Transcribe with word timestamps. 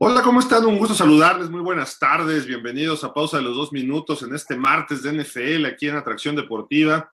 Hola, 0.00 0.22
¿cómo 0.22 0.38
están? 0.38 0.64
Un 0.64 0.78
gusto 0.78 0.94
saludarles. 0.94 1.50
Muy 1.50 1.60
buenas 1.60 1.98
tardes. 1.98 2.46
Bienvenidos 2.46 3.02
a 3.02 3.12
Pausa 3.12 3.38
de 3.38 3.42
los 3.42 3.56
Dos 3.56 3.72
Minutos 3.72 4.22
en 4.22 4.32
este 4.32 4.56
martes 4.56 5.02
de 5.02 5.12
NFL 5.12 5.66
aquí 5.66 5.88
en 5.88 5.96
Atracción 5.96 6.36
Deportiva. 6.36 7.12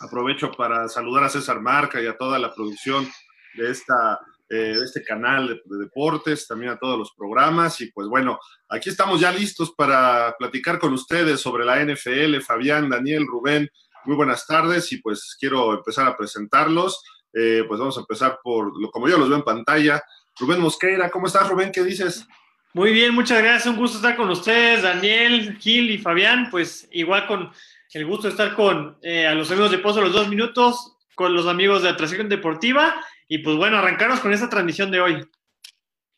Aprovecho 0.00 0.52
para 0.52 0.86
saludar 0.88 1.24
a 1.24 1.30
César 1.30 1.62
Marca 1.62 2.02
y 2.02 2.06
a 2.06 2.18
toda 2.18 2.38
la 2.38 2.54
producción 2.54 3.08
de, 3.54 3.70
esta, 3.70 4.20
eh, 4.50 4.76
de 4.76 4.84
este 4.84 5.02
canal 5.02 5.48
de, 5.48 5.54
de, 5.64 5.78
deportes, 5.78 6.46
también 6.46 6.72
a 6.72 6.78
todos 6.78 6.98
los 6.98 7.14
programas. 7.16 7.80
Y 7.80 7.90
pues 7.92 8.06
bueno, 8.08 8.38
aquí 8.68 8.90
estamos 8.90 9.22
ya 9.22 9.32
listos 9.32 9.72
para 9.74 10.36
platicar 10.38 10.78
con 10.78 10.92
ustedes 10.92 11.40
sobre 11.40 11.64
la 11.64 11.82
NFL. 11.82 12.42
Fabián, 12.46 12.90
Daniel, 12.90 13.26
Rubén, 13.26 13.70
muy 14.04 14.16
buenas 14.16 14.46
tardes 14.46 14.92
y 14.92 15.00
pues 15.00 15.34
quiero 15.40 15.72
empezar 15.72 16.06
a 16.06 16.14
presentarlos. 16.14 17.02
Eh, 17.32 17.64
pues 17.66 17.80
vamos 17.80 17.96
a 17.96 18.00
empezar 18.00 18.38
por, 18.42 18.70
como 18.90 19.08
yo 19.08 19.16
los 19.16 19.28
veo 19.28 19.38
en 19.38 19.44
pantalla, 19.44 20.02
Rubén 20.38 20.60
Mosqueira. 20.60 21.10
¿Cómo 21.10 21.26
estás, 21.26 21.48
Rubén? 21.48 21.72
¿Qué 21.72 21.82
dices? 21.82 22.26
Muy 22.74 22.92
bien, 22.92 23.14
muchas 23.14 23.42
gracias. 23.42 23.66
Un 23.66 23.76
gusto 23.76 23.96
estar 23.96 24.16
con 24.16 24.28
ustedes, 24.30 24.82
Daniel, 24.82 25.56
Gil 25.58 25.90
y 25.90 25.98
Fabián. 25.98 26.48
Pues 26.50 26.88
igual 26.92 27.26
con 27.26 27.50
el 27.94 28.06
gusto 28.06 28.28
de 28.28 28.30
estar 28.30 28.54
con 28.54 28.98
eh, 29.02 29.26
a 29.26 29.34
los 29.34 29.50
amigos 29.50 29.70
de 29.70 29.78
Pozo 29.78 30.00
los 30.00 30.12
dos 30.12 30.28
minutos, 30.28 30.96
con 31.14 31.34
los 31.34 31.46
amigos 31.46 31.82
de 31.82 31.88
Atracción 31.88 32.28
Deportiva. 32.28 32.94
Y 33.26 33.38
pues 33.38 33.56
bueno, 33.56 33.78
arrancarnos 33.78 34.20
con 34.20 34.32
esta 34.32 34.48
transmisión 34.48 34.90
de 34.90 35.00
hoy. 35.00 35.28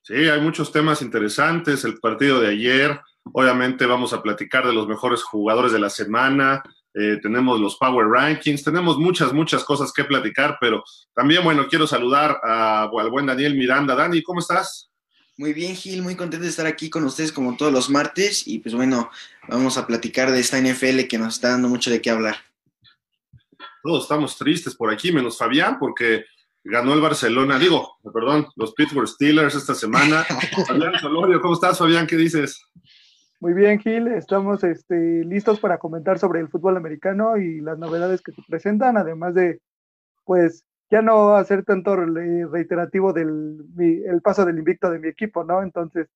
Sí, 0.02 0.28
hay 0.28 0.40
muchos 0.40 0.72
temas 0.72 1.02
interesantes. 1.02 1.84
El 1.84 1.98
partido 1.98 2.40
de 2.40 2.48
ayer, 2.48 3.00
obviamente 3.32 3.86
vamos 3.86 4.12
a 4.12 4.22
platicar 4.22 4.66
de 4.66 4.72
los 4.72 4.88
mejores 4.88 5.22
jugadores 5.22 5.72
de 5.72 5.78
la 5.78 5.90
semana. 5.90 6.62
Eh, 6.94 7.18
tenemos 7.22 7.60
los 7.60 7.76
Power 7.76 8.06
Rankings, 8.08 8.64
tenemos 8.64 8.98
muchas, 8.98 9.32
muchas 9.32 9.62
cosas 9.64 9.92
que 9.92 10.04
platicar, 10.04 10.58
pero 10.60 10.82
también, 11.14 11.44
bueno, 11.44 11.66
quiero 11.68 11.86
saludar 11.86 12.40
a, 12.42 12.84
al 12.84 13.10
buen 13.10 13.26
Daniel 13.26 13.54
Miranda. 13.54 13.94
Dani, 13.94 14.22
¿cómo 14.22 14.40
estás? 14.40 14.90
Muy 15.36 15.52
bien, 15.54 15.74
Gil, 15.74 16.02
muy 16.02 16.16
contento 16.16 16.44
de 16.44 16.50
estar 16.50 16.66
aquí 16.66 16.90
con 16.90 17.04
ustedes 17.04 17.32
como 17.32 17.56
todos 17.56 17.72
los 17.72 17.88
martes 17.88 18.46
y 18.46 18.58
pues 18.58 18.74
bueno, 18.74 19.10
vamos 19.48 19.78
a 19.78 19.86
platicar 19.86 20.30
de 20.30 20.40
esta 20.40 20.60
NFL 20.60 21.06
que 21.08 21.16
nos 21.16 21.36
está 21.36 21.50
dando 21.50 21.68
mucho 21.68 21.90
de 21.90 22.02
qué 22.02 22.10
hablar. 22.10 22.36
Todos 23.82 24.02
estamos 24.02 24.36
tristes 24.36 24.74
por 24.74 24.92
aquí, 24.92 25.12
menos 25.12 25.38
Fabián, 25.38 25.78
porque 25.78 26.26
ganó 26.62 26.92
el 26.92 27.00
Barcelona, 27.00 27.58
digo, 27.58 27.98
perdón, 28.12 28.48
los 28.56 28.74
Pittsburgh 28.74 29.08
Steelers 29.08 29.54
esta 29.54 29.74
semana. 29.74 30.24
Fabián 30.66 30.98
Solorio, 31.00 31.40
¿cómo 31.40 31.54
estás, 31.54 31.78
Fabián? 31.78 32.06
¿Qué 32.06 32.16
dices? 32.16 32.62
Muy 33.40 33.54
bien, 33.54 33.80
Gil, 33.80 34.06
estamos 34.08 34.62
este, 34.64 35.24
listos 35.24 35.60
para 35.60 35.78
comentar 35.78 36.18
sobre 36.18 36.40
el 36.40 36.48
fútbol 36.48 36.76
americano 36.76 37.38
y 37.38 37.62
las 37.62 37.78
novedades 37.78 38.20
que 38.20 38.32
se 38.32 38.42
presentan, 38.46 38.98
además 38.98 39.34
de, 39.34 39.62
pues, 40.24 40.62
ya 40.90 41.00
no 41.00 41.34
hacer 41.36 41.64
tanto 41.64 41.96
reiterativo 41.96 43.14
del 43.14 43.64
el 43.78 44.20
paso 44.20 44.44
del 44.44 44.58
invicto 44.58 44.90
de 44.90 44.98
mi 44.98 45.08
equipo, 45.08 45.42
¿no? 45.42 45.62
Entonces, 45.62 46.08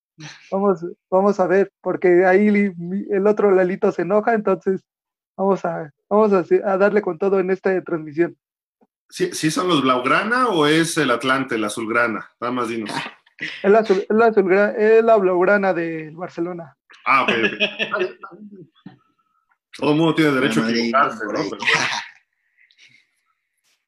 vamos, 0.50 0.84
vamos 1.11 1.41
a 1.41 1.47
ver, 1.47 1.72
porque 1.80 2.27
ahí 2.27 2.75
el 3.11 3.27
otro 3.27 3.50
Lalito 3.52 3.91
se 3.91 4.02
enoja, 4.02 4.34
entonces 4.34 4.83
vamos 5.34 5.64
a, 5.64 5.92
vamos 6.11 6.30
a, 6.34 6.45
a 6.70 6.77
darle 6.77 7.00
con 7.00 7.17
todo 7.17 7.41
en 7.41 7.50
esta 7.50 7.83
transmisión. 7.83 8.36
¿Sí, 9.08 9.30
¿Sí, 9.33 9.50
son 9.50 9.69
los 9.69 9.80
Blaugrana 9.80 10.48
o 10.48 10.67
es 10.67 10.98
el 10.98 11.11
Atlante, 11.11 11.55
el 11.55 11.64
Azulgrana? 11.64 12.28
Nada 12.39 12.52
más 12.52 12.69
dinos. 12.69 12.91
El 13.64 13.74
azul, 13.74 14.06
el 14.08 14.23
azul, 14.23 14.52
es 14.52 15.05
la 15.05 15.17
Blaugrana 15.17 15.74
del 15.74 16.14
Barcelona. 16.14 16.77
Ah, 17.05 17.22
ok. 17.22 17.30
Todo 19.77 19.90
el 19.90 19.96
mundo 19.96 20.14
tiene 20.14 20.32
derecho 20.32 20.62
a 20.62 20.70
equivocarse, 20.70 21.24
¿no? 21.24 21.32
Pero. 21.32 21.58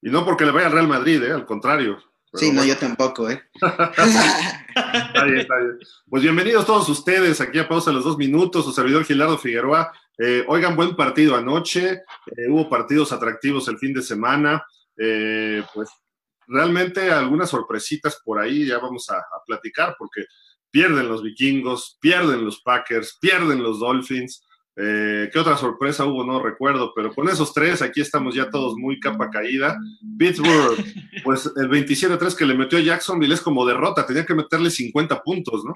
Y 0.03 0.11
no 0.11 0.25
porque 0.25 0.45
le 0.45 0.53
vaya 0.53 0.67
al 0.67 0.73
Real 0.73 0.89
Madrid, 0.89 1.23
¿eh? 1.23 1.33
Al 1.33 1.47
contrario. 1.47 1.99
Sí, 2.35 2.49
no, 2.49 2.57
bueno. 2.57 2.75
yo 2.75 2.79
tampoco, 2.79 3.31
¿eh? 3.31 3.43
está 3.55 5.25
bien, 5.25 5.39
está 5.39 5.57
bien. 5.57 5.79
Pues 6.09 6.23
bienvenidos 6.23 6.67
todos 6.67 6.89
ustedes 6.89 7.41
aquí 7.41 7.59
a 7.59 7.69
Pausa 7.69 7.93
los 7.93 8.05
Dos 8.05 8.19
Minutos, 8.19 8.65
su 8.65 8.73
servidor 8.73 9.05
Gilardo 9.05 9.39
Figueroa. 9.39 9.93
Eh, 10.19 10.45
oigan, 10.49 10.77
buen 10.77 10.95
partido 10.97 11.35
anoche, 11.35 12.03
eh, 12.27 12.49
hubo 12.49 12.69
partidos 12.69 13.13
atractivos 13.13 13.69
el 13.69 13.79
fin 13.79 13.95
de 13.95 14.03
semana, 14.03 14.65
pues 14.95 15.89
realmente 16.47 17.11
algunas 17.11 17.51
sorpresitas 17.51 18.21
por 18.25 18.39
ahí 18.39 18.67
ya 18.67 18.79
vamos 18.79 19.11
a, 19.11 19.17
a 19.17 19.43
platicar 19.45 19.97
porque 19.99 20.25
pierden 20.71 21.09
los 21.09 21.23
vikingos, 21.23 21.99
pierden 22.01 22.45
los 22.45 22.61
Packers, 22.61 23.19
pierden 23.21 23.63
los 23.63 23.81
Dolphins. 23.81 24.47
Eh, 24.79 25.31
¿Qué 25.33 25.39
otra 25.39 25.57
sorpresa 25.57 26.05
hubo? 26.05 26.23
No 26.23 26.43
recuerdo, 26.43 26.93
pero 26.95 27.15
con 27.15 27.29
esos 27.29 27.55
tres 27.55 27.81
aquí 27.81 28.03
estamos 28.03 28.35
ya 28.35 28.51
todos 28.51 28.77
muy 28.77 29.01
capa 29.01 29.31
caída. 29.31 29.79
Pittsburgh, 30.19 30.77
pues 31.25 31.51
el 31.57 31.71
27-3 31.71 32.37
que 32.37 32.45
le 32.45 32.55
metió 32.55 32.79
a 32.79 32.83
Jacksonville 32.83 33.35
es 33.35 33.41
como 33.41 33.67
derrota, 33.67 34.07
tenía 34.07 34.27
que 34.27 34.35
meterle 34.35 34.71
50 34.71 35.23
puntos, 35.23 35.65
¿no? 35.65 35.75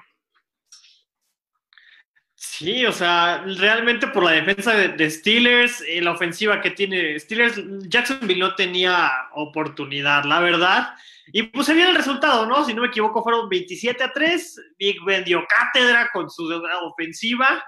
Sí, 2.34 2.84
o 2.84 2.93
sea, 2.93 3.43
realmente 3.59 4.07
por 4.09 4.22
la 4.22 4.33
defensa 4.33 4.75
de, 4.75 4.89
de 4.89 5.11
Steelers, 5.11 5.83
eh, 5.89 6.03
la 6.03 6.12
ofensiva 6.12 6.61
que 6.61 6.71
tiene 6.71 7.19
Steelers, 7.19 7.59
Jacksonville 7.89 8.39
no 8.39 8.55
tenía 8.55 9.11
oportunidad, 9.33 10.25
la 10.25 10.41
verdad. 10.41 10.91
Y 11.32 11.44
pues 11.44 11.66
se 11.66 11.75
viene 11.75 11.91
el 11.91 11.97
resultado, 11.97 12.47
¿no? 12.47 12.64
Si 12.64 12.75
no 12.75 12.82
me 12.82 12.88
equivoco, 12.88 13.22
fueron 13.22 13.48
27 13.48 14.03
a 14.03 14.12
3. 14.12 14.56
Big 14.78 14.97
Ben 15.04 15.25
cátedra 15.48 16.10
con 16.12 16.31
su 16.31 16.44
ofensiva. 16.82 17.64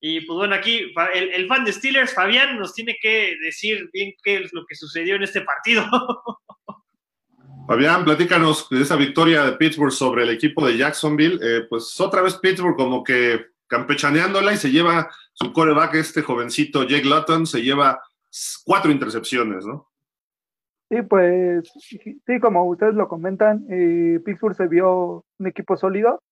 Y 0.00 0.20
pues 0.20 0.36
bueno, 0.36 0.54
aquí 0.54 0.92
el, 1.14 1.30
el, 1.30 1.48
fan 1.48 1.64
de 1.64 1.72
Steelers, 1.72 2.14
Fabián, 2.14 2.58
nos 2.58 2.74
tiene 2.74 2.96
que 3.00 3.34
decir 3.42 3.88
bien 3.92 4.12
qué 4.22 4.36
es 4.36 4.52
lo 4.52 4.64
que 4.66 4.74
sucedió 4.74 5.16
en 5.16 5.22
este 5.22 5.40
partido. 5.40 5.84
Fabián, 7.66 8.04
platícanos 8.04 8.68
de 8.68 8.82
esa 8.82 8.94
victoria 8.94 9.44
de 9.44 9.52
Pittsburgh 9.52 9.92
sobre 9.92 10.22
el 10.22 10.30
equipo 10.30 10.64
de 10.66 10.76
Jacksonville. 10.76 11.38
Eh, 11.42 11.66
pues 11.68 11.98
otra 12.00 12.22
vez 12.22 12.34
Pittsburgh 12.36 12.76
como 12.76 13.02
que 13.02 13.46
campechaneándola 13.66 14.52
y 14.52 14.56
se 14.56 14.70
lleva 14.70 15.10
su 15.32 15.52
coreback, 15.52 15.94
este 15.94 16.22
jovencito 16.22 16.84
Jake 16.84 17.04
Lutton, 17.04 17.46
se 17.46 17.62
lleva 17.62 18.00
cuatro 18.64 18.92
intercepciones, 18.92 19.66
¿no? 19.66 19.90
Sí, 20.88 21.02
pues 21.02 21.68
sí, 21.80 22.40
como 22.40 22.64
ustedes 22.64 22.94
lo 22.94 23.08
comentan, 23.08 23.64
eh, 23.68 24.20
Pittsburgh 24.24 24.54
se 24.54 24.68
vio 24.68 25.24
un 25.38 25.46
equipo 25.46 25.76
sólido. 25.76 26.22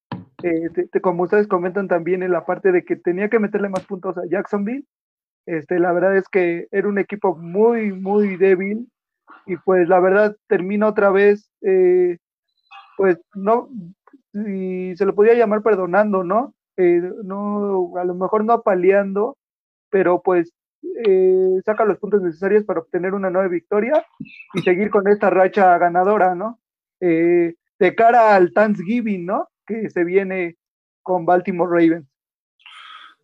Eh, 0.43 0.71
te, 0.73 0.87
te, 0.89 1.01
como 1.01 1.25
ustedes 1.25 1.49
comentan 1.49 1.89
también 1.89 2.23
en 2.23 2.31
la 2.31 2.47
parte 2.47 2.71
de 2.71 2.85
que 2.85 2.97
tenía 2.97 3.29
que 3.29 3.41
meterle 3.41 3.69
más 3.69 3.85
puntos 3.87 4.17
a 4.17 4.27
Jacksonville. 4.31 4.85
Este, 5.47 5.79
la 5.81 5.93
verdad 5.93 6.17
es 6.17 6.29
que 6.29 6.69
era 6.71 6.89
un 6.89 6.99
equipo 6.99 7.37
muy, 7.37 7.93
muy 7.93 8.37
débil. 8.37 8.89
Y 9.47 9.57
pues 9.59 9.89
la 9.89 10.01
verdad 10.01 10.37
termina 10.49 10.89
otra 10.89 11.11
vez, 11.11 11.51
eh, 11.63 12.19
pues 12.97 13.19
no, 13.35 13.69
y 14.35 14.97
se 14.97 15.07
lo 15.07 15.15
podía 15.15 15.35
llamar 15.35 15.63
perdonando, 15.63 16.25
¿no? 16.25 16.55
Eh, 16.77 17.03
no, 17.25 17.97
a 17.97 18.05
lo 18.05 18.15
mejor 18.15 18.45
no 18.45 18.55
apaleando, 18.55 19.37
pero 19.91 20.23
pues 20.23 20.53
eh, 21.05 21.61
saca 21.65 21.85
los 21.85 21.99
puntos 21.99 22.23
necesarios 22.23 22.65
para 22.65 22.81
obtener 22.81 23.15
una 23.15 23.31
nueva 23.31 23.49
victoria 23.49 24.05
y 24.55 24.63
seguir 24.63 24.91
con 24.91 25.09
esta 25.09 25.31
racha 25.31 25.77
ganadora, 25.79 26.35
¿no? 26.35 26.61
Eh, 27.01 27.55
de 27.79 27.95
cara 27.95 28.35
al 28.35 28.53
Thanksgiving, 28.53 29.27
¿no? 29.27 29.49
Que 29.67 29.91
se 29.91 30.05
viene 30.05 30.57
con 31.03 31.27
Baltimore 31.27 31.71
Ravens. 31.71 32.09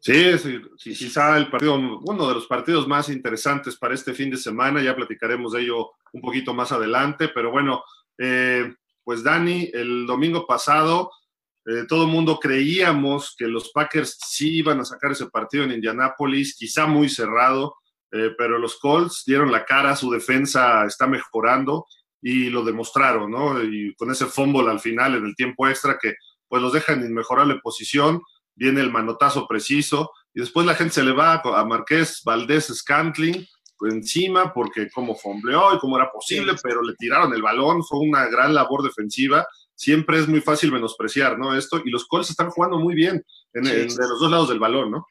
Sí, 0.00 0.38
sí, 0.38 0.59
sí, 0.78 0.94
quizá 0.94 1.37
el 1.37 1.50
partido, 1.50 1.75
uno 1.76 2.26
de 2.26 2.34
los 2.34 2.47
partidos 2.47 2.88
más 2.88 3.10
interesantes 3.10 3.77
para 3.77 3.95
este 3.95 4.15
fin 4.15 4.30
de 4.30 4.39
semana, 4.39 4.83
ya 4.83 4.97
platicaremos 4.97 5.53
de 5.53 5.60
ello 5.60 5.91
un 6.13 6.22
poquito 6.22 6.54
más 6.54 6.72
adelante, 6.72 7.28
pero 7.34 7.51
bueno, 7.51 7.83
eh, 8.16 8.74
pues 9.04 9.22
Dani, 9.22 9.71
el 9.74 10.06
domingo 10.06 10.47
pasado 10.47 11.10
eh, 11.71 11.84
todo 11.87 12.03
el 12.03 12.09
mundo 12.09 12.41
creíamos 12.41 13.37
que 13.39 13.47
los 13.47 13.71
Packers 13.71 14.19
sí 14.27 14.57
iban 14.57 14.81
a 14.81 14.84
sacar 14.84 15.13
ese 15.13 15.27
partido 15.27 15.63
en 15.63 15.71
Indianápolis, 15.71 16.57
quizá 16.57 16.87
muy 16.87 17.09
cerrado, 17.09 17.77
eh, 18.11 18.31
pero 18.37 18.59
los 18.59 18.81
Colts 18.81 19.22
dieron 19.25 19.53
la 19.53 19.65
cara, 19.65 19.95
su 19.95 20.11
defensa 20.11 20.84
está 20.84 21.07
mejorando 21.07 21.87
y 22.21 22.51
lo 22.51 22.65
demostraron, 22.65 23.31
¿no? 23.31 23.63
Y 23.63 23.95
con 23.95 24.11
ese 24.11 24.27
fumble 24.27 24.69
al 24.69 24.81
final 24.81 25.15
en 25.15 25.25
el 25.25 25.37
tiempo 25.37 25.69
extra 25.69 25.97
que 25.97 26.15
pues 26.49 26.61
los 26.61 26.72
deja 26.72 26.95
en 26.95 27.05
inmejorable 27.05 27.61
posición, 27.63 28.21
viene 28.57 28.81
el 28.81 28.91
manotazo 28.91 29.47
preciso 29.47 30.11
y 30.34 30.41
después 30.41 30.66
la 30.66 30.75
gente 30.75 30.95
se 30.95 31.05
le 31.05 31.13
va 31.13 31.41
a 31.45 31.65
Marqués 31.65 32.23
Valdés 32.25 32.66
Scantling 32.66 33.47
encima 33.83 34.53
porque 34.53 34.91
como 34.91 35.15
fombleó 35.15 35.75
y 35.75 35.78
como 35.78 35.97
era 35.97 36.11
posible, 36.11 36.55
pero 36.63 36.83
le 36.83 36.95
tiraron 36.97 37.33
el 37.33 37.43
balón, 37.43 37.84
fue 37.84 38.01
una 38.01 38.27
gran 38.27 38.53
labor 38.55 38.83
defensiva 38.83 39.47
siempre 39.80 40.21
es 40.21 40.28
muy 40.28 40.42
fácil 40.42 40.71
menospreciar, 40.71 41.38
¿no? 41.38 41.56
Esto, 41.56 41.80
y 41.82 41.88
los 41.88 42.06
Colts 42.06 42.28
están 42.28 42.50
jugando 42.50 42.78
muy 42.78 42.94
bien 42.94 43.24
en, 43.54 43.65
sí, 43.65 43.71
en, 43.71 43.88
de 43.88 44.09
los 44.09 44.21
dos 44.21 44.30
lados 44.30 44.50
del 44.50 44.59
balón, 44.59 44.91
¿no? 44.91 45.06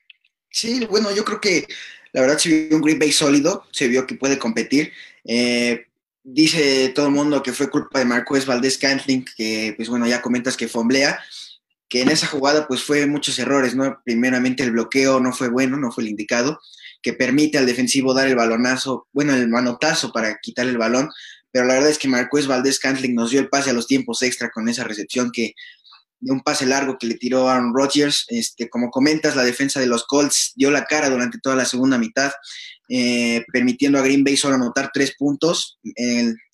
Sí, 0.52 0.86
bueno, 0.86 1.10
yo 1.14 1.26
creo 1.26 1.42
que 1.42 1.66
la 2.14 2.22
verdad 2.22 2.38
se 2.38 2.50
vio 2.50 2.78
un 2.78 2.84
Green 2.84 3.00
Bay 3.00 3.12
sólido, 3.12 3.66
se 3.72 3.88
vio 3.88 4.06
que 4.06 4.14
puede 4.14 4.38
competir. 4.38 4.94
Eh, 5.26 5.88
dice 6.24 6.90
todo 6.90 7.08
el 7.08 7.14
mundo 7.14 7.42
que 7.42 7.52
fue 7.52 7.72
culpa 7.72 7.98
de 7.98 8.06
Marcos 8.06 8.46
Valdés 8.46 8.78
Cantling, 8.78 9.26
que 9.36 9.74
pues 9.76 9.90
bueno, 9.90 10.06
ya 10.06 10.22
comentas 10.22 10.56
que 10.56 10.68
fomblea, 10.68 11.20
que 11.88 12.02
en 12.02 12.10
esa 12.10 12.28
jugada 12.28 12.68
pues 12.68 12.84
fue 12.84 13.08
muchos 13.08 13.40
errores, 13.40 13.76
¿no? 13.76 14.00
Primeramente 14.06 14.62
el 14.62 14.72
bloqueo 14.72 15.20
no 15.20 15.34
fue 15.34 15.50
bueno, 15.50 15.78
no 15.78 15.92
fue 15.92 16.04
el 16.04 16.12
indicado, 16.12 16.60
que 17.02 17.14
permite 17.14 17.58
al 17.58 17.66
defensivo 17.66 18.14
dar 18.14 18.28
el 18.28 18.36
balonazo, 18.36 19.08
bueno, 19.14 19.34
el 19.34 19.50
manotazo 19.50 20.12
para 20.12 20.38
quitar 20.40 20.68
el 20.68 20.78
balón, 20.78 21.10
pero 21.52 21.66
la 21.66 21.76
verdad 21.76 21.90
es 21.90 21.98
que 21.98 22.08
Marcos 22.08 22.48
Valdés 22.48 22.80
Cantling 22.80 23.16
nos 23.16 23.32
dio 23.32 23.40
el 23.40 23.50
pase 23.50 23.70
a 23.70 23.74
los 23.74 23.88
tiempos 23.88 24.22
extra 24.22 24.50
con 24.50 24.70
esa 24.70 24.84
recepción 24.84 25.32
que 25.32 25.54
de 26.22 26.32
un 26.32 26.42
pase 26.42 26.66
largo 26.66 26.98
que 26.98 27.08
le 27.08 27.16
tiró 27.16 27.50
Aaron 27.50 27.74
Rodgers. 27.74 28.26
Este, 28.28 28.70
como 28.70 28.92
comentas, 28.92 29.36
la 29.36 29.44
defensa 29.44 29.80
de 29.80 29.88
los 29.88 30.06
Colts 30.06 30.54
dio 30.56 30.70
la 30.72 30.86
cara 30.86 31.10
durante 31.10 31.40
toda 31.40 31.56
la 31.56 31.66
segunda 31.66 31.98
mitad, 31.98 32.32
eh, 32.90 33.46
permitiendo 33.54 34.00
a 34.00 34.02
Green 34.02 34.24
Bay 34.24 34.38
solo 34.38 34.56
anotar 34.56 34.92
tres 34.94 35.16
puntos. 35.18 35.80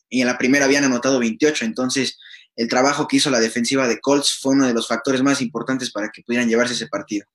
y 0.07 0.21
en 0.21 0.27
la 0.27 0.38
primera 0.38 0.65
habían 0.65 0.83
anotado 0.83 1.19
28. 1.19 1.65
Entonces, 1.65 2.18
el 2.56 2.69
trabajo 2.69 3.07
que 3.07 3.18
hizo 3.18 3.30
la 3.30 3.39
defensiva 3.39 3.88
de 3.88 4.00
Colts 4.00 4.38
fue 4.39 4.53
uno 4.53 4.68
de 4.68 4.74
los 4.74 4.88
factores 4.88 5.21
más 5.21 5.41
importantes 5.41 5.91
para 5.91 6.09
que 6.09 6.21
pudieran 6.21 6.48
llevarse 6.48 6.74
ese 6.74 6.88
partido. 6.88 7.25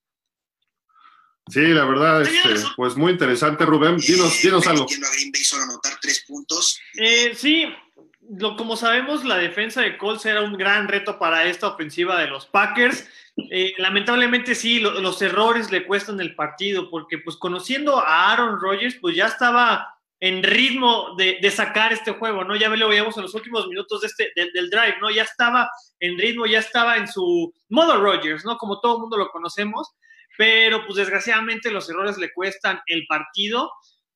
Sí, 1.51 1.67
la 1.69 1.85
verdad, 1.85 2.23
este, 2.23 2.55
pues 2.77 2.97
muy 2.97 3.13
interesante, 3.13 3.65
Rubén. 3.65 3.97
Dinos, 3.97 4.41
dinos 4.43 4.67
algo. 4.67 4.85
A 4.85 4.87
Green 4.87 5.33
Bay 5.33 5.43
solo 5.43 5.65
anotar 5.65 5.95
tres 6.01 6.25
puntos. 6.27 6.81
Eh, 6.95 7.35
sí, 7.37 7.67
lo, 8.39 8.57
como 8.57 8.77
sabemos, 8.77 9.25
la 9.25 9.37
defensa 9.37 9.81
de 9.81 9.99
Colts 9.99 10.27
era 10.27 10.43
un 10.43 10.57
gran 10.57 10.87
reto 10.87 11.19
para 11.19 11.45
esta 11.47 11.69
ofensiva 11.69 12.21
de 12.21 12.29
los 12.29 12.47
Packers. 12.47 13.09
Eh, 13.51 13.73
lamentablemente 13.79 14.55
sí, 14.55 14.81
los 14.81 15.21
errores 15.23 15.71
le 15.71 15.87
cuestan 15.87 16.21
el 16.21 16.35
partido, 16.35 16.91
porque 16.91 17.19
pues 17.19 17.37
conociendo 17.37 17.99
a 17.99 18.33
Aaron 18.33 18.61
Rodgers, 18.61 18.97
pues 19.01 19.17
ya 19.17 19.27
estaba 19.27 19.97
en 20.21 20.43
ritmo 20.43 21.15
de, 21.17 21.39
de 21.41 21.51
sacar 21.51 21.93
este 21.93 22.13
juego, 22.13 22.45
¿no? 22.45 22.55
Ya 22.55 22.69
lo 22.69 22.89
veíamos 22.89 23.17
en 23.17 23.23
los 23.23 23.35
últimos 23.35 23.67
minutos 23.67 24.03
de 24.03 24.07
este, 24.07 24.33
del 24.35 24.69
drive, 24.69 24.97
¿no? 25.01 25.11
Ya 25.11 25.23
estaba 25.23 25.71
en 25.99 26.19
ritmo, 26.19 26.45
ya 26.47 26.59
estaba 26.59 26.99
en 26.99 27.09
su 27.09 27.53
modo 27.71 27.99
Rodgers, 27.99 28.45
¿no? 28.45 28.59
Como 28.59 28.81
todo 28.81 28.97
el 28.97 29.01
mundo 29.01 29.17
lo 29.17 29.31
conocemos, 29.31 29.89
pero 30.41 30.87
pues 30.87 30.97
desgraciadamente 30.97 31.71
los 31.71 31.91
errores 31.91 32.17
le 32.17 32.33
cuestan 32.33 32.81
el 32.87 33.05
partido. 33.07 33.71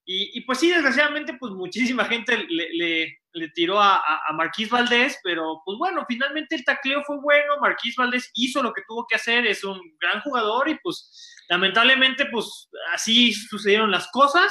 Y, 0.07 0.41
pues 0.47 0.59
sí, 0.59 0.71
desgraciadamente, 0.71 1.35
pues 1.39 1.53
muchísima 1.53 2.07
gente 2.07 2.47
le, 2.49 3.19
le, 3.33 3.49
tiró 3.51 3.79
a, 3.79 3.97
a, 3.97 4.33
Marquís 4.33 4.71
Valdés, 4.71 5.19
pero 5.23 5.61
pues 5.67 5.77
bueno, 5.77 6.07
finalmente 6.09 6.55
el 6.55 6.65
tacleo 6.65 7.03
fue 7.05 7.21
bueno, 7.21 7.59
Marquís 7.61 7.95
Valdés 7.97 8.31
hizo 8.37 8.63
lo 8.63 8.73
que 8.73 8.81
tuvo 8.89 9.07
que 9.07 9.17
hacer, 9.17 9.47
es 9.47 9.65
un 9.65 9.79
gran 10.01 10.23
jugador 10.23 10.71
y 10.71 10.79
pues 10.83 11.37
lamentablemente 11.51 12.25
pues 12.33 12.71
así 12.95 13.35
sucedieron 13.35 13.91
las 13.91 14.09
cosas, 14.11 14.51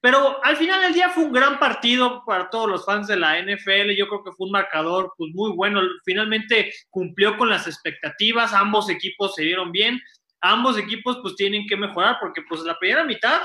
pero 0.00 0.42
al 0.44 0.56
final 0.56 0.80
del 0.80 0.94
día 0.94 1.10
fue 1.10 1.24
un 1.24 1.32
gran 1.32 1.58
partido 1.58 2.22
para 2.24 2.50
todos 2.50 2.68
los 2.68 2.84
fans 2.84 3.08
de 3.08 3.16
la 3.16 3.40
NFL, 3.42 3.90
yo 3.96 4.06
creo 4.06 4.22
que 4.22 4.32
fue 4.32 4.46
un 4.46 4.52
marcador 4.52 5.12
pues 5.16 5.30
muy 5.34 5.52
bueno, 5.52 5.80
finalmente 6.04 6.72
cumplió 6.88 7.36
con 7.36 7.48
las 7.48 7.66
expectativas, 7.66 8.52
ambos 8.52 8.88
equipos 8.90 9.34
se 9.34 9.42
dieron 9.42 9.72
bien, 9.72 10.00
ambos 10.40 10.78
equipos 10.78 11.18
pues 11.22 11.34
tienen 11.36 11.66
que 11.66 11.76
mejorar 11.76 12.18
porque 12.20 12.42
pues 12.48 12.62
la 12.62 12.78
primera 12.78 13.04
mitad 13.04 13.42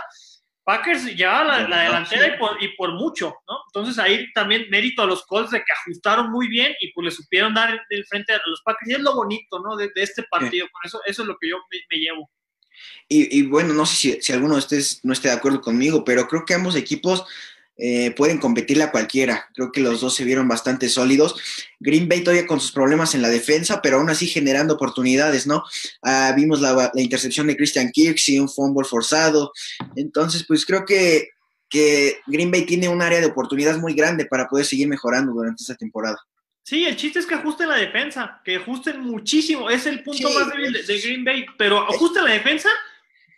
Packers 0.66 1.06
llevaba 1.16 1.68
la, 1.68 1.84
delantera 1.84 2.28
y 2.28 2.40
por, 2.40 2.64
y 2.64 2.70
por, 2.70 2.94
mucho, 2.94 3.36
¿no? 3.48 3.58
Entonces 3.68 4.00
ahí 4.00 4.32
también 4.34 4.68
mérito 4.70 5.02
a 5.02 5.06
los 5.06 5.26
Colts 5.26 5.52
de 5.52 5.60
que 5.60 5.74
ajustaron 5.74 6.32
muy 6.32 6.48
bien 6.48 6.74
y 6.80 6.92
pues 6.94 7.06
le 7.06 7.12
supieron 7.12 7.54
dar 7.54 7.78
el, 7.90 8.06
frente 8.06 8.34
a 8.34 8.42
los 8.46 8.62
Packers. 8.64 8.90
Y 8.90 8.94
es 8.94 9.02
lo 9.02 9.14
bonito, 9.14 9.60
¿no? 9.60 9.76
De, 9.76 9.92
este 9.96 10.24
partido. 10.24 10.68
Por 10.72 10.86
eso, 10.86 11.02
eso 11.06 11.22
es 11.24 11.28
lo 11.28 11.38
que 11.38 11.50
yo 11.50 11.58
me, 11.92 11.98
llevo. 11.98 12.32
Y, 13.10 13.40
y, 13.40 13.44
bueno, 13.44 13.74
no 13.74 13.86
sé 13.86 13.96
si, 13.96 14.22
si 14.22 14.32
alguno 14.32 14.54
de 14.54 14.60
ustedes 14.60 15.04
no 15.04 15.12
esté 15.12 15.28
de 15.28 15.36
acuerdo 15.36 15.60
conmigo, 15.60 16.06
pero 16.06 16.28
creo 16.28 16.46
que 16.46 16.54
ambos 16.54 16.76
equipos 16.78 17.26
eh, 17.76 18.12
pueden 18.12 18.38
competirle 18.38 18.84
a 18.84 18.92
cualquiera. 18.92 19.50
Creo 19.54 19.72
que 19.72 19.82
los 19.82 20.02
dos 20.02 20.14
se 20.14 20.24
vieron 20.24 20.48
bastante 20.48 20.90
sólidos. 20.90 21.36
Green 21.80 22.08
Bay 22.08 22.24
todavía 22.24 22.46
con 22.46 22.60
sus 22.60 22.72
problemas 22.72 23.16
en 23.16 23.22
la 23.22 23.30
defensa, 23.30 23.82
pero 23.82 23.98
aún 23.98 24.10
así 24.10 24.28
generando 24.28 24.76
oportunidades, 24.76 25.48
¿no? 25.48 25.64
Ah, 26.04 26.34
vimos 26.36 26.62
la, 26.62 26.92
intercepción 26.96 27.48
de 27.48 27.58
Christian 27.58 27.92
Kirk 27.92 28.18
y 28.28 28.40
un 28.40 28.50
fumble 28.50 28.88
forzado. 28.88 29.52
Entonces, 29.96 30.46
pues 30.48 30.66
creo 30.66 30.86
que, 30.86 31.30
que 31.68 32.18
Green 32.28 32.52
Bay 32.52 32.66
tiene 32.66 32.90
un 32.90 33.02
área 33.02 33.20
de 33.20 33.26
oportunidad 33.26 33.78
muy 33.78 33.94
grande 33.94 34.26
para 34.26 34.48
poder 34.48 34.66
seguir 34.66 34.88
mejorando 34.88 35.34
durante 35.34 35.64
esta 35.64 35.76
temporada. 35.76 36.18
Sí, 36.62 36.86
el 36.86 36.96
chiste 36.96 37.20
es 37.20 37.26
que 37.26 37.36
ajusten 37.36 37.68
la 37.68 37.76
defensa, 37.76 38.40
que 38.46 38.58
ajusten 38.58 39.02
muchísimo. 39.02 39.70
Es 39.70 39.86
el 39.86 40.02
punto 40.02 40.30
más 40.30 40.48
débil 40.50 40.72
de, 40.72 40.84
de, 40.84 41.02
Green 41.02 41.26
Bay, 41.26 41.46
pero 41.58 41.80
ajusten 41.80 42.24
la 42.24 42.32
defensa 42.32 42.70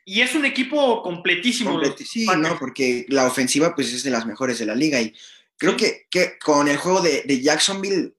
y 0.07 0.21
es 0.21 0.35
un 0.35 0.45
equipo 0.45 1.01
completísimo. 1.01 1.81
sí, 1.97 2.27
no, 2.37 2.59
porque 2.59 3.07
la 3.09 3.25
ofensiva 3.25 3.73
pues 3.73 3.91
es 3.91 4.03
de 4.03 4.11
las 4.11 4.27
mejores 4.27 4.59
de 4.59 4.67
la 4.67 4.75
liga 4.75 5.01
y 5.01 5.13
creo 5.57 5.75
que, 5.75 6.05
que, 6.11 6.37
con 6.37 6.67
el 6.67 6.77
juego 6.77 7.01
de, 7.01 7.41
Jacksonville 7.41 8.13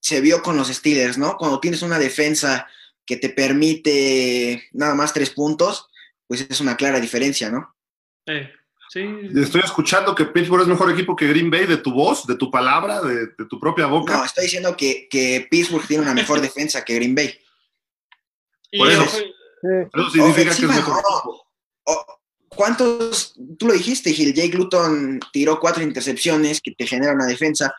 se 0.00 0.20
vio 0.20 0.40
con 0.40 0.56
los 0.56 0.68
Steelers, 0.68 1.18
¿no? 1.18 1.36
Cuando 1.36 1.58
tienes 1.58 1.82
una 1.82 1.98
defensa 1.98 2.68
que 3.04 3.16
te 3.16 3.28
permite 3.28 4.68
nada 4.72 4.94
más 4.94 5.12
tres 5.12 5.30
puntos, 5.30 5.88
pues 6.28 6.46
es 6.48 6.60
una 6.60 6.76
clara 6.76 7.00
diferencia, 7.00 7.50
¿no? 7.50 7.74
Sí, 8.24 8.34
sí. 8.90 9.04
Estoy 9.34 9.62
escuchando 9.64 10.14
que 10.14 10.26
Pittsburgh 10.26 10.62
es 10.62 10.68
mejor 10.68 10.92
equipo 10.92 11.16
que 11.16 11.26
Green 11.26 11.50
Bay, 11.50 11.66
de 11.66 11.78
tu 11.78 11.92
voz, 11.92 12.24
de 12.26 12.36
tu 12.36 12.52
palabra, 12.52 13.00
de, 13.00 13.28
tu 13.48 13.58
propia 13.58 13.86
boca. 13.86 14.16
No, 14.16 14.24
estoy 14.24 14.44
diciendo 14.44 14.76
que, 14.76 15.08
que 15.10 15.48
Pittsburgh 15.50 15.86
tiene 15.88 16.04
una 16.04 16.14
mejor 16.14 16.40
defensa 16.40 16.84
que 16.84 16.94
Green 16.94 17.16
Bay. 17.16 17.36
Por 18.70 18.90
eso. 18.90 19.04
Eso 19.92 20.10
significa 20.10 20.54
que 20.54 20.62
es 20.62 20.68
mejor. 20.68 21.02
¿Cuántos? 22.48 23.34
Tú 23.58 23.66
lo 23.66 23.74
dijiste, 23.74 24.12
Gil. 24.12 24.32
Jake 24.32 24.56
Luton 24.56 25.20
tiró 25.32 25.60
cuatro 25.60 25.82
intercepciones 25.82 26.60
que 26.60 26.72
te 26.72 26.86
genera 26.86 27.12
una 27.12 27.26
defensa 27.26 27.74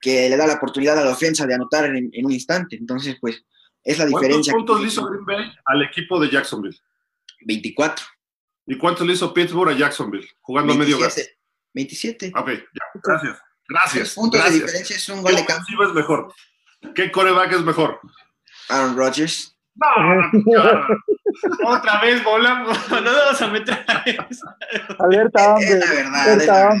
que 0.00 0.28
le 0.28 0.36
da 0.36 0.46
la 0.46 0.54
oportunidad 0.54 0.98
a 0.98 1.04
la 1.04 1.10
ofensa 1.10 1.46
de 1.46 1.54
anotar 1.54 1.84
en, 1.84 2.10
un 2.24 2.32
instante. 2.32 2.76
Entonces, 2.76 3.16
pues, 3.20 3.44
es 3.84 3.98
la 3.98 4.06
diferencia. 4.06 4.52
¿Cuántos 4.52 4.76
puntos 4.76 4.80
le 4.80 4.88
hizo 4.88 5.06
Green 5.06 5.24
Bay 5.24 5.52
al 5.66 5.82
equipo 5.82 6.18
de 6.18 6.30
Jacksonville? 6.30 6.76
24. 7.42 8.04
¿Y 8.66 8.78
cuántos 8.78 9.06
le 9.06 9.12
hizo 9.12 9.34
Pittsburgh 9.34 9.70
a 9.70 9.76
Jacksonville? 9.76 10.28
Jugando 10.40 10.72
a 10.72 10.76
medio 10.76 10.98
gas. 10.98 11.20
27. 11.74 12.32
Ok, 12.34 12.48
ya, 12.48 13.00
gracias. 13.02 13.38
Gracias. 13.68 14.14
puntos 14.14 14.44
de 14.44 14.50
diferencia 14.50 14.96
es 14.96 15.08
un 15.08 15.22
gol 15.22 15.34
de 15.34 15.44
campo. 15.44 15.64
¿Qué 15.66 15.84
es 15.84 15.94
mejor? 15.94 16.34
¿Qué 16.94 17.12
coreback 17.12 17.52
es 17.52 17.62
mejor? 17.62 18.00
Aaron 18.68 18.96
Rodgers. 18.96 19.51
No, 19.74 19.86
Otra 21.66 22.00
vez 22.00 22.22
volamos. 22.24 22.78
No 22.90 23.02
vamos 23.02 23.42
a 23.42 23.48
meter 23.48 23.84
a 23.88 24.02
eso. 24.06 24.46
Alerta, 24.98 25.54
hombre. 25.54 25.80
Alerta, 26.14 26.74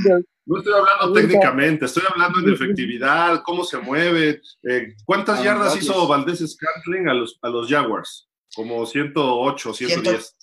No 0.44 0.58
estoy 0.58 0.74
hablando 0.74 1.12
técnicamente, 1.12 1.86
estoy 1.86 2.02
hablando 2.08 2.40
en 2.40 2.52
efectividad, 2.52 3.42
cómo 3.44 3.64
se 3.64 3.78
mueve. 3.78 4.42
Eh, 4.62 4.94
¿Cuántas 5.04 5.42
yardas 5.42 5.76
hizo 5.76 6.06
Valdés 6.06 6.38
Scantling 6.46 7.08
a 7.08 7.14
los, 7.14 7.38
a 7.42 7.48
los 7.48 7.68
Jaguars? 7.68 8.28
Como 8.54 8.84
108, 8.84 9.72
110. 9.72 10.36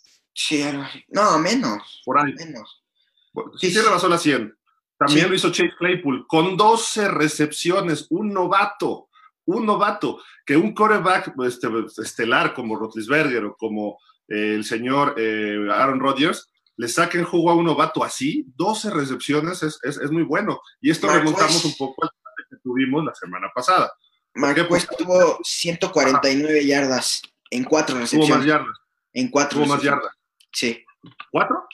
no, 1.10 1.38
menos. 1.40 2.02
Por 2.04 2.20
ahí. 2.20 2.34
Menos. 2.34 2.84
Bueno, 3.32 3.52
sí, 3.58 3.70
sí 3.70 3.80
rebasó 3.80 4.10
la 4.10 4.18
100. 4.18 4.56
También 4.98 5.30
lo 5.30 5.36
hizo 5.36 5.50
Chase 5.50 5.72
Claypool 5.78 6.26
con 6.28 6.58
12 6.58 7.08
recepciones, 7.10 8.08
un 8.10 8.34
novato 8.34 9.09
un 9.46 9.66
novato, 9.66 10.22
que 10.46 10.58
un 10.58 10.74
coreback 10.74 11.34
este, 11.46 11.68
estelar 11.98 12.54
como 12.54 12.76
Rotlisberger 12.76 13.46
o 13.46 13.56
como 13.56 14.00
eh, 14.28 14.56
el 14.56 14.64
señor 14.64 15.16
eh, 15.18 15.68
Aaron 15.72 16.00
Rodgers, 16.00 16.52
le 16.78 16.88
saquen 16.88 17.26
jugo 17.26 17.52
a 17.52 17.56
un 17.56 17.66
novato 17.66 18.04
así, 18.04 18.46
12 18.56 18.92
recepciones 18.92 19.64
es, 19.64 19.80
es, 19.84 20.12
muy 20.12 20.24
bueno. 20.24 20.62
Y 20.80 20.92
esto 20.92 21.10
remontamos 21.10 21.66
un 21.66 21.76
poco 21.76 22.06
al 22.06 22.10
que 22.50 22.56
tuvimos 22.64 23.04
la 23.04 23.14
semana 23.14 23.50
pasada. 23.54 23.92
Marqués 24.34 24.88
tuvo 24.98 25.40
149 25.44 26.66
yardas 26.66 27.22
en 27.52 27.66
cuatro 27.66 27.98
recepciones. 27.98 28.28
Tuvo 28.28 28.38
más 28.38 28.46
yardas. 28.46 28.78
En 29.12 29.30
cuatro. 29.30 29.60
Tuvo 29.60 29.68
más 29.68 29.82
yardas. 29.82 30.16
Sí. 30.54 30.86
¿Cuatro? 31.32 31.68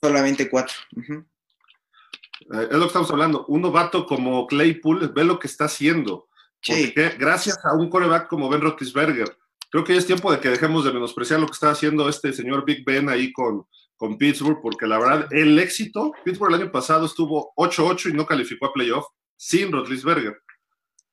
Solamente 0.00 0.48
cuatro. 0.48 0.74
Eh, 0.96 2.68
es 2.70 2.72
lo 2.72 2.80
que 2.80 2.86
estamos 2.86 3.10
hablando. 3.10 3.44
Un 3.46 3.60
novato 3.60 4.06
como 4.06 4.46
Claypool 4.46 5.08
ve 5.08 5.24
lo 5.24 5.38
que 5.38 5.48
está 5.48 5.66
haciendo. 5.66 6.29
Sí. 6.62 6.92
gracias 7.18 7.58
a 7.64 7.74
un 7.74 7.88
coreback 7.88 8.28
como 8.28 8.48
Ben 8.48 8.60
Roethlisberger, 8.60 9.36
creo 9.70 9.84
que 9.84 9.94
ya 9.94 9.98
es 9.98 10.06
tiempo 10.06 10.30
de 10.30 10.40
que 10.40 10.50
dejemos 10.50 10.84
de 10.84 10.92
menospreciar 10.92 11.40
lo 11.40 11.46
que 11.46 11.52
está 11.52 11.70
haciendo 11.70 12.08
este 12.08 12.32
señor 12.32 12.64
Big 12.64 12.84
Ben 12.84 13.08
ahí 13.08 13.32
con, 13.32 13.66
con 13.96 14.18
Pittsburgh, 14.18 14.60
porque 14.62 14.86
la 14.86 14.98
verdad, 14.98 15.28
el 15.30 15.58
éxito, 15.58 16.12
Pittsburgh 16.24 16.54
el 16.54 16.62
año 16.62 16.72
pasado 16.72 17.06
estuvo 17.06 17.52
8-8 17.56 18.10
y 18.10 18.12
no 18.14 18.26
calificó 18.26 18.66
a 18.66 18.72
playoff 18.72 19.06
sin 19.36 19.72
Roethlisberger. 19.72 20.42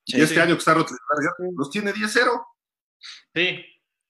y 0.06 0.20
este 0.20 0.40
año 0.40 0.54
que 0.54 0.58
está 0.58 0.74
Roethlisberger, 0.74 1.30
los 1.56 1.70
tiene 1.70 1.92
10-0. 1.92 2.28
Sí, 3.34 3.64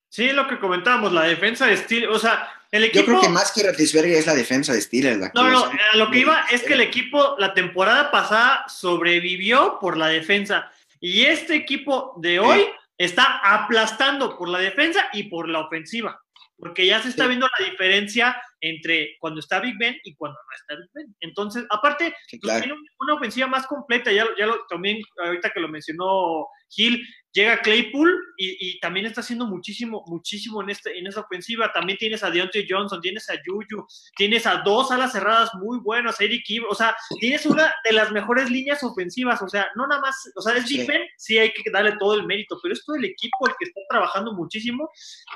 sí, 0.09 0.33
lo 0.33 0.49
que 0.49 0.59
comentábamos, 0.59 1.13
la 1.13 1.23
defensa 1.25 1.67
de 1.67 1.77
Steelers, 1.77 2.15
o 2.15 2.19
sea, 2.19 2.49
el 2.71 2.85
equipo... 2.85 3.01
Yo 3.01 3.07
creo 3.07 3.21
que 3.21 3.29
más 3.29 3.53
que 3.53 3.63
Roethlisberger 3.63 4.13
es 4.13 4.27
la 4.27 4.35
defensa 4.35 4.73
de 4.73 4.81
Steelers. 4.81 5.35
no, 5.35 5.51
no, 5.51 5.65
a 5.65 5.97
lo 5.97 6.11
que 6.11 6.19
iba 6.19 6.47
es 6.51 6.63
que 6.63 6.75
el 6.75 6.81
equipo 6.81 7.37
la 7.39 7.55
temporada 7.55 8.11
pasada 8.11 8.65
sobrevivió 8.69 9.79
por 9.81 9.97
la 9.97 10.09
defensa. 10.09 10.71
Y 11.01 11.25
este 11.25 11.55
equipo 11.55 12.15
de 12.21 12.41
hoy 12.41 12.67
está 12.97 13.39
aplastando 13.45 14.37
por 14.37 14.49
la 14.49 14.59
defensa 14.59 15.09
y 15.13 15.25
por 15.25 15.49
la 15.49 15.61
ofensiva, 15.61 16.21
porque 16.57 16.87
ya 16.87 17.01
se 17.01 17.09
está 17.09 17.27
viendo 17.27 17.47
la 17.59 17.67
diferencia 17.71 18.41
entre 18.61 19.17
cuando 19.21 19.39
está 19.39 19.61
Big 19.61 19.79
Ben 19.79 19.97
y 20.03 20.15
cuando 20.17 20.37
no 20.37 20.57
está 20.57 20.75
Big 20.77 20.91
Ben. 20.95 21.17
Entonces, 21.21 21.65
aparte, 21.71 22.13
pues, 22.41 22.61
tiene 22.61 22.75
una 22.99 23.15
ofensiva 23.15 23.47
más 23.47 23.67
completa, 23.67 24.11
ya, 24.11 24.27
ya 24.37 24.47
lo, 24.47 24.67
también 24.69 24.99
ahorita 25.25 25.51
que 25.51 25.61
lo 25.61 25.69
mencionó 25.69 26.47
Gil, 26.69 27.07
llega 27.33 27.61
Claypool 27.61 28.11
y, 28.37 28.79
también 28.81 29.07
está 29.07 29.21
haciendo 29.21 29.47
muchísimo, 29.47 30.05
muchísimo 30.07 30.63
en, 30.63 30.71
este, 30.71 30.97
en 30.99 31.07
esa 31.07 31.21
ofensiva. 31.21 31.73
También 31.73 31.99
tienes 31.99 32.23
a 32.23 32.31
Deontay 32.31 32.67
Johnson, 32.69 33.01
tienes 33.01 33.29
a 33.31 33.35
Juju, 33.45 33.87
tienes 34.17 34.47
a 34.47 34.63
dos 34.65 34.91
alas 34.91 35.13
cerradas 35.13 35.51
muy 35.55 35.79
buenas, 35.81 36.21
Eric 36.21 36.45
o 36.69 36.75
sea, 36.75 36.97
tienes 37.21 37.45
una 37.47 37.75
de 37.85 37.93
las 37.93 38.13
mejores 38.13 38.51
líneas 38.51 38.83
ofensivas, 38.83 39.43
o 39.43 39.49
sea, 39.49 39.67
no 39.75 39.87
nada 39.87 40.01
más, 40.01 40.15
o 40.37 40.41
sea, 40.41 40.57
es 40.57 40.69
Big 40.69 40.87
Ben, 40.87 41.03
sí 41.17 41.39
hay 41.39 41.53
que 41.53 41.71
darle 41.71 41.97
todo 41.99 42.15
el 42.15 42.25
mérito, 42.25 42.59
pero 42.63 42.75
es 42.75 42.85
todo 42.85 42.97
el 42.97 43.05
equipo 43.05 43.49
el 43.49 43.55
que 43.59 43.67
está 43.67 43.81
trabajando 43.89 44.33
muchísimo. 44.33 44.89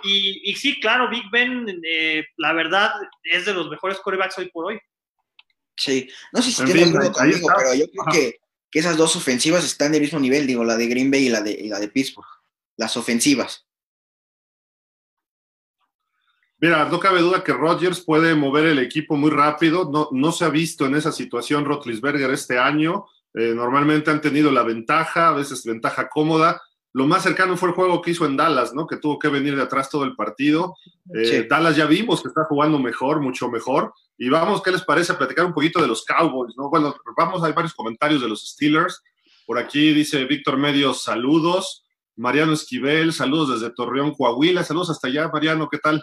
Y, 0.05 0.55
sí, 0.55 0.81
claro, 0.81 1.11
Big 1.11 1.25
Ben, 1.31 1.67
eh, 1.85 2.25
la 2.37 2.53
verdad, 2.53 2.93
es 3.25 3.45
de 3.47 3.55
los 3.55 3.69
mejores 3.69 3.99
corebacks 3.99 4.39
hoy 4.39 4.51
por 4.51 4.67
hoy. 4.67 4.79
Sí, 5.77 6.09
no 6.33 6.43
sé 6.43 6.53
si 6.53 6.65
tiene 6.65 6.85
acuerdo 6.85 7.13
conmigo, 7.13 7.49
pero 7.57 7.75
yo 7.75 7.87
creo 7.91 8.05
que, 8.13 8.37
que, 8.73 8.79
esas 8.81 8.97
dos 8.97 9.14
ofensivas 9.14 9.64
están 9.64 9.93
del 9.93 10.00
mismo 10.00 10.19
nivel, 10.19 10.47
digo, 10.47 10.64
la 10.64 10.76
de 10.76 10.87
Green 10.87 11.11
Bay 11.11 11.26
y 11.26 11.29
la 11.29 11.43
de, 11.43 11.67
la 11.69 11.79
de 11.79 11.88
Pittsburgh, 11.88 12.26
las 12.76 12.97
ofensivas. 12.97 13.67
Mira, 16.59 16.88
no 16.88 16.99
cabe 16.99 17.21
duda 17.21 17.45
que 17.45 17.52
Rodgers 17.52 18.00
puede 18.00 18.35
mover 18.35 18.67
el 18.67 18.79
equipo 18.79 19.17
muy 19.17 19.31
rápido. 19.31 19.91
No, 19.91 20.09
no 20.12 20.31
se 20.33 20.45
ha 20.45 20.49
visto 20.49 20.87
en 20.87 20.95
esa 20.95 21.11
situación 21.11 21.64
Rotlisberger 21.64 22.31
este 22.31 22.59
año. 22.59 23.07
Eh, 23.35 23.52
normalmente 23.55 24.11
han 24.11 24.21
tenido 24.21 24.50
la 24.52 24.62
ventaja, 24.62 25.29
a 25.29 25.33
veces 25.33 25.64
ventaja 25.64 26.09
cómoda. 26.09 26.62
Lo 26.95 27.07
más 27.07 27.23
cercano 27.23 27.57
fue 27.57 27.71
el 27.71 27.75
juego 27.75 28.03
que 28.03 28.11
hizo 28.11 28.27
en 28.27 28.37
Dallas, 28.37 28.75
¿no? 28.75 28.87
Que 28.87 28.99
tuvo 28.99 29.19
que 29.19 29.29
venir 29.29 29.57
de 29.57 29.63
atrás 29.63 29.89
todo 29.89 30.05
el 30.05 30.15
partido. 30.15 30.77
Eh, 31.15 31.47
Dallas 31.49 31.75
ya 31.75 31.87
vimos 31.87 32.21
que 32.21 32.29
está 32.29 32.45
jugando 32.45 32.79
mejor, 32.79 33.21
mucho 33.21 33.49
mejor. 33.49 33.95
Y 34.19 34.29
vamos, 34.29 34.63
¿qué 34.63 34.71
les 34.71 34.83
parece? 34.83 35.15
platicar 35.15 35.47
un 35.47 35.55
poquito 35.55 35.81
de 35.81 35.89
los 35.89 36.05
Cowboys, 36.05 36.55
¿no? 36.57 36.69
Bueno, 36.69 36.95
vamos, 37.17 37.43
hay 37.45 37.53
varios 37.53 37.73
comentarios 37.73 38.21
de 38.21 38.29
los 38.29 38.47
Steelers. 38.47 39.03
Por 39.47 39.59
aquí 39.59 39.93
dice 39.93 40.25
Víctor 40.25 40.59
Medios, 40.59 41.03
saludos. 41.03 41.85
Mariano 42.17 42.53
Esquivel, 42.53 43.13
saludos 43.13 43.61
desde 43.61 43.75
Torreón, 43.75 44.13
Coahuila. 44.13 44.63
Saludos 44.63 44.91
hasta 44.91 45.09
allá, 45.09 45.29
Mariano, 45.33 45.69
¿qué 45.71 45.79
tal? 45.79 46.03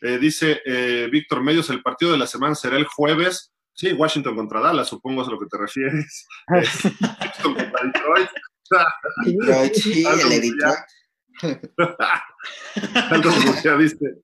Eh, 0.00 0.18
dice 0.18 0.62
eh, 0.64 1.08
Víctor 1.12 1.42
Medios, 1.42 1.68
el 1.68 1.82
partido 1.82 2.12
de 2.12 2.18
la 2.18 2.26
semana 2.26 2.54
será 2.54 2.78
el 2.78 2.86
jueves. 2.86 3.52
Sí, 3.74 3.92
Washington 3.92 4.36
contra 4.36 4.60
Dallas, 4.60 4.88
supongo 4.88 5.22
es 5.22 5.28
a 5.28 5.30
lo 5.30 5.38
que 5.38 5.46
te 5.46 5.58
refieres. 5.58 6.26
Washington 6.48 7.54
contra 7.54 7.84
Detroit. 7.84 8.28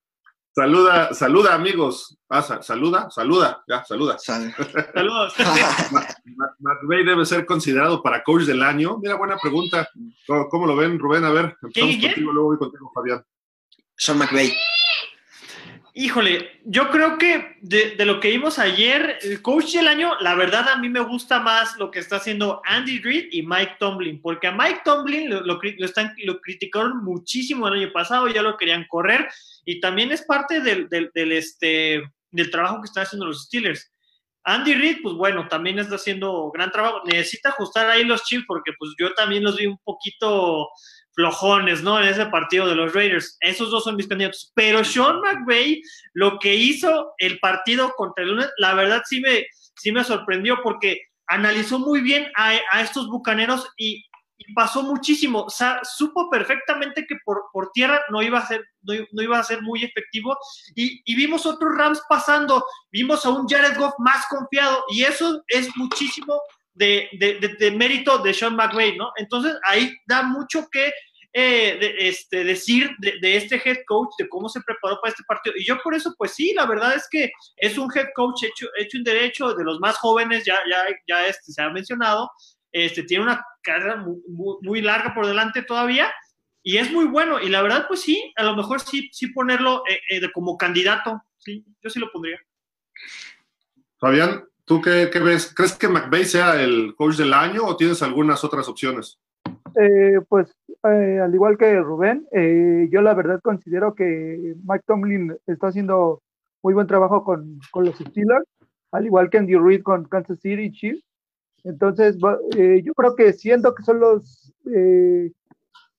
Saluda, 0.56 1.12
saluda 1.12 1.54
amigos. 1.54 2.16
Ah, 2.30 2.62
saluda, 2.62 3.10
saluda, 3.10 3.62
ya, 3.68 3.84
saluda. 3.84 4.16
Saludos. 4.18 5.34
McVeigh 6.60 7.04
debe 7.04 7.26
ser 7.26 7.44
considerado 7.44 8.02
para 8.02 8.22
coach 8.22 8.44
del 8.44 8.62
año. 8.62 8.96
Mira, 8.96 9.16
buena 9.16 9.36
pregunta. 9.36 9.86
¿Cómo, 10.50 10.66
lo 10.66 10.74
ven, 10.74 10.98
Rubén? 10.98 11.24
A 11.24 11.30
ver, 11.30 11.54
empezamos 11.60 11.96
contigo, 11.96 12.32
luego 12.32 12.48
voy 12.48 12.58
contigo, 12.58 12.90
Fabián. 12.94 13.22
Sean 13.96 14.16
McVeigh. 14.16 14.56
Híjole, 15.98 16.60
yo 16.64 16.90
creo 16.90 17.16
que 17.16 17.56
de, 17.62 18.04
lo 18.04 18.20
que 18.20 18.28
vimos 18.28 18.58
ayer, 18.58 19.18
el 19.22 19.40
coach 19.40 19.72
del 19.72 19.88
año, 19.88 20.12
la 20.20 20.34
verdad 20.34 20.68
a 20.68 20.76
mí 20.76 20.90
me 20.90 21.00
gusta 21.00 21.40
más 21.40 21.74
lo 21.78 21.90
que 21.90 22.00
está 22.00 22.16
haciendo 22.16 22.60
Andy 22.66 22.98
Reid 22.98 23.28
y 23.32 23.40
Mike 23.40 23.76
Tomlin, 23.78 24.20
porque 24.20 24.46
a 24.46 24.52
Mike 24.52 24.82
Tomlin 24.84 25.30
lo, 25.30 25.58
están, 25.62 26.14
lo 26.22 26.38
criticaron 26.42 27.02
muchísimo 27.02 27.66
el 27.66 27.82
año 27.82 27.92
pasado, 27.94 28.28
ya 28.28 28.42
lo 28.42 28.58
querían 28.58 28.84
correr, 28.90 29.26
y 29.64 29.80
también 29.80 30.12
es 30.12 30.20
parte 30.20 30.60
del, 30.60 30.86
este, 31.32 32.02
del 32.30 32.50
trabajo 32.50 32.82
que 32.82 32.88
están 32.88 33.04
haciendo 33.04 33.24
los 33.24 33.44
Steelers. 33.44 33.90
Andy 34.44 34.74
Reid, 34.74 34.98
pues 35.02 35.14
bueno, 35.14 35.48
también 35.48 35.78
está 35.78 35.94
haciendo 35.94 36.50
gran 36.50 36.70
trabajo. 36.70 37.00
Necesita 37.06 37.48
ajustar 37.48 37.88
ahí 37.88 38.04
los 38.04 38.22
chips 38.22 38.44
porque 38.46 38.72
pues 38.78 38.92
yo 39.00 39.14
también 39.14 39.42
los 39.42 39.56
vi 39.56 39.66
un 39.66 39.78
poquito 39.78 40.68
flojones, 41.16 41.82
¿no? 41.82 42.00
En 42.00 42.08
ese 42.08 42.26
partido 42.26 42.68
de 42.68 42.76
los 42.76 42.94
Raiders. 42.94 43.37
Esos 43.40 43.70
dos 43.70 43.85
son 43.85 43.96
mis 43.96 44.06
candidatos. 44.06 44.52
Pero 44.54 44.85
Sean 44.85 45.20
McVay, 45.20 45.82
lo 46.12 46.38
que 46.38 46.54
hizo 46.54 47.14
el 47.18 47.40
partido 47.40 47.92
contra 47.96 48.23
el 48.23 48.30
lunes, 48.30 48.50
la 48.58 48.75
verdad 48.75 49.02
sí 49.04 49.20
me, 49.20 49.46
sí 49.75 49.90
me 49.90 50.04
sorprendió 50.04 50.58
porque 50.62 51.00
analizó 51.26 51.78
muy 51.78 52.02
bien 52.02 52.30
a, 52.37 52.80
estos 52.80 53.08
bucaneros 53.08 53.68
y, 53.76 54.04
pasó 54.54 54.82
muchísimo. 54.82 55.44
O 55.44 55.50
sea, 55.50 55.80
supo 55.82 56.30
perfectamente 56.30 57.04
que 57.06 57.16
por, 57.25 57.46
por 57.52 57.73
tierra 57.73 58.02
no 58.11 58.23
iba 58.23 58.38
a 58.38 58.46
ser, 58.46 58.64
no, 58.82 59.23
iba 59.23 59.38
a 59.38 59.42
ser 59.42 59.61
muy 59.62 59.82
efectivo. 59.82 60.37
Y, 60.76 61.02
y, 61.04 61.16
vimos 61.16 61.46
otros 61.46 61.73
Rams 61.76 62.02
pasando. 62.08 62.64
Vimos 62.92 63.25
a 63.25 63.30
un 63.30 63.49
Jared 63.49 63.76
Goff 63.76 63.94
más 63.99 64.25
confiado. 64.28 64.85
Y 64.90 65.02
eso 65.02 65.42
es 65.49 65.75
muchísimo 65.76 66.40
de, 66.76 67.09
de, 67.59 67.71
mérito 67.71 68.18
de 68.18 68.35
Sean 68.35 68.54
McVay, 68.54 68.97
¿no? 68.97 69.11
Entonces 69.16 69.56
ahí 69.64 69.92
da 70.06 70.23
mucho 70.23 70.68
que 70.71 70.92
eh, 71.33 71.95
este, 71.99 72.45
decir 72.45 72.90
de, 72.99 73.37
este 73.37 73.61
head 73.62 73.78
coach, 73.87 74.11
de 74.18 74.28
cómo 74.28 74.49
se 74.49 74.61
preparó 74.62 74.99
para 75.00 75.11
este 75.11 75.25
partido. 75.25 75.54
Y 75.56 75.64
yo 75.64 75.78
por 75.83 75.95
eso, 75.95 76.14
pues 76.16 76.33
sí, 76.35 76.54
la 76.54 76.66
verdad 76.66 76.95
es 76.95 77.06
que 77.11 77.30
es 77.56 77.76
un 77.76 77.90
head 77.95 78.06
coach 78.14 78.45
hecho, 78.45 78.68
hecho 78.78 78.99
en 78.99 79.04
derecho, 79.04 79.54
de 79.54 79.64
los 79.64 79.80
más 79.80 79.97
jóvenes, 79.99 80.45
ya, 80.45 80.59
ya, 80.71 80.87
ya 81.06 81.26
este, 81.26 81.52
se 81.52 81.62
ha 81.62 81.71
mencionado, 81.71 82.30
este, 82.73 83.02
tiene 83.02 83.25
una 83.25 83.45
carrera 83.62 84.02
muy, 84.26 84.80
larga 84.83 85.14
por 85.14 85.26
delante 85.26 85.62
todavía. 85.62 86.12
Y 86.62 86.78
es 86.78 86.90
muy 86.90 87.04
bueno, 87.04 87.40
y 87.40 87.49
la 87.49 87.62
verdad, 87.62 87.85
pues 87.87 88.00
sí, 88.00 88.33
a 88.37 88.42
lo 88.42 88.56
mejor 88.56 88.80
sí, 88.80 89.09
sí 89.12 89.28
ponerlo 89.28 89.85
eh, 89.88 90.00
eh, 90.11 90.33
como 90.33 90.56
candidato, 90.56 91.23
sí, 91.38 91.64
yo 91.80 91.90
sí 91.90 92.00
lo 92.00 92.11
pondría. 92.11 92.40
Fabián, 93.99 94.45
¿Tú 94.66 94.80
qué, 94.80 95.08
ves? 95.20 95.54
¿Crees 95.54 95.75
que 95.75 95.87
McVeigh 95.87 96.25
sea 96.25 96.61
el 96.61 96.96
coach 96.96 97.16
del 97.16 97.32
año 97.32 97.64
o 97.64 97.76
tienes 97.76 98.02
algunas 98.02 98.42
otras 98.42 98.68
opciones? 98.68 99.16
Eh, 99.80 100.20
pues 100.28 100.52
eh, 100.90 101.20
al 101.23 101.32
igual 101.32 101.56
que 101.56 101.78
Rubén, 101.80 102.26
eh, 102.32 102.88
yo 102.90 103.00
la 103.00 103.14
verdad 103.14 103.40
considero 103.40 103.94
que 103.94 104.56
Mike 104.64 104.82
Tomlin 104.85 105.37
está 105.46 105.68
haciendo 105.68 106.20
muy 106.64 106.75
buen 106.75 106.88
trabajo 106.88 107.23
con, 107.23 107.61
los 107.76 107.96
Steelers, 107.96 108.44
al 108.90 109.06
igual 109.06 109.30
que 109.30 109.38
Andy 109.38 109.54
Reid 109.54 109.82
con 109.82 110.04
Kansas 110.06 110.40
City 110.40 110.73
Chiefs. 110.73 111.04
Entonces, 111.62 112.16
yo 112.18 112.94
creo 112.94 113.14
que 113.14 113.32
siento 113.35 113.73
que 113.73 113.85
son 113.85 114.00
los, 114.00 114.52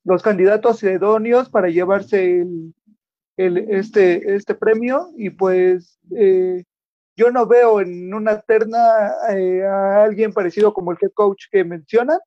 los 0.04 0.22
candidatos 0.22 0.84
idóneos 0.84 1.50
para 1.50 1.70
llevarse 1.70 2.46
el, 3.38 3.58
este, 3.58 4.36
este 4.36 4.56
premio 4.56 5.10
y 5.16 5.30
pues 5.30 6.00
yo 7.18 7.32
no 7.32 7.48
veo 7.48 7.82
en 7.82 8.14
una 8.14 8.40
terna 8.42 8.78
eh, 9.32 9.66
a 9.66 10.04
alguien 10.04 10.32
parecido 10.32 10.72
como 10.72 10.92
el 10.92 10.98
head 11.02 11.12
coach 11.16 11.46
que 11.52 11.64
mencionan, 11.64 12.20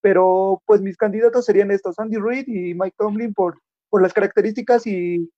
pero 0.00 0.62
pues 0.64 0.80
mis 0.80 0.96
candidatos 0.96 1.44
serían 1.44 1.70
estos, 1.70 1.98
Andy 1.98 2.16
Reid 2.16 2.48
y 2.48 2.74
Mike 2.74 2.96
Tomlin, 2.98 3.34
por, 3.34 3.60
por 3.90 4.00
las 4.00 4.14
características 4.14 4.86
y, 4.86 5.30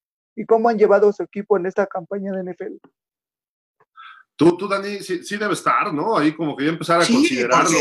cómo 0.48 0.70
han 0.70 0.78
llevado 0.78 1.10
a 1.10 1.12
su 1.12 1.22
equipo 1.22 1.58
en 1.58 1.66
esta 1.66 1.86
campaña 1.86 2.32
de 2.32 2.50
NFL. 2.50 2.76
Tú, 4.36 4.56
tú 4.56 4.68
Dani, 4.68 5.00
sí, 5.00 5.22
sí 5.22 5.36
debe 5.36 5.52
estar, 5.52 5.92
¿no? 5.92 6.16
Ahí 6.16 6.34
como 6.34 6.56
que 6.56 6.64
ya 6.64 6.70
empezar 6.70 7.02
a 7.02 7.06
considerarlo. 7.06 7.76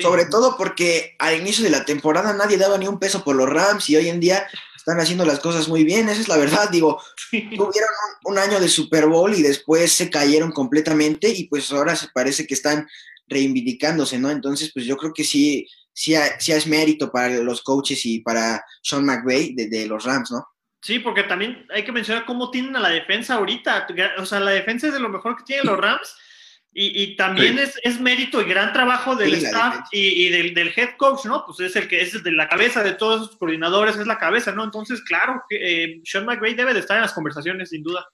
Sobre 0.00 0.26
todo 0.26 0.56
porque 0.56 1.16
al 1.18 1.40
inicio 1.40 1.64
de 1.64 1.70
la 1.70 1.84
temporada 1.84 2.32
nadie 2.32 2.58
daba 2.58 2.78
ni 2.78 2.86
un 2.86 3.00
peso 3.00 3.24
por 3.24 3.34
los 3.34 3.48
Rams 3.48 3.90
y 3.90 3.96
hoy 3.96 4.08
en 4.08 4.20
día 4.20 4.46
están 4.80 4.98
haciendo 4.98 5.24
las 5.24 5.40
cosas 5.40 5.68
muy 5.68 5.84
bien, 5.84 6.08
esa 6.08 6.20
es 6.20 6.28
la 6.28 6.36
verdad, 6.36 6.70
digo, 6.70 7.00
tuvieron 7.30 7.90
un, 8.24 8.38
año 8.38 8.58
de 8.58 8.68
Super 8.68 9.06
Bowl 9.06 9.34
y 9.34 9.42
después 9.42 9.92
se 9.92 10.10
cayeron 10.10 10.52
completamente 10.52 11.28
y 11.28 11.44
pues 11.44 11.70
ahora 11.70 11.94
se 11.94 12.08
parece 12.08 12.46
que 12.46 12.54
están 12.54 12.88
reivindicándose, 13.28 14.18
¿no? 14.18 14.30
Entonces, 14.30 14.72
pues 14.72 14.86
yo 14.86 14.96
creo 14.96 15.12
que 15.12 15.24
sí, 15.24 15.68
sí, 15.92 16.14
sí 16.38 16.52
es 16.52 16.66
mérito 16.66 17.12
para 17.12 17.28
los 17.38 17.62
coaches 17.62 18.04
y 18.06 18.20
para 18.20 18.64
Sean 18.82 19.04
McVay 19.04 19.54
de, 19.54 19.68
de 19.68 19.86
los 19.86 20.04
Rams, 20.04 20.30
¿no? 20.32 20.46
Sí, 20.82 20.98
porque 20.98 21.24
también 21.24 21.66
hay 21.70 21.84
que 21.84 21.92
mencionar 21.92 22.24
cómo 22.24 22.50
tienen 22.50 22.74
a 22.74 22.80
la 22.80 22.88
defensa 22.88 23.34
ahorita. 23.34 23.86
O 24.18 24.24
sea, 24.24 24.40
la 24.40 24.52
defensa 24.52 24.86
es 24.86 24.94
de 24.94 25.00
lo 25.00 25.10
mejor 25.10 25.36
que 25.36 25.44
tienen 25.44 25.66
los 25.66 25.78
Rams 25.78 26.16
y, 26.72 27.16
también 27.16 27.58
es, 27.58 28.00
mérito 28.00 28.40
y 28.40 28.44
gran 28.44 28.72
trabajo 28.72 29.16
del 29.16 29.34
staff 29.34 29.88
y, 29.90 30.28
del, 30.28 30.72
head 30.76 30.96
coach, 30.96 31.24
¿no? 31.24 31.44
Pues 31.44 31.58
es 31.60 31.74
el 31.74 31.88
que 31.88 32.00
es 32.00 32.22
de 32.22 32.30
la 32.30 32.48
cabeza 32.48 32.84
de 32.84 32.92
todos 32.92 33.22
esos 33.22 33.36
coordinadores, 33.36 33.96
es 33.96 34.06
la 34.06 34.18
cabeza, 34.18 34.52
¿no? 34.52 34.62
Entonces, 34.62 35.02
claro, 35.02 35.42
eh, 35.50 36.00
Sean 36.04 36.26
McVay 36.26 36.54
debe 36.54 36.72
de 36.72 36.80
estar 36.80 36.96
en 36.96 37.02
las 37.02 37.12
conversaciones, 37.12 37.70
sin 37.70 37.82
duda. 37.82 38.06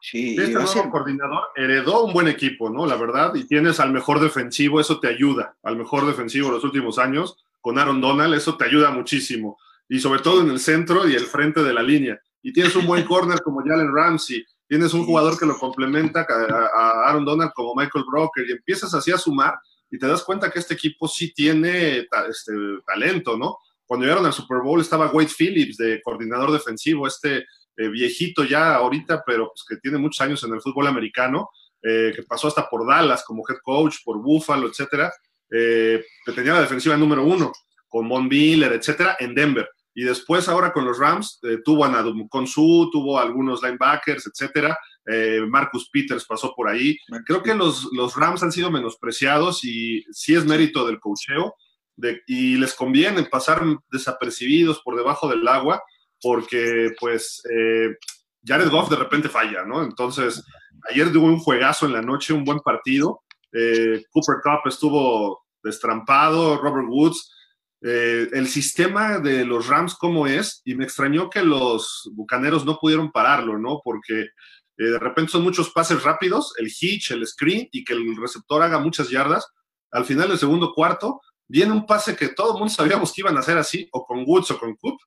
Sí, 0.00 0.34
este 0.38 0.52
nuevo 0.52 0.90
coordinador 0.90 1.48
heredó 1.54 2.04
un 2.04 2.14
buen 2.14 2.28
equipo, 2.28 2.70
¿no? 2.70 2.86
La 2.86 2.96
verdad, 2.96 3.34
y 3.34 3.44
tienes 3.44 3.78
al 3.78 3.92
mejor 3.92 4.20
defensivo, 4.20 4.80
eso 4.80 4.98
te 4.98 5.08
ayuda, 5.08 5.56
al 5.62 5.76
mejor 5.76 6.06
defensivo 6.06 6.48
de 6.48 6.54
los 6.54 6.64
últimos 6.64 6.98
años, 6.98 7.36
con 7.60 7.78
Aaron 7.78 8.00
Donald, 8.00 8.32
eso 8.32 8.56
te 8.56 8.64
ayuda 8.64 8.90
muchísimo. 8.90 9.58
Y 9.86 10.00
sobre 10.00 10.20
todo 10.20 10.40
en 10.40 10.50
el 10.50 10.60
centro 10.60 11.06
y 11.06 11.14
el 11.14 11.26
frente 11.26 11.62
de 11.62 11.74
la 11.74 11.82
línea. 11.82 12.18
Y 12.42 12.54
tienes 12.54 12.74
un 12.74 12.86
buen 12.86 13.04
corner 13.06 13.42
como 13.42 13.62
Jalen 13.62 13.94
Ramsey, 13.94 14.46
tienes 14.70 14.94
un 14.94 15.04
jugador 15.04 15.36
que 15.36 15.46
lo 15.46 15.58
complementa 15.58 16.24
a, 16.28 17.08
Aaron 17.08 17.24
Donald 17.24 17.50
como 17.54 17.74
Michael 17.74 18.04
Broker 18.08 18.48
y 18.48 18.52
empiezas 18.52 18.94
así 18.94 19.10
a 19.10 19.18
sumar 19.18 19.58
y 19.90 19.98
te 19.98 20.06
das 20.06 20.22
cuenta 20.22 20.48
que 20.48 20.60
este 20.60 20.74
equipo 20.74 21.08
sí 21.08 21.34
tiene 21.34 22.06
este, 22.28 22.52
talento, 22.86 23.36
¿no? 23.36 23.58
Cuando 23.84 24.06
llegaron 24.06 24.26
al 24.26 24.32
Super 24.32 24.58
Bowl 24.58 24.80
estaba 24.80 25.10
Wade 25.10 25.32
Phillips 25.36 25.76
de 25.76 26.00
coordinador 26.00 26.52
defensivo, 26.52 27.08
este 27.08 27.38
eh, 27.76 27.88
viejito 27.88 28.44
ya 28.44 28.76
ahorita, 28.76 29.24
pero 29.26 29.48
pues, 29.48 29.64
que 29.68 29.78
tiene 29.78 29.98
muchos 29.98 30.20
años 30.20 30.44
en 30.44 30.54
el 30.54 30.60
fútbol 30.60 30.86
americano, 30.86 31.50
eh, 31.82 32.12
que 32.14 32.22
pasó 32.22 32.46
hasta 32.46 32.70
por 32.70 32.86
Dallas 32.86 33.24
como 33.24 33.42
head 33.48 33.58
coach, 33.64 33.96
por 34.04 34.22
Buffalo, 34.22 34.68
etcétera, 34.68 35.12
eh, 35.50 36.04
que 36.24 36.32
tenía 36.32 36.52
la 36.52 36.60
defensiva 36.60 36.96
número 36.96 37.24
uno. 37.24 37.50
con 37.88 38.08
Von 38.08 38.28
Miller, 38.28 38.72
etcétera, 38.74 39.16
en 39.18 39.34
Denver. 39.34 39.68
Y 40.00 40.04
después, 40.04 40.48
ahora 40.48 40.72
con 40.72 40.86
los 40.86 40.98
Rams, 40.98 41.38
eh, 41.42 41.58
tuvo 41.62 41.84
a 41.84 41.90
Nadum 41.90 42.26
Konsu, 42.26 42.88
tuvo 42.90 43.18
algunos 43.18 43.62
linebackers, 43.62 44.26
etcétera. 44.28 44.74
Eh, 45.04 45.42
Marcus 45.46 45.90
Peters 45.90 46.24
pasó 46.24 46.54
por 46.56 46.70
ahí. 46.70 46.96
Creo 47.26 47.42
que 47.42 47.54
los, 47.54 47.86
los 47.92 48.16
Rams 48.16 48.42
han 48.42 48.50
sido 48.50 48.70
menospreciados 48.70 49.62
y 49.62 50.02
sí 50.10 50.34
es 50.34 50.46
mérito 50.46 50.86
del 50.86 51.00
cocheo. 51.00 51.54
De, 51.96 52.22
y 52.26 52.56
les 52.56 52.72
conviene 52.72 53.24
pasar 53.24 53.62
desapercibidos 53.92 54.80
por 54.80 54.96
debajo 54.96 55.28
del 55.28 55.46
agua 55.46 55.82
porque, 56.22 56.92
pues, 56.98 57.42
eh, 57.54 57.94
Jared 58.42 58.70
Goff 58.70 58.88
de 58.88 58.96
repente 58.96 59.28
falla, 59.28 59.66
¿no? 59.66 59.82
Entonces, 59.82 60.42
ayer 60.90 61.12
tuvo 61.12 61.26
un 61.26 61.40
juegazo 61.40 61.84
en 61.84 61.92
la 61.92 62.00
noche, 62.00 62.32
un 62.32 62.46
buen 62.46 62.60
partido. 62.60 63.20
Eh, 63.52 64.02
Cooper 64.10 64.36
Cup 64.42 64.60
estuvo 64.64 65.44
destrampado, 65.62 66.56
Robert 66.56 66.88
Woods 66.88 67.34
eh, 67.82 68.28
el 68.32 68.46
sistema 68.48 69.18
de 69.18 69.44
los 69.44 69.66
Rams 69.66 69.94
cómo 69.94 70.26
es, 70.26 70.60
y 70.64 70.74
me 70.74 70.84
extrañó 70.84 71.30
que 71.30 71.42
los 71.42 72.10
Bucaneros 72.12 72.64
no 72.64 72.78
pudieron 72.78 73.10
pararlo, 73.10 73.58
¿no? 73.58 73.80
Porque 73.82 74.20
eh, 74.22 74.28
de 74.76 74.98
repente 74.98 75.32
son 75.32 75.42
muchos 75.42 75.70
pases 75.70 76.02
rápidos, 76.02 76.54
el 76.58 76.66
hitch, 76.68 77.12
el 77.12 77.26
screen, 77.26 77.68
y 77.72 77.84
que 77.84 77.94
el 77.94 78.16
receptor 78.16 78.62
haga 78.62 78.78
muchas 78.78 79.08
yardas. 79.08 79.46
Al 79.90 80.04
final 80.04 80.28
del 80.28 80.38
segundo 80.38 80.72
cuarto, 80.74 81.20
viene 81.48 81.72
un 81.72 81.86
pase 81.86 82.16
que 82.16 82.28
todo 82.28 82.52
el 82.52 82.58
mundo 82.58 82.72
sabíamos 82.72 83.12
que 83.12 83.22
iban 83.22 83.36
a 83.36 83.40
hacer 83.40 83.56
así, 83.56 83.88
o 83.92 84.04
con 84.04 84.24
Woods 84.26 84.50
o 84.52 84.58
con 84.58 84.76
Coop, 84.76 85.00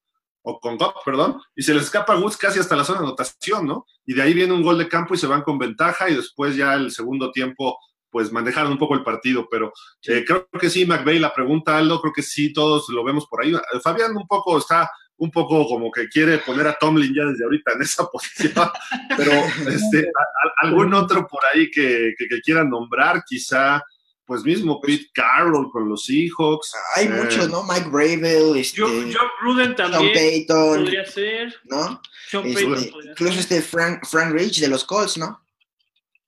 o 0.43 0.59
con 0.59 0.77
Cobb, 0.77 0.95
perdón, 1.05 1.41
y 1.55 1.63
se 1.63 1.73
les 1.73 1.83
escapa 1.83 2.17
Woods 2.17 2.37
casi 2.37 2.59
hasta 2.59 2.75
la 2.75 2.83
zona 2.83 2.99
de 2.99 3.05
anotación, 3.05 3.65
¿no? 3.65 3.85
Y 4.05 4.13
de 4.13 4.23
ahí 4.23 4.33
viene 4.33 4.51
un 4.51 4.61
gol 4.61 4.77
de 4.77 4.89
campo 4.89 5.13
y 5.13 5.17
se 5.17 5.27
van 5.27 5.41
con 5.41 5.57
ventaja, 5.57 6.09
y 6.09 6.15
después 6.15 6.55
ya 6.55 6.73
el 6.73 6.91
segundo 6.91 7.31
tiempo 7.31 7.77
pues 8.13 8.31
manejaron 8.31 8.71
un 8.71 8.77
poco 8.77 8.93
el 8.93 9.03
partido, 9.03 9.47
pero 9.49 9.73
eh, 10.03 10.23
creo 10.23 10.47
que 10.47 10.69
sí, 10.69 10.85
McVeigh, 10.85 11.17
la 11.17 11.33
pregunta, 11.33 11.75
Aldo, 11.75 11.99
creo 11.99 12.13
que 12.13 12.21
sí, 12.21 12.53
todos 12.53 12.87
lo 12.89 13.03
vemos 13.03 13.25
por 13.25 13.43
ahí. 13.43 13.51
Fabián 13.81 14.15
un 14.15 14.27
poco 14.27 14.59
está, 14.59 14.87
un 15.17 15.31
poco 15.31 15.65
como 15.65 15.91
que 15.91 16.07
quiere 16.07 16.37
poner 16.37 16.67
a 16.67 16.77
Tomlin 16.77 17.11
ya 17.11 17.25
desde 17.25 17.43
ahorita 17.43 17.73
en 17.73 17.81
esa 17.81 18.05
posición, 18.11 18.69
pero 19.17 19.31
este, 19.67 20.11
algún 20.57 20.93
otro 20.93 21.27
por 21.27 21.41
ahí 21.51 21.71
que, 21.71 22.13
que, 22.15 22.39
quieran 22.41 22.69
nombrar, 22.69 23.23
quizá, 23.25 23.83
pues 24.25 24.43
mismo 24.43 24.79
Pete 24.79 25.07
Carroll 25.11 25.71
con 25.71 25.89
los 25.89 26.05
Seahawks. 26.05 26.71
Hay 26.95 27.07
eh, 27.07 27.09
muchos, 27.09 27.49
¿no? 27.49 27.63
Mike 27.63 27.89
Bravel, 27.89 28.57
este, 28.57 28.79
John, 28.79 29.11
Gruden 29.41 29.75
también. 29.75 30.13
Payton. 30.13 30.83
Podría 30.83 31.05
ser. 31.07 31.55
¿No? 31.63 31.99
Este, 32.31 32.91
incluso 33.09 33.39
este 33.39 33.59
Frank, 33.63 34.05
Frank 34.05 34.33
Rich 34.33 34.59
de 34.59 34.67
los 34.67 34.83
Colts, 34.83 35.17
¿no? 35.17 35.43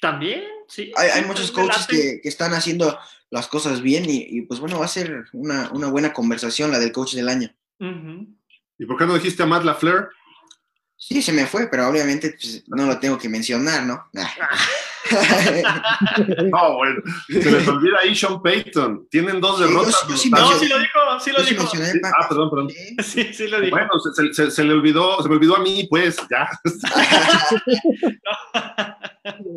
También. 0.01 0.54
Sí, 0.67 0.91
hay, 0.95 1.23
muchos 1.25 1.51
coaches 1.51 1.87
que, 1.87 2.21
están 2.23 2.53
haciendo 2.53 2.97
las 3.29 3.47
cosas 3.47 3.81
bien 3.81 4.05
y, 4.07 4.41
pues 4.41 4.59
bueno, 4.59 4.79
va 4.79 4.85
a 4.85 4.89
ser 4.89 5.25
una, 5.33 5.69
buena 5.89 6.13
conversación 6.13 6.71
la 6.71 6.79
del 6.79 6.91
coach 6.91 7.13
del 7.13 7.29
año. 7.29 7.53
¿Y 7.79 8.85
por 8.85 8.97
qué 8.97 9.05
no 9.05 9.15
dijiste 9.15 9.43
a 9.43 9.45
Matt 9.45 9.63
LaFleur? 9.63 10.11
Sí, 10.97 11.21
se 11.21 11.33
me 11.33 11.45
fue, 11.45 11.67
pero 11.67 11.87
obviamente 11.87 12.31
pues, 12.31 12.63
no 12.67 12.85
lo 12.85 12.99
tengo 12.99 13.17
que 13.17 13.29
mencionar, 13.29 13.83
¿no? 13.83 14.09
no, 16.51 16.75
bueno, 16.75 17.01
se 17.27 17.51
les 17.51 17.67
olvida 17.67 17.99
ahí 18.01 18.15
Sean 18.15 18.41
Payton. 18.41 19.07
Tienen 19.09 19.39
dos 19.39 19.59
derrotas. 19.59 20.03
no, 20.07 20.17
sí 20.17 20.29
lo 20.67 20.79
dijo, 20.79 21.19
sí 21.19 21.31
lo 21.31 21.43
dijo. 21.43 21.69
ah, 22.03 22.27
perdón, 22.27 22.49
perdón. 22.49 22.69
Sí, 23.03 23.33
sí 23.33 23.47
lo 23.47 23.61
dijo. 23.61 23.75
Bueno, 23.75 23.91
se, 24.33 24.51
se, 24.51 24.63
le 24.63 24.73
olvidó, 24.73 25.21
se 25.21 25.29
me 25.29 25.35
olvidó 25.35 25.57
a 25.57 25.59
mí, 25.59 25.85
pues, 25.89 26.17
ya. 26.29 26.49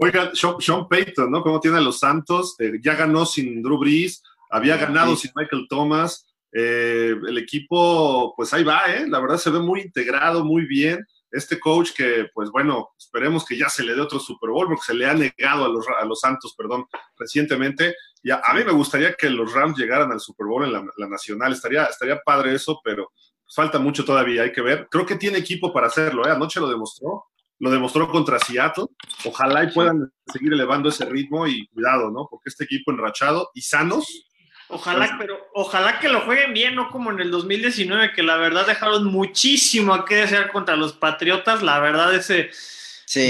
Oiga, 0.00 0.30
Sean, 0.34 0.88
Payton, 0.88 1.30
¿no? 1.30 1.42
Cómo 1.42 1.60
tiene 1.60 1.78
a 1.78 1.82
los 1.82 1.98
Santos, 1.98 2.56
eh, 2.58 2.72
ya 2.82 2.94
ganó 2.94 3.26
sin 3.26 3.62
Drew 3.62 3.78
Brees, 3.78 4.22
había 4.50 4.76
ganado 4.76 5.16
sin 5.16 5.30
Michael 5.34 5.66
Thomas. 5.68 6.26
Eh, 6.52 7.14
el 7.28 7.38
equipo, 7.38 8.34
pues 8.36 8.52
ahí 8.54 8.64
va, 8.64 8.84
¿eh? 8.86 9.06
La 9.06 9.20
verdad 9.20 9.36
se 9.36 9.50
ve 9.50 9.58
muy 9.58 9.82
integrado, 9.82 10.44
muy 10.44 10.66
bien. 10.66 11.06
Este 11.30 11.58
coach 11.60 11.90
que, 11.94 12.26
pues 12.32 12.50
bueno, 12.50 12.90
esperemos 12.98 13.44
que 13.44 13.56
ya 13.56 13.68
se 13.68 13.84
le 13.84 13.94
dé 13.94 14.00
otro 14.00 14.18
Super 14.18 14.50
Bowl, 14.50 14.66
porque 14.66 14.84
se 14.86 14.94
le 14.94 15.06
ha 15.06 15.14
negado 15.14 15.64
a 15.64 15.68
los, 15.68 15.86
a 15.88 16.04
los 16.04 16.20
Santos, 16.20 16.54
perdón, 16.56 16.86
recientemente. 17.16 17.94
Y 18.22 18.30
a, 18.30 18.40
mí 18.54 18.64
me 18.64 18.72
gustaría 18.72 19.14
que 19.14 19.30
los 19.30 19.52
Rams 19.52 19.78
llegaran 19.78 20.10
al 20.10 20.20
Super 20.20 20.46
Bowl 20.46 20.64
en 20.64 20.72
la, 20.72 21.08
Nacional. 21.08 21.52
Estaría, 21.52 21.84
estaría 21.84 22.18
padre 22.24 22.54
eso, 22.54 22.80
pero 22.82 23.12
falta 23.54 23.78
mucho 23.78 24.04
todavía, 24.04 24.42
hay 24.42 24.52
que 24.52 24.62
ver. 24.62 24.88
Creo 24.90 25.06
que 25.06 25.16
tiene 25.16 25.38
equipo 25.38 25.72
para 25.72 25.86
hacerlo, 25.86 26.26
¿eh? 26.26 26.30
Anoche 26.30 26.60
lo 26.60 26.68
demostró 26.68 27.26
lo 27.60 27.70
demostró 27.70 28.08
contra 28.08 28.38
Seattle. 28.38 28.86
Ojalá 29.24 29.64
y 29.64 29.72
puedan 29.72 30.12
seguir 30.26 30.52
elevando 30.52 30.88
ese 30.88 31.04
ritmo 31.04 31.46
y 31.46 31.66
cuidado, 31.68 32.10
¿no? 32.10 32.28
Porque 32.30 32.48
este 32.48 32.64
equipo 32.64 32.92
enrachado 32.92 33.50
y 33.54 33.62
sanos. 33.62 34.27
Ojalá, 34.68 35.06
pues, 35.06 35.12
pero 35.18 35.48
ojalá 35.54 35.98
que 35.98 36.08
lo 36.08 36.20
jueguen 36.22 36.52
bien, 36.52 36.74
no 36.74 36.90
como 36.90 37.10
en 37.10 37.20
el 37.20 37.30
2019, 37.30 38.12
que 38.12 38.22
la 38.22 38.36
verdad 38.36 38.66
dejaron 38.66 39.06
muchísimo 39.06 39.94
a 39.94 40.04
qué 40.04 40.16
desear 40.16 40.52
contra 40.52 40.76
los 40.76 40.92
Patriotas. 40.92 41.62
La 41.62 41.78
verdad, 41.80 42.14
ese 42.14 42.50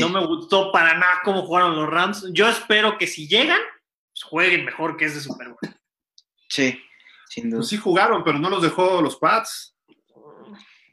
no 0.01 0.09
me 0.09 0.25
gustó 0.27 0.73
para 0.73 0.95
nada 0.95 1.21
cómo 1.25 1.43
jugaron 1.43 1.77
los 1.77 1.89
Rams. 1.89 2.27
Yo 2.33 2.49
espero 2.49 2.99
que 2.99 3.07
si 3.07 3.29
llegan, 3.29 3.61
pues, 4.13 4.25
jueguen 4.25 4.65
mejor 4.65 4.97
que 4.97 5.05
ese 5.05 5.21
Super 5.21 5.49
Bowl. 5.49 5.59
Sí, 6.49 6.81
sin 7.29 7.51
duda. 7.51 7.61
Pues 7.61 7.69
sí 7.69 7.77
jugaron, 7.77 8.25
pero 8.25 8.39
no 8.39 8.51
los 8.51 8.63
dejó 8.63 9.01
los 9.01 9.17
Pats. 9.17 9.77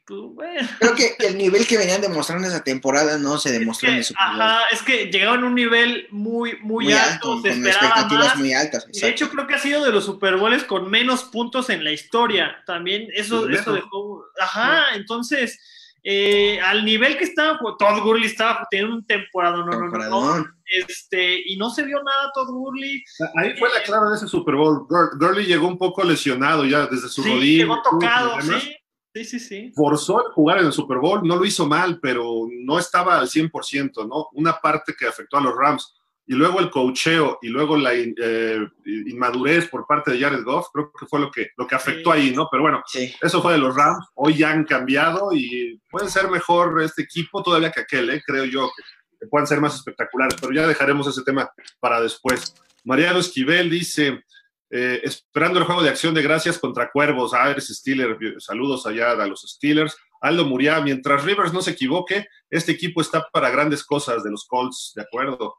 Pues, 0.06 0.70
Creo 0.78 0.94
que 0.94 1.16
el 1.26 1.36
nivel 1.36 1.66
que 1.66 1.76
venían 1.76 2.00
demostrando 2.00 2.46
esa 2.46 2.62
temporada 2.62 3.18
no 3.18 3.38
se 3.38 3.50
demostró 3.50 3.88
en 3.88 3.96
el 3.96 4.04
Super 4.04 4.24
Bowl. 4.28 4.40
Ajá, 4.40 4.60
es 4.70 4.82
que 4.82 5.06
llegaron 5.06 5.42
a 5.42 5.46
un 5.48 5.54
nivel 5.56 6.06
muy, 6.10 6.56
muy, 6.60 6.92
alto, 6.92 7.42
se 7.42 7.48
esperaba 7.48 8.06
más. 8.06 8.36
muy 8.36 8.52
altas. 8.52 8.86
De 8.86 9.08
hecho, 9.08 9.28
creo 9.28 9.48
que 9.48 9.54
ha 9.54 9.58
sido 9.58 9.84
de 9.84 9.90
los 9.90 10.04
Super 10.04 10.36
Bowls 10.36 10.62
con 10.62 10.88
menos 10.88 11.24
puntos 11.24 11.70
en 11.70 11.82
la 11.82 11.90
historia. 11.90 12.62
También 12.66 13.08
eso, 13.14 13.48
eso 13.48 13.72
dejó. 13.72 14.24
Ajá, 14.40 14.94
entonces, 14.94 15.58
eh, 16.04 16.60
al 16.60 16.84
nivel 16.84 17.18
que 17.18 17.24
estaba, 17.24 17.58
Todd 17.58 18.00
Gurley 18.04 18.26
estaba 18.26 18.64
teniendo 18.70 18.94
un 18.94 19.06
temporada, 19.06 19.56
no, 19.56 19.66
no, 19.66 19.88
no, 19.88 20.46
este, 20.66 21.42
y 21.50 21.56
no 21.56 21.68
se 21.70 21.82
vio 21.82 22.00
nada 22.00 22.30
Todd 22.32 22.48
Gurley. 22.48 23.02
Ahí 23.34 23.56
fue 23.58 23.68
la 23.74 23.82
clave 23.82 24.10
de 24.10 24.16
ese 24.16 24.28
Super 24.28 24.54
Bowl. 24.54 24.86
Gurley 25.18 25.46
llegó 25.46 25.66
un 25.66 25.78
poco 25.78 26.04
lesionado 26.04 26.64
ya 26.64 26.86
desde 26.86 27.08
su 27.08 27.24
sí, 27.24 27.28
rodilla. 27.28 27.64
Llegó 27.64 27.82
tocado, 27.82 28.40
sí. 28.40 28.76
Sí, 29.16 29.24
sí, 29.24 29.40
sí. 29.40 29.72
Forzó 29.74 30.26
el 30.26 30.32
jugar 30.32 30.58
en 30.58 30.66
el 30.66 30.72
Super 30.74 30.98
Bowl, 30.98 31.26
no 31.26 31.36
lo 31.36 31.46
hizo 31.46 31.66
mal, 31.66 31.98
pero 32.02 32.46
no 32.50 32.78
estaba 32.78 33.18
al 33.18 33.28
100%, 33.28 34.06
¿no? 34.06 34.28
Una 34.34 34.60
parte 34.60 34.94
que 34.94 35.06
afectó 35.06 35.38
a 35.38 35.40
los 35.40 35.56
Rams. 35.56 35.94
Y 36.26 36.34
luego 36.34 36.60
el 36.60 36.68
cocheo 36.68 37.38
y 37.40 37.48
luego 37.48 37.78
la 37.78 37.94
eh, 37.94 38.68
inmadurez 38.84 39.68
por 39.68 39.86
parte 39.86 40.10
de 40.10 40.20
Jared 40.20 40.44
Goff, 40.44 40.66
creo 40.70 40.92
que 40.92 41.06
fue 41.06 41.20
lo 41.20 41.30
que, 41.30 41.48
lo 41.56 41.66
que 41.66 41.76
afectó 41.76 42.12
ahí, 42.12 42.32
¿no? 42.32 42.48
Pero 42.50 42.64
bueno, 42.64 42.82
eso 43.22 43.40
fue 43.40 43.54
de 43.54 43.58
los 43.58 43.74
Rams. 43.74 44.04
Hoy 44.16 44.36
ya 44.36 44.50
han 44.50 44.64
cambiado 44.64 45.32
y 45.32 45.80
puede 45.90 46.10
ser 46.10 46.28
mejor 46.28 46.82
este 46.82 47.02
equipo 47.02 47.42
todavía 47.42 47.72
que 47.72 47.80
aquel, 47.80 48.10
¿eh? 48.10 48.22
Creo 48.26 48.44
yo 48.44 48.68
que, 48.76 48.82
que 49.18 49.26
puedan 49.28 49.46
ser 49.46 49.62
más 49.62 49.76
espectaculares, 49.76 50.36
pero 50.38 50.52
ya 50.52 50.66
dejaremos 50.66 51.06
ese 51.06 51.22
tema 51.22 51.50
para 51.80 52.02
después. 52.02 52.54
Mariano 52.84 53.20
Esquivel 53.20 53.70
dice, 53.70 54.22
eh, 54.70 55.00
esperando 55.04 55.58
el 55.58 55.64
juego 55.64 55.82
de 55.82 55.90
acción 55.90 56.14
de 56.14 56.22
gracias 56.22 56.58
contra 56.58 56.90
Cuervos. 56.90 57.32
Ah, 57.34 57.50
eres 57.50 57.68
Steeler. 57.68 58.16
Saludos 58.38 58.86
allá 58.86 59.12
a 59.12 59.26
los 59.26 59.42
Steelers. 59.42 59.96
Aldo 60.20 60.44
Muria, 60.44 60.80
mientras 60.80 61.24
Rivers 61.24 61.52
no 61.52 61.62
se 61.62 61.72
equivoque, 61.72 62.26
este 62.50 62.72
equipo 62.72 63.00
está 63.00 63.28
para 63.32 63.50
grandes 63.50 63.84
cosas 63.84 64.24
de 64.24 64.30
los 64.30 64.46
Colts, 64.46 64.92
de 64.94 65.02
acuerdo. 65.02 65.56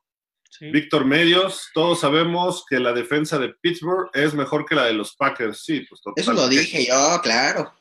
Víctor 0.59 1.05
Medios, 1.05 1.69
todos 1.73 1.99
sabemos 1.99 2.65
que 2.67 2.79
la 2.79 2.91
defensa 2.91 3.37
de 3.37 3.53
Pittsburgh 3.61 4.09
es 4.13 4.33
mejor 4.33 4.65
que 4.65 4.75
la 4.75 4.85
de 4.85 4.93
los 4.93 5.15
Packers. 5.15 5.63
Sí, 5.63 5.85
pues 5.87 6.01
Eso 6.15 6.33
lo 6.33 6.47
dije 6.47 6.87
yo, 6.87 7.19
claro. 7.21 7.73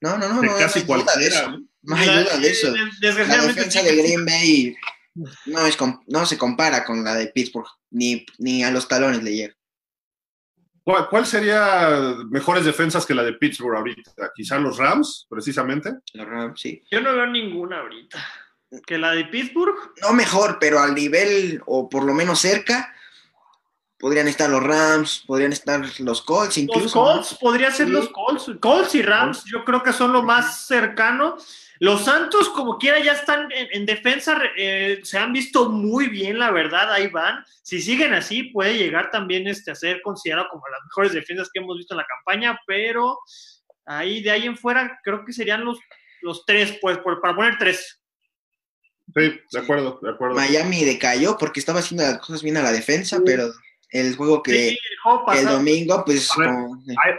No, 0.00 0.16
no, 0.16 0.28
no, 0.28 0.42
no. 0.42 0.56
casi 0.56 0.82
cualquiera. 0.82 1.58
No 1.82 1.96
hay 1.96 2.06
duda 2.06 2.38
de 2.38 2.50
eso. 2.50 2.72
La 3.00 3.46
defensa 3.46 3.82
de 3.82 3.96
Green 3.96 4.24
Bay 4.24 4.76
no, 5.46 5.66
es, 5.66 5.76
no 6.06 6.26
se 6.26 6.38
compara 6.38 6.84
con 6.84 7.02
la 7.02 7.14
de 7.14 7.28
Pittsburgh, 7.28 7.68
ni, 7.90 8.24
ni 8.38 8.62
a 8.62 8.70
los 8.70 8.86
talones 8.86 9.22
le 9.22 9.34
llega. 9.34 9.54
¿Cuál, 10.84 11.26
sería 11.26 12.16
mejores 12.30 12.64
defensas 12.64 13.06
que 13.06 13.14
la 13.14 13.22
de 13.22 13.34
Pittsburgh 13.34 13.76
ahorita? 13.76 14.32
Quizá 14.34 14.58
los 14.58 14.76
Rams, 14.78 15.26
precisamente. 15.28 15.92
Los 16.14 16.26
Rams, 16.26 16.60
sí. 16.60 16.82
Yo 16.90 17.00
no 17.00 17.14
veo 17.14 17.26
ninguna 17.26 17.80
ahorita. 17.80 18.18
¿Que 18.86 18.98
la 18.98 19.12
de 19.12 19.24
Pittsburgh? 19.26 19.76
No 20.02 20.12
mejor, 20.12 20.58
pero 20.60 20.80
al 20.80 20.94
nivel, 20.94 21.60
o 21.66 21.88
por 21.88 22.04
lo 22.04 22.14
menos 22.14 22.40
cerca, 22.40 22.94
podrían 24.00 24.26
estar 24.28 24.48
los 24.48 24.62
Rams, 24.62 25.22
podrían 25.26 25.52
estar 25.52 25.80
los 26.00 26.22
Colts 26.22 26.56
incluso. 26.56 26.84
Los 26.84 26.92
Colts, 26.92 27.34
podría 27.38 27.70
ser 27.70 27.90
los 27.90 28.08
Colts. 28.08 28.50
Colts 28.58 28.94
y 28.94 29.02
Rams, 29.02 29.44
yo 29.44 29.64
creo 29.64 29.82
que 29.82 29.92
son 29.92 30.12
lo 30.12 30.22
más 30.22 30.66
cercano. 30.66 31.36
Los 31.78 32.04
Santos, 32.04 32.48
como 32.50 32.78
quiera, 32.78 32.98
ya 32.98 33.12
están 33.12 33.48
en, 33.52 33.86
defensa, 33.86 34.38
eh, 34.56 35.00
se 35.02 35.16
han 35.16 35.32
visto 35.32 35.70
muy 35.70 36.08
bien, 36.08 36.38
la 36.38 36.50
verdad, 36.50 36.92
ahí 36.92 37.06
van. 37.08 37.44
Si 37.62 37.80
siguen 37.80 38.12
así, 38.12 38.44
puede 38.44 38.76
llegar 38.76 39.10
también 39.10 39.46
este, 39.46 39.70
a 39.70 39.74
ser 39.74 40.02
considerado 40.02 40.48
como 40.50 40.66
las 40.68 40.80
mejores 40.84 41.12
defensas 41.12 41.48
que 41.52 41.60
hemos 41.60 41.78
visto 41.78 41.94
en 41.94 41.98
la 41.98 42.06
campaña, 42.06 42.58
pero 42.66 43.18
ahí 43.86 44.22
de 44.22 44.30
ahí 44.30 44.46
en 44.46 44.58
fuera 44.58 44.98
creo 45.02 45.24
que 45.24 45.32
serían 45.32 45.64
los, 45.64 45.78
los 46.20 46.44
tres, 46.44 46.76
pues, 46.82 46.98
para 46.98 47.34
poner 47.34 47.56
tres. 47.58 47.98
Sí, 49.14 49.40
de 49.50 49.58
acuerdo, 49.58 49.98
de 50.02 50.10
acuerdo. 50.10 50.36
Miami 50.36 50.84
decayó 50.84 51.36
porque 51.38 51.60
estaba 51.60 51.80
haciendo 51.80 52.04
las 52.04 52.18
cosas 52.18 52.42
bien 52.42 52.58
a 52.58 52.62
la 52.62 52.72
defensa, 52.72 53.20
pero 53.24 53.50
el 53.90 54.16
juego 54.16 54.42
que 54.42 54.76
el 55.34 55.46
domingo, 55.46 56.02
pues... 56.04 56.30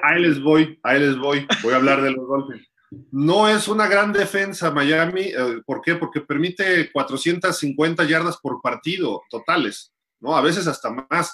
ahí, 0.04 0.22
les 0.22 0.42
voy, 0.42 0.80
ahí 0.84 1.00
les 1.00 1.18
voy, 1.18 1.46
voy 1.62 1.74
a 1.74 1.78
hablar 1.78 2.02
de 2.02 2.12
los 2.12 2.28
Dolphins. 2.28 2.68
No 3.12 3.48
es 3.48 3.68
una 3.70 3.88
gran 3.88 4.12
defensa 4.12 4.72
Miami, 4.72 5.22
eh, 5.22 5.62
¿por 5.66 5.82
qué? 5.82 5.96
Porque 5.96 6.22
permite 6.22 6.92
450 6.92 8.04
yardas 8.04 8.38
por 8.38 8.62
partido 8.62 9.24
totales, 9.30 9.94
¿no? 10.20 10.36
A 10.36 10.42
veces 10.42 10.68
hasta 10.68 10.90
más 10.90 11.32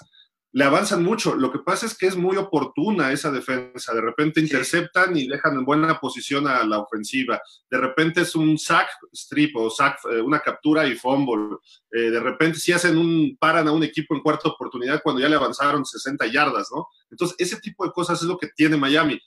le 0.58 0.64
avanzan 0.64 1.04
mucho. 1.04 1.36
Lo 1.36 1.52
que 1.52 1.60
pasa 1.60 1.86
es 1.86 1.96
que 1.96 2.08
es 2.08 2.16
muy 2.16 2.36
oportuna 2.36 3.12
esa 3.12 3.30
defensa. 3.30 3.94
De 3.94 4.02
repente 4.02 4.40
interceptan 4.40 5.16
y 5.16 5.28
dejan 5.28 5.54
en 5.54 5.64
buena 5.64 6.00
posición 6.00 6.48
a 6.48 6.66
la 6.66 6.80
ofensiva. 6.80 7.40
De 7.70 7.78
repente 7.78 8.22
es 8.22 8.34
un 8.34 8.58
sack 8.58 8.90
strip 9.14 9.56
o 9.56 9.70
sack, 9.70 10.00
eh, 10.12 10.20
una 10.20 10.40
captura 10.40 10.88
y 10.88 10.96
fumble. 10.96 11.58
Eh, 11.92 12.10
de 12.10 12.20
repente 12.20 12.58
si 12.58 12.72
hacen 12.72 12.98
un, 12.98 13.38
paran 13.40 13.68
a 13.68 13.72
un 13.72 13.84
equipo 13.84 14.16
en 14.16 14.22
cuarta 14.22 14.50
oportunidad 14.50 15.00
cuando 15.04 15.22
ya 15.22 15.30
le 15.30 15.36
avanzaron 15.36 15.86
60 15.86 16.26
yardas, 16.26 16.70
¿no? 16.76 16.88
Entonces, 17.12 17.36
ese 17.38 17.62
tipo 17.62 17.86
de 17.86 17.92
cosas 17.92 18.20
es 18.20 18.28
lo 18.28 18.40
que 18.40 18.48
tiene 18.56 18.78
Miami. 18.78 19.22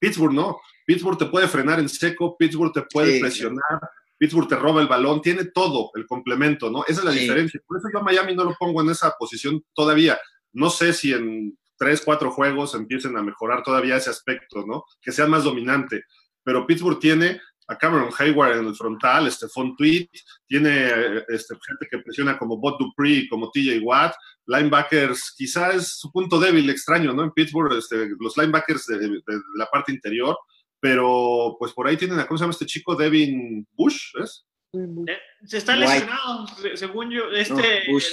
Pittsburgh 0.00 0.34
no. 0.34 0.58
Pittsburgh 0.84 1.16
te 1.16 1.26
puede 1.26 1.46
frenar 1.46 1.78
en 1.78 1.88
seco, 1.88 2.36
Pittsburgh 2.36 2.72
te 2.72 2.82
puede 2.82 3.20
presionar. 3.20 3.78
Pittsburgh 4.18 4.48
te 4.48 4.56
roba 4.56 4.80
el 4.80 4.88
balón, 4.88 5.22
tiene 5.22 5.44
todo 5.44 5.90
el 5.94 6.06
complemento, 6.06 6.70
¿no? 6.70 6.84
Esa 6.88 7.00
es 7.00 7.04
la 7.04 7.12
diferencia. 7.12 7.60
Por 7.64 7.78
eso 7.78 7.88
yo 7.92 8.00
a 8.00 8.02
Miami 8.02 8.34
no 8.34 8.42
lo 8.42 8.56
pongo 8.58 8.80
en 8.80 8.90
esa 8.90 9.12
posición 9.16 9.64
todavía. 9.74 10.18
No 10.52 10.70
sé 10.70 10.92
si 10.92 11.12
en 11.12 11.58
tres, 11.76 12.02
cuatro 12.04 12.30
juegos 12.30 12.74
empiecen 12.74 13.16
a 13.16 13.22
mejorar 13.22 13.62
todavía 13.62 13.96
ese 13.96 14.10
aspecto, 14.10 14.64
¿no? 14.66 14.84
Que 15.00 15.12
sea 15.12 15.26
más 15.26 15.44
dominante. 15.44 16.04
Pero 16.44 16.66
Pittsburgh 16.66 16.98
tiene 16.98 17.40
a 17.68 17.76
Cameron 17.76 18.10
Hayward 18.18 18.58
en 18.58 18.66
el 18.66 18.74
frontal, 18.74 19.30
Stephon 19.30 19.76
Tweet, 19.76 20.08
tiene 20.46 21.22
este, 21.28 21.54
gente 21.66 21.86
que 21.90 21.98
presiona 21.98 22.38
como 22.38 22.58
Bob 22.58 22.78
Dupree, 22.78 23.28
como 23.28 23.50
TJ 23.50 23.80
Watt, 23.82 24.14
linebackers, 24.46 25.34
quizás 25.36 25.74
es 25.74 25.98
su 25.98 26.10
punto 26.10 26.38
débil 26.38 26.68
extraño, 26.70 27.12
¿no? 27.12 27.24
En 27.24 27.30
Pittsburgh, 27.30 27.76
este, 27.76 28.08
los 28.18 28.36
linebackers 28.36 28.86
de, 28.86 29.20
la 29.56 29.66
parte 29.66 29.92
interior, 29.92 30.36
pero 30.80 31.56
pues 31.58 31.72
por 31.72 31.86
ahí 31.86 31.96
tienen 31.96 32.18
a, 32.18 32.26
¿cómo 32.26 32.38
se 32.38 32.42
llama 32.42 32.52
este 32.52 32.66
chico? 32.66 32.96
Devin 32.96 33.66
Bush, 33.72 34.12
¿es? 34.22 34.46
Eh, 34.74 35.18
se 35.44 35.58
está 35.58 35.76
lesionado, 35.76 36.46
según 36.74 37.10
yo, 37.10 37.30
este... 37.30 37.84
Bush, 37.88 38.08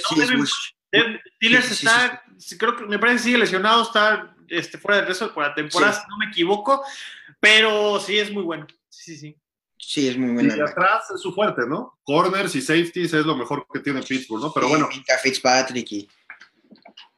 Steelers 0.92 1.70
está, 1.70 2.22
creo 2.58 2.76
que 2.76 2.84
me 2.86 2.98
parece 2.98 3.18
que 3.18 3.22
sigue 3.24 3.38
lesionado, 3.38 3.82
está 3.82 4.34
este, 4.48 4.78
fuera 4.78 5.00
de 5.00 5.06
resto 5.06 5.32
por 5.32 5.44
la 5.44 5.54
temporada, 5.54 5.92
si 5.92 6.08
no 6.08 6.16
me 6.18 6.26
equivoco, 6.26 6.84
pero 7.38 8.00
sí 8.00 8.18
es 8.18 8.32
muy 8.32 8.42
bueno. 8.42 8.66
Sí, 8.88 9.16
sí. 9.16 9.36
Sí, 9.78 10.08
es 10.08 10.18
muy 10.18 10.32
bueno. 10.32 10.54
Y 10.54 10.60
atrás 10.60 11.10
es 11.14 11.20
su 11.20 11.32
fuerte, 11.32 11.62
¿no? 11.66 11.98
Corners 12.04 12.54
y 12.54 12.60
safeties 12.60 13.14
es 13.14 13.24
lo 13.24 13.34
mejor 13.34 13.66
que 13.72 13.80
tiene 13.80 14.02
Pittsburgh, 14.02 14.42
¿no? 14.42 14.52
Pero 14.52 14.68
bueno. 14.68 14.88
Fitzpatrick 15.22 15.92
y... 15.92 16.08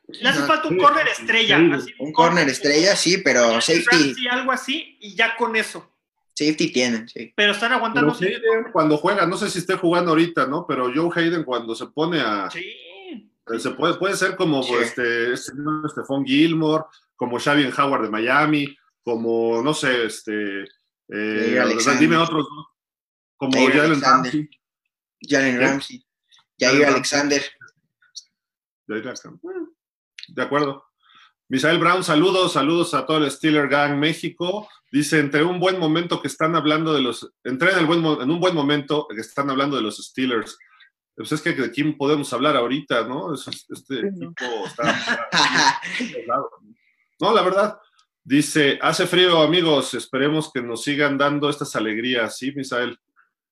Le 0.09 0.29
hace 0.29 0.43
falta 0.43 0.69
un 0.69 0.77
corner 0.77 1.09
estrella. 1.09 1.59
un, 1.99 2.13
corner 2.13 2.49
estrella, 2.49 2.95
sí, 2.95 3.19
pero 3.19 3.61
safety. 3.61 4.15
Sí, 4.15 4.29
algo 4.29 4.53
así, 4.53 4.99
y 5.01 5.15
ya 5.15 5.37
con 5.37 5.57
eso. 5.57 5.91
Safety 6.35 6.71
tienen, 6.71 7.09
sí. 7.09 7.33
Pero 7.35 7.53
están 7.53 7.73
aguantando. 7.73 8.15
cuando 8.73 8.99
juega, 8.99 9.27
no 9.27 9.39
sé 9.39 9.49
si 9.49 9.59
esté 9.59 9.75
jugando 9.75 10.11
ahorita, 10.11 10.47
¿no? 10.47 10.67
Pero 10.67 10.93
Joe 10.95 11.11
Hayden 11.15 11.45
cuando 11.45 11.75
se 11.75 11.87
pone 11.87 12.21
a. 12.21 12.51
Sí 12.51 12.91
se 13.59 13.71
puede, 13.71 13.95
puede 13.95 14.17
ser 14.17 14.37
como 14.37 14.61
este, 14.79 15.33
este, 15.33 15.53
Stephon 15.88 16.25
Gilmore, 16.25 16.85
como 17.17 17.38
Xavier 17.38 17.73
Howard 17.79 18.03
de 18.03 18.11
Miami, 18.11 18.77
como, 19.03 19.62
no 19.62 19.75
sé, 19.75 20.07
este, 20.07 20.62
eh, 21.09 21.65
dime 21.99 22.17
otros, 22.17 22.47
como 23.37 23.67
Jalen 23.69 24.01
Ramsey. 24.01 24.49
Jalen 25.21 25.61
Ramsey. 25.61 26.05
Jair 26.59 26.85
Alexander. 26.87 27.43
De 30.29 30.43
acuerdo. 30.43 30.85
Misael 31.49 31.79
Brown, 31.79 32.03
saludos, 32.03 32.53
saludos 32.53 32.95
a 32.95 33.05
todo 33.05 33.19
el 33.19 33.31
Steeler 33.31 33.69
Gang 33.69 33.99
México. 33.99 34.69
Dice, 34.91 35.19
entre 35.19 35.43
un 35.45 35.61
buen 35.61 35.79
momento 35.79 36.23
que 36.23 36.29
están 36.29 36.55
hablando 36.57 36.95
de 36.95 37.03
los, 37.03 37.31
entré 37.45 37.73
en, 37.73 37.79
el 37.79 37.87
buen, 37.87 38.05
en 38.05 38.31
un 38.31 38.41
buen 38.41 38.55
momento 38.55 39.07
que 39.09 39.21
están 39.21 39.51
hablando 39.51 39.77
de 39.77 39.83
los 39.83 39.99
Steelers. 39.99 40.57
Pues 41.14 41.33
es 41.33 41.42
que 41.42 41.53
de 41.53 41.70
quién 41.70 41.96
podemos 41.96 42.33
hablar 42.33 42.57
ahorita, 42.57 43.07
¿no? 43.07 43.35
Este 43.35 44.01
equipo 44.01 44.44
está, 44.66 44.98
No, 47.20 47.33
la 47.33 47.42
verdad. 47.42 47.79
Dice, 48.25 48.79
hace 48.81 49.07
frío, 49.07 49.42
amigos, 49.42 49.94
esperemos 49.94 50.51
que 50.53 50.62
nos 50.62 50.83
sigan 50.83 51.18
dando 51.18 51.51
estas 51.51 51.75
alegrías, 51.77 52.37
¿sí, 52.37 52.53
Misael? 52.53 52.98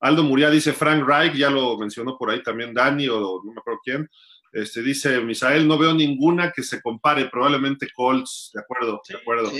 Aldo 0.01 0.23
Muria 0.23 0.49
dice, 0.49 0.73
Frank 0.73 1.07
Reich, 1.07 1.35
ya 1.35 1.51
lo 1.51 1.77
mencionó 1.77 2.17
por 2.17 2.31
ahí 2.31 2.43
también 2.43 2.73
Dani 2.73 3.09
o 3.09 3.43
no 3.45 3.53
me 3.53 3.61
acuerdo 3.61 3.81
quién. 3.85 4.09
Este, 4.53 4.83
dice, 4.83 5.21
Misael, 5.21 5.69
no 5.69 5.77
veo 5.77 5.93
ninguna 5.93 6.53
que 6.53 6.63
se 6.63 6.81
compare, 6.81 7.29
probablemente 7.29 7.89
Colts, 7.95 8.51
de 8.55 8.61
acuerdo, 8.61 9.01
de 9.09 9.17
acuerdo. 9.17 9.53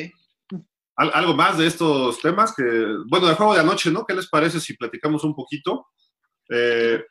algo 0.97 1.35
más 1.35 1.59
de 1.59 1.67
estos 1.67 2.21
temas 2.21 2.55
que, 2.55 2.63
bueno, 3.07 3.27
del 3.27 3.37
juego 3.37 3.55
de 3.55 3.61
anoche, 3.61 3.91
¿no? 3.91 4.05
¿Qué 4.07 4.15
les 4.15 4.29
parece 4.29 4.61
si 4.61 4.75
platicamos 4.75 5.23
un 5.25 5.35
poquito? 5.35 5.89
Eh, 6.49 7.05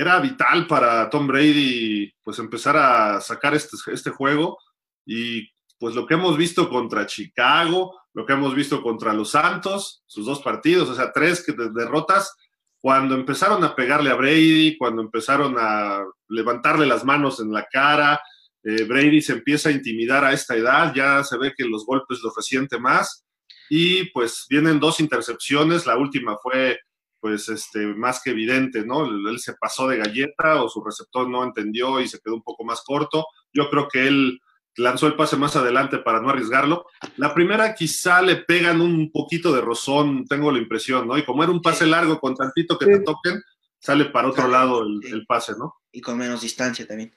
era 0.00 0.18
vital 0.18 0.66
para 0.66 1.10
Tom 1.10 1.26
Brady 1.26 2.10
pues 2.22 2.38
empezar 2.38 2.74
a 2.74 3.20
sacar 3.20 3.54
este, 3.54 3.76
este 3.92 4.08
juego. 4.08 4.58
Y 5.04 5.46
pues 5.78 5.94
lo 5.94 6.06
que 6.06 6.14
hemos 6.14 6.38
visto 6.38 6.70
contra 6.70 7.04
Chicago, 7.04 8.00
lo 8.14 8.24
que 8.24 8.32
hemos 8.32 8.54
visto 8.54 8.82
contra 8.82 9.12
los 9.12 9.32
Santos, 9.32 10.02
sus 10.06 10.24
dos 10.24 10.40
partidos, 10.40 10.88
o 10.88 10.94
sea, 10.94 11.12
tres 11.12 11.44
derrotas, 11.74 12.34
cuando 12.80 13.14
empezaron 13.14 13.62
a 13.62 13.76
pegarle 13.76 14.10
a 14.10 14.14
Brady, 14.14 14.78
cuando 14.78 15.02
empezaron 15.02 15.56
a 15.58 16.02
levantarle 16.28 16.86
las 16.86 17.04
manos 17.04 17.38
en 17.40 17.52
la 17.52 17.66
cara, 17.70 18.22
eh, 18.62 18.84
Brady 18.84 19.20
se 19.20 19.34
empieza 19.34 19.68
a 19.68 19.72
intimidar 19.72 20.24
a 20.24 20.32
esta 20.32 20.56
edad, 20.56 20.94
ya 20.94 21.22
se 21.24 21.36
ve 21.36 21.52
que 21.54 21.64
los 21.64 21.84
golpes 21.84 22.20
lo 22.22 22.32
resiente 22.34 22.78
más. 22.78 23.26
Y 23.68 24.04
pues 24.12 24.46
vienen 24.48 24.80
dos 24.80 24.98
intercepciones, 24.98 25.86
la 25.86 25.98
última 25.98 26.38
fue 26.42 26.78
pues 27.20 27.48
este, 27.48 27.86
más 27.86 28.22
que 28.22 28.30
evidente, 28.30 28.84
¿no? 28.84 29.04
Él 29.04 29.38
se 29.38 29.54
pasó 29.54 29.86
de 29.86 29.98
galleta 29.98 30.62
o 30.62 30.68
su 30.68 30.82
receptor 30.82 31.28
no 31.28 31.44
entendió 31.44 32.00
y 32.00 32.08
se 32.08 32.18
quedó 32.18 32.34
un 32.34 32.42
poco 32.42 32.64
más 32.64 32.82
corto. 32.82 33.26
Yo 33.52 33.68
creo 33.68 33.88
que 33.88 34.06
él 34.06 34.40
lanzó 34.76 35.06
el 35.06 35.16
pase 35.16 35.36
más 35.36 35.56
adelante 35.56 35.98
para 35.98 36.20
no 36.20 36.30
arriesgarlo. 36.30 36.86
La 37.16 37.34
primera 37.34 37.74
quizá 37.74 38.22
le 38.22 38.36
pegan 38.36 38.80
un 38.80 39.10
poquito 39.12 39.52
de 39.52 39.60
rozón, 39.60 40.24
tengo 40.26 40.50
la 40.50 40.58
impresión, 40.58 41.06
¿no? 41.06 41.18
Y 41.18 41.24
como 41.24 41.42
era 41.42 41.52
un 41.52 41.62
pase 41.62 41.86
largo 41.86 42.18
con 42.18 42.34
tantito 42.34 42.78
que 42.78 42.86
te 42.86 43.00
toquen, 43.00 43.42
sale 43.78 44.06
para 44.06 44.28
otro 44.28 44.48
lado 44.48 44.82
el, 44.82 45.24
pase, 45.26 45.52
¿no? 45.58 45.76
Y 45.92 46.00
con 46.00 46.18
menos 46.18 46.40
distancia 46.40 46.86
también. 46.86 47.14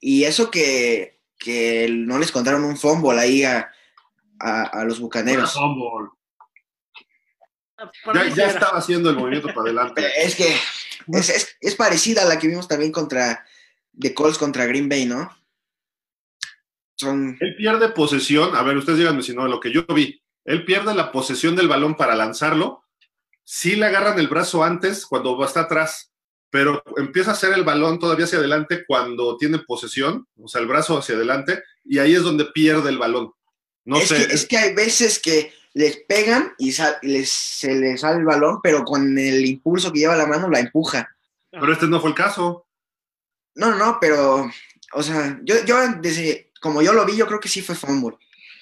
Y 0.00 0.24
eso 0.24 0.50
que, 0.50 1.20
que 1.38 1.88
no 1.90 2.18
les 2.18 2.32
contaron 2.32 2.64
un 2.64 2.76
fumble 2.76 3.20
ahí 3.20 3.44
a, 3.44 3.70
a, 4.38 4.84
los 4.84 5.00
bucaneros. 5.00 5.54
Ya, 8.36 8.46
estaba 8.46 8.78
haciendo 8.78 9.10
el 9.10 9.16
movimiento 9.16 9.48
para 9.48 9.62
adelante. 9.62 10.06
Es 10.16 10.36
que 10.36 10.56
es, 11.60 11.74
parecida 11.74 12.22
a 12.22 12.24
la 12.24 12.38
que 12.38 12.48
vimos 12.48 12.68
también 12.68 12.92
contra 12.92 13.44
de 13.92 14.14
Colts 14.14 14.38
contra 14.38 14.66
Green 14.66 14.88
Bay, 14.88 15.06
¿no? 15.06 15.30
Él 17.00 17.56
pierde 17.56 17.88
posesión, 17.90 18.56
a 18.56 18.62
ver, 18.62 18.76
ustedes 18.76 18.98
díganme 18.98 19.22
si 19.22 19.34
no, 19.34 19.46
lo 19.46 19.60
que 19.60 19.72
yo 19.72 19.84
vi, 19.86 20.22
él 20.44 20.64
pierde 20.64 20.94
la 20.94 21.12
posesión 21.12 21.56
del 21.56 21.68
balón 21.68 21.96
para 21.96 22.14
lanzarlo, 22.14 22.84
sí 23.42 23.76
le 23.76 23.86
agarran 23.86 24.18
el 24.18 24.28
brazo 24.28 24.62
antes 24.62 25.04
cuando 25.04 25.44
está 25.44 25.62
atrás, 25.62 26.12
pero 26.50 26.82
empieza 26.96 27.30
a 27.30 27.34
hacer 27.34 27.52
el 27.52 27.64
balón 27.64 27.98
todavía 27.98 28.24
hacia 28.24 28.38
adelante 28.38 28.84
cuando 28.86 29.36
tiene 29.36 29.58
posesión, 29.58 30.26
o 30.40 30.48
sea, 30.48 30.60
el 30.60 30.68
brazo 30.68 30.96
hacia 30.96 31.16
adelante, 31.16 31.62
y 31.84 31.98
ahí 31.98 32.14
es 32.14 32.22
donde 32.22 32.46
pierde 32.46 32.90
el 32.90 32.98
balón. 32.98 33.32
No 33.84 33.98
es 33.98 34.08
sé. 34.08 34.26
Que, 34.26 34.34
es 34.34 34.46
que 34.46 34.56
hay 34.56 34.74
veces 34.74 35.18
que 35.18 35.52
les 35.74 35.96
pegan 36.08 36.54
y 36.56 36.72
se 36.72 36.96
les 37.02 37.28
sale 38.00 38.18
el 38.18 38.24
balón, 38.24 38.60
pero 38.62 38.84
con 38.84 39.18
el 39.18 39.44
impulso 39.44 39.92
que 39.92 39.98
lleva 39.98 40.16
la 40.16 40.26
mano 40.26 40.48
la 40.48 40.60
empuja. 40.60 41.14
Pero 41.50 41.72
este 41.72 41.86
no 41.86 42.00
fue 42.00 42.10
el 42.10 42.16
caso. 42.16 42.66
No, 43.56 43.70
no, 43.70 43.76
no, 43.76 43.98
pero, 44.00 44.50
o 44.92 45.02
sea, 45.02 45.38
yo, 45.42 45.64
yo 45.64 45.76
desde, 46.00 46.52
como 46.60 46.80
yo 46.80 46.92
lo 46.92 47.04
vi, 47.04 47.16
yo 47.16 47.26
creo 47.26 47.40
que 47.40 47.48
sí 47.48 47.60
fue 47.60 47.74
fumble. 47.74 48.16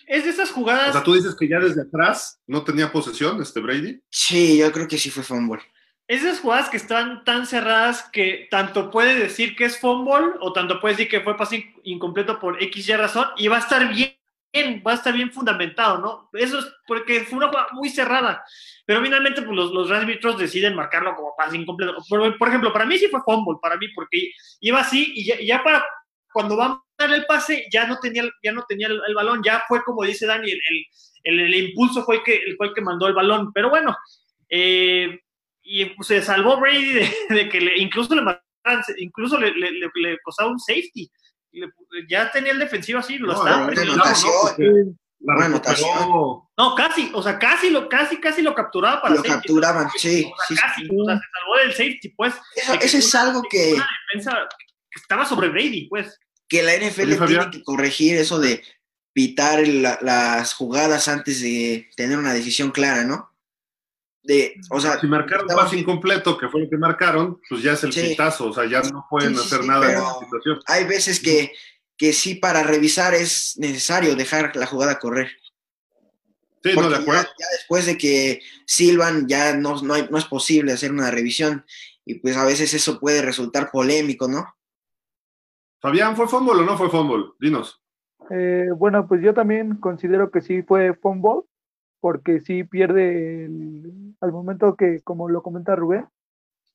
Es 0.06 0.24
de 0.24 0.30
esas 0.30 0.50
jugadas. 0.50 0.90
O 0.90 0.92
sea, 0.92 1.02
tú 1.02 1.14
dices 1.14 1.34
que 1.38 1.48
ya 1.48 1.58
desde 1.58 1.82
atrás 1.82 2.40
no 2.46 2.64
tenía 2.64 2.90
posesión 2.90 3.40
este 3.40 3.60
Brady. 3.60 4.02
Sí, 4.10 4.58
yo 4.58 4.72
creo 4.72 4.88
que 4.88 4.98
sí 4.98 5.10
fue 5.10 5.22
fumble. 5.22 5.62
Es 6.08 6.22
de 6.22 6.30
esas 6.30 6.40
jugadas 6.40 6.68
que 6.68 6.76
están 6.76 7.24
tan 7.24 7.46
cerradas 7.46 8.04
que 8.12 8.48
tanto 8.50 8.90
puede 8.90 9.14
decir 9.14 9.54
que 9.56 9.64
es 9.64 9.78
fumble 9.78 10.32
o 10.40 10.52
tanto 10.52 10.80
puede 10.80 10.94
decir 10.94 11.08
que 11.08 11.20
fue 11.20 11.36
pase 11.36 11.72
incompleto 11.84 12.40
por 12.40 12.62
X 12.62 12.88
y 12.88 12.96
razón 12.96 13.26
y 13.36 13.48
va 13.48 13.56
a 13.56 13.60
estar 13.60 13.88
bien 13.88 14.14
va 14.54 14.92
a 14.92 14.94
estar 14.94 15.14
bien 15.14 15.32
fundamentado, 15.32 15.98
¿no? 15.98 16.28
Eso 16.32 16.58
es 16.58 16.66
porque 16.86 17.20
fue 17.20 17.38
una 17.38 17.48
jugada 17.48 17.68
muy 17.72 17.88
cerrada. 17.88 18.44
Pero 18.84 19.02
finalmente 19.02 19.42
pues, 19.42 19.56
los, 19.56 19.72
los 19.72 19.90
árbitros 19.90 20.38
deciden 20.38 20.74
marcarlo 20.74 21.14
como 21.16 21.34
pase 21.36 21.56
incompleto. 21.56 21.96
Por, 22.08 22.48
ejemplo, 22.48 22.72
para 22.72 22.84
mí 22.84 22.98
sí 22.98 23.08
fue 23.08 23.20
fumble, 23.24 23.58
para 23.62 23.76
mí, 23.76 23.88
porque 23.94 24.30
iba 24.60 24.80
así 24.80 25.12
y 25.14 25.46
ya, 25.46 25.62
para 25.62 25.84
cuando 26.32 26.56
va 26.56 26.66
a 26.66 26.84
dar 26.98 27.12
el 27.12 27.24
pase 27.26 27.66
ya 27.72 27.86
no 27.86 27.98
tenía, 27.98 28.24
ya 28.42 28.52
no 28.52 28.64
tenía 28.68 28.88
el, 28.88 29.14
balón, 29.14 29.42
ya 29.42 29.64
fue 29.68 29.82
como 29.84 30.02
dice 30.02 30.26
Dani, 30.26 30.50
el, 30.50 30.84
el, 31.24 31.54
impulso 31.54 32.04
fue 32.04 32.16
el, 32.16 32.22
que, 32.22 32.40
fue 32.56 32.68
el 32.68 32.74
que 32.74 32.80
mandó 32.82 33.06
el 33.06 33.14
balón. 33.14 33.52
Pero 33.54 33.70
bueno, 33.70 33.96
eh, 34.50 35.18
y 35.62 35.84
pues, 35.86 36.08
se 36.08 36.20
salvó 36.20 36.58
Brady 36.58 37.08
de, 37.30 37.48
que 37.48 37.60
le, 37.60 37.78
incluso 37.78 38.14
le 38.14 38.22
incluso 38.98 39.38
le, 39.38 39.52
le, 39.52 39.72
le, 39.72 40.18
costaba 40.22 40.50
un 40.50 40.60
safety 40.60 41.10
ya 42.08 42.30
tenía 42.30 42.52
el 42.52 42.58
defensivo 42.58 42.98
así, 42.98 43.18
lo 43.18 43.28
No, 43.28 43.32
estaba 43.34 43.66
presionando. 43.66 44.04
la 45.24 45.36
Una 45.36 45.48
recuperó. 45.48 46.50
No, 46.58 46.74
casi, 46.74 47.10
o 47.14 47.22
sea, 47.22 47.38
casi 47.38 47.70
lo, 47.70 47.88
casi, 47.88 48.18
casi 48.18 48.42
lo 48.42 48.54
capturaba 48.54 49.00
para 49.02 49.14
Lo 49.14 49.20
safety. 49.22 49.34
capturaban, 49.34 49.88
sí, 49.96 50.24
O 50.32 50.36
sea, 50.36 50.46
sí, 50.48 50.54
casi, 50.56 50.80
sí. 50.82 50.88
o 51.00 51.04
sea, 51.04 51.14
se 51.16 51.22
salvó 51.38 51.56
del 51.58 51.70
safety, 51.72 52.08
pues. 52.10 52.34
Eso, 52.56 52.74
es 52.98 53.14
una- 53.14 53.22
algo 53.22 53.42
que, 53.48 53.74
Una 53.74 53.88
defensa 54.08 54.48
que 54.90 55.00
estaba 55.00 55.24
sobre 55.26 55.48
Brady, 55.48 55.88
pues. 55.88 56.18
que 56.48 56.62
la 56.62 56.74
NFL 56.74 57.02
Oye, 57.08 57.16
Fabián. 57.16 57.50
tiene 57.50 57.58
que 57.58 57.64
corregir, 57.64 58.16
eso 58.16 58.38
de 58.38 58.62
pitar 59.14 59.66
la- 59.66 59.98
las 60.02 60.54
jugadas 60.54 61.08
antes 61.08 61.40
de 61.40 61.88
tener 61.96 62.18
una 62.18 62.32
decisión 62.34 62.70
clara, 62.72 63.04
¿no? 63.04 63.31
De, 64.24 64.54
o 64.70 64.80
sea, 64.80 65.00
Si 65.00 65.06
marcaron 65.08 65.46
estaba- 65.46 65.64
pase 65.64 65.78
incompleto, 65.78 66.38
que 66.38 66.48
fue 66.48 66.60
lo 66.62 66.70
que 66.70 66.76
marcaron, 66.76 67.40
pues 67.48 67.62
ya 67.62 67.72
es 67.72 67.82
el 67.84 67.92
Sí. 67.92 68.02
pitazo, 68.10 68.50
o 68.50 68.52
sea, 68.52 68.66
ya 68.66 68.80
no 68.82 69.04
pueden 69.10 69.34
Sí, 69.34 69.40
sí, 69.40 69.46
hacer 69.46 69.62
sí, 69.62 69.68
nada 69.68 69.90
en 69.90 69.98
esa 69.98 70.14
situación. 70.20 70.60
hay 70.66 70.84
veces 70.84 71.20
que, 71.20 71.52
que 71.96 72.12
sí 72.12 72.36
para 72.36 72.62
revisar 72.62 73.14
es 73.14 73.56
necesario 73.58 74.14
dejar 74.14 74.54
la 74.56 74.66
jugada 74.66 74.98
correr. 75.00 75.28
Sí, 76.62 76.70
no, 76.76 76.88
de 76.88 76.96
acuerdo. 76.96 77.22
ya 77.22 77.46
después 77.58 77.86
de 77.86 77.98
que 77.98 78.40
silban 78.64 79.26
ya 79.26 79.56
no, 79.56 79.82
no, 79.82 79.94
hay- 79.94 80.06
no 80.08 80.16
es 80.18 80.24
posible 80.26 80.72
hacer 80.72 80.92
una 80.92 81.10
revisión 81.10 81.64
y 82.04 82.14
pues 82.20 82.36
a 82.36 82.44
veces 82.44 82.72
eso 82.74 83.00
puede 83.00 83.22
resultar 83.22 83.70
polémico, 83.72 84.28
¿no? 84.28 84.44
Fabián, 85.80 86.14
¿fue 86.16 86.28
fútbol 86.28 86.60
o 86.60 86.64
no 86.64 86.78
fue 86.78 86.88
fútbol? 86.90 87.34
Dinos. 87.40 87.82
Eh, 88.30 88.66
bueno, 88.76 89.08
pues 89.08 89.20
yo 89.20 89.34
también 89.34 89.76
considero 89.78 90.30
que 90.30 90.40
sí 90.40 90.62
fue 90.62 90.94
fumble, 90.94 91.42
porque 92.00 92.40
sí 92.40 92.62
pierde 92.64 93.46
el- 93.46 93.92
al 94.22 94.32
momento 94.32 94.76
que, 94.76 95.00
como 95.02 95.28
lo 95.28 95.42
comenta 95.42 95.76
Rubén, 95.76 96.08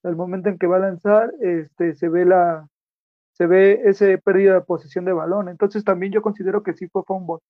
al 0.04 0.16
momento 0.16 0.50
en 0.50 0.60
que 0.60 0.68
va 0.68 0.76
a 0.76 0.80
lanzar, 0.80 1.34
este, 1.42 1.96
se 1.96 2.08
ve 2.10 2.26
la, 2.26 2.68
se 3.34 3.48
ve 3.48 3.82
ese 3.86 4.18
pérdida 4.20 4.54
de 4.54 4.62
posesión 4.62 5.06
de 5.06 5.14
balón. 5.14 5.50
Entonces 5.50 5.84
también 5.84 6.12
yo 6.14 6.22
considero 6.22 6.62
que 6.62 6.74
sí 6.74 6.88
fue 6.88 7.04
fumble. 7.04 7.42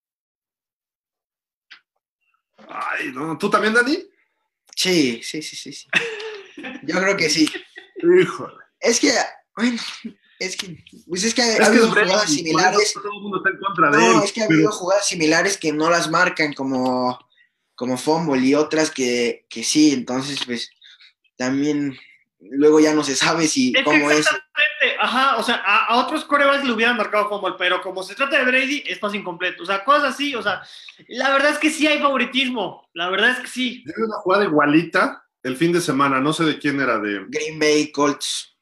Ay, 2.68 3.12
no. 3.12 3.36
¿Tú 3.38 3.50
también, 3.50 3.74
Dani? 3.74 3.98
Sí, 4.74 5.20
sí, 5.22 5.42
sí, 5.42 5.56
sí. 5.56 5.72
sí. 5.72 5.88
Yo 6.82 7.00
creo 7.00 7.16
que 7.16 7.28
sí. 7.28 7.48
Híjole. 7.96 8.54
Es 8.80 9.00
que, 9.00 9.10
bueno, 9.56 9.76
es 10.38 10.56
que, 10.56 10.78
pues 11.08 11.24
es 11.24 11.34
que 11.34 11.42
ha, 11.42 11.48
Es 11.48 11.54
ha 11.60 11.62
que 11.64 11.64
habido 11.66 11.86
es 11.86 11.90
Brady, 11.92 12.08
jugadas 12.08 12.30
similares. 12.32 12.92
Todo 12.94 13.12
el 13.12 13.20
mundo 13.22 13.36
está 13.38 13.50
en 13.50 13.58
contra 13.58 13.90
de 13.90 13.96
él. 13.96 14.12
No, 14.16 14.22
es 14.24 14.32
que 14.32 14.42
ha 14.42 14.46
pero- 14.46 14.56
habido 14.58 14.72
jugadas 14.72 15.06
similares 15.08 15.58
que 15.58 15.72
no 15.72 15.90
las 15.90 16.10
marcan 16.10 16.52
como, 16.52 17.18
como 17.78 17.96
fumble 17.96 18.44
y 18.44 18.56
otras 18.56 18.90
que, 18.90 19.46
que 19.48 19.62
sí, 19.62 19.92
entonces 19.92 20.40
pues 20.44 20.68
también 21.36 21.96
luego 22.40 22.80
ya 22.80 22.92
no 22.92 23.04
se 23.04 23.14
sabe 23.14 23.46
si 23.46 23.72
Es 23.74 23.84
cómo 23.84 24.10
es. 24.10 24.26
ajá, 24.98 25.36
o 25.36 25.44
sea, 25.44 25.62
a, 25.64 25.84
a 25.86 25.96
otros 25.98 26.24
corebacks 26.24 26.64
le 26.64 26.72
hubieran 26.72 26.96
marcado 26.96 27.28
fumble, 27.28 27.54
pero 27.56 27.80
como 27.80 28.02
se 28.02 28.16
trata 28.16 28.36
de 28.36 28.44
Brady, 28.50 28.82
es 28.84 28.98
pase 28.98 29.18
incompleto. 29.18 29.62
O 29.62 29.66
sea, 29.66 29.84
cosas 29.84 30.14
así, 30.14 30.34
o 30.34 30.42
sea, 30.42 30.60
la 31.06 31.30
verdad 31.30 31.52
es 31.52 31.58
que 31.58 31.70
sí 31.70 31.86
hay 31.86 32.00
favoritismo. 32.00 32.88
La 32.94 33.10
verdad 33.10 33.30
es 33.30 33.38
que 33.38 33.46
sí. 33.46 33.84
Vi 33.86 34.02
una 34.02 34.16
jugada 34.16 34.44
igualita 34.44 35.24
el 35.44 35.56
fin 35.56 35.72
de 35.72 35.80
semana, 35.80 36.18
no 36.18 36.32
sé 36.32 36.46
de 36.46 36.58
quién 36.58 36.80
era 36.80 36.98
de. 36.98 37.26
Green 37.28 37.60
Bay 37.60 37.92
Colts. 37.92 38.56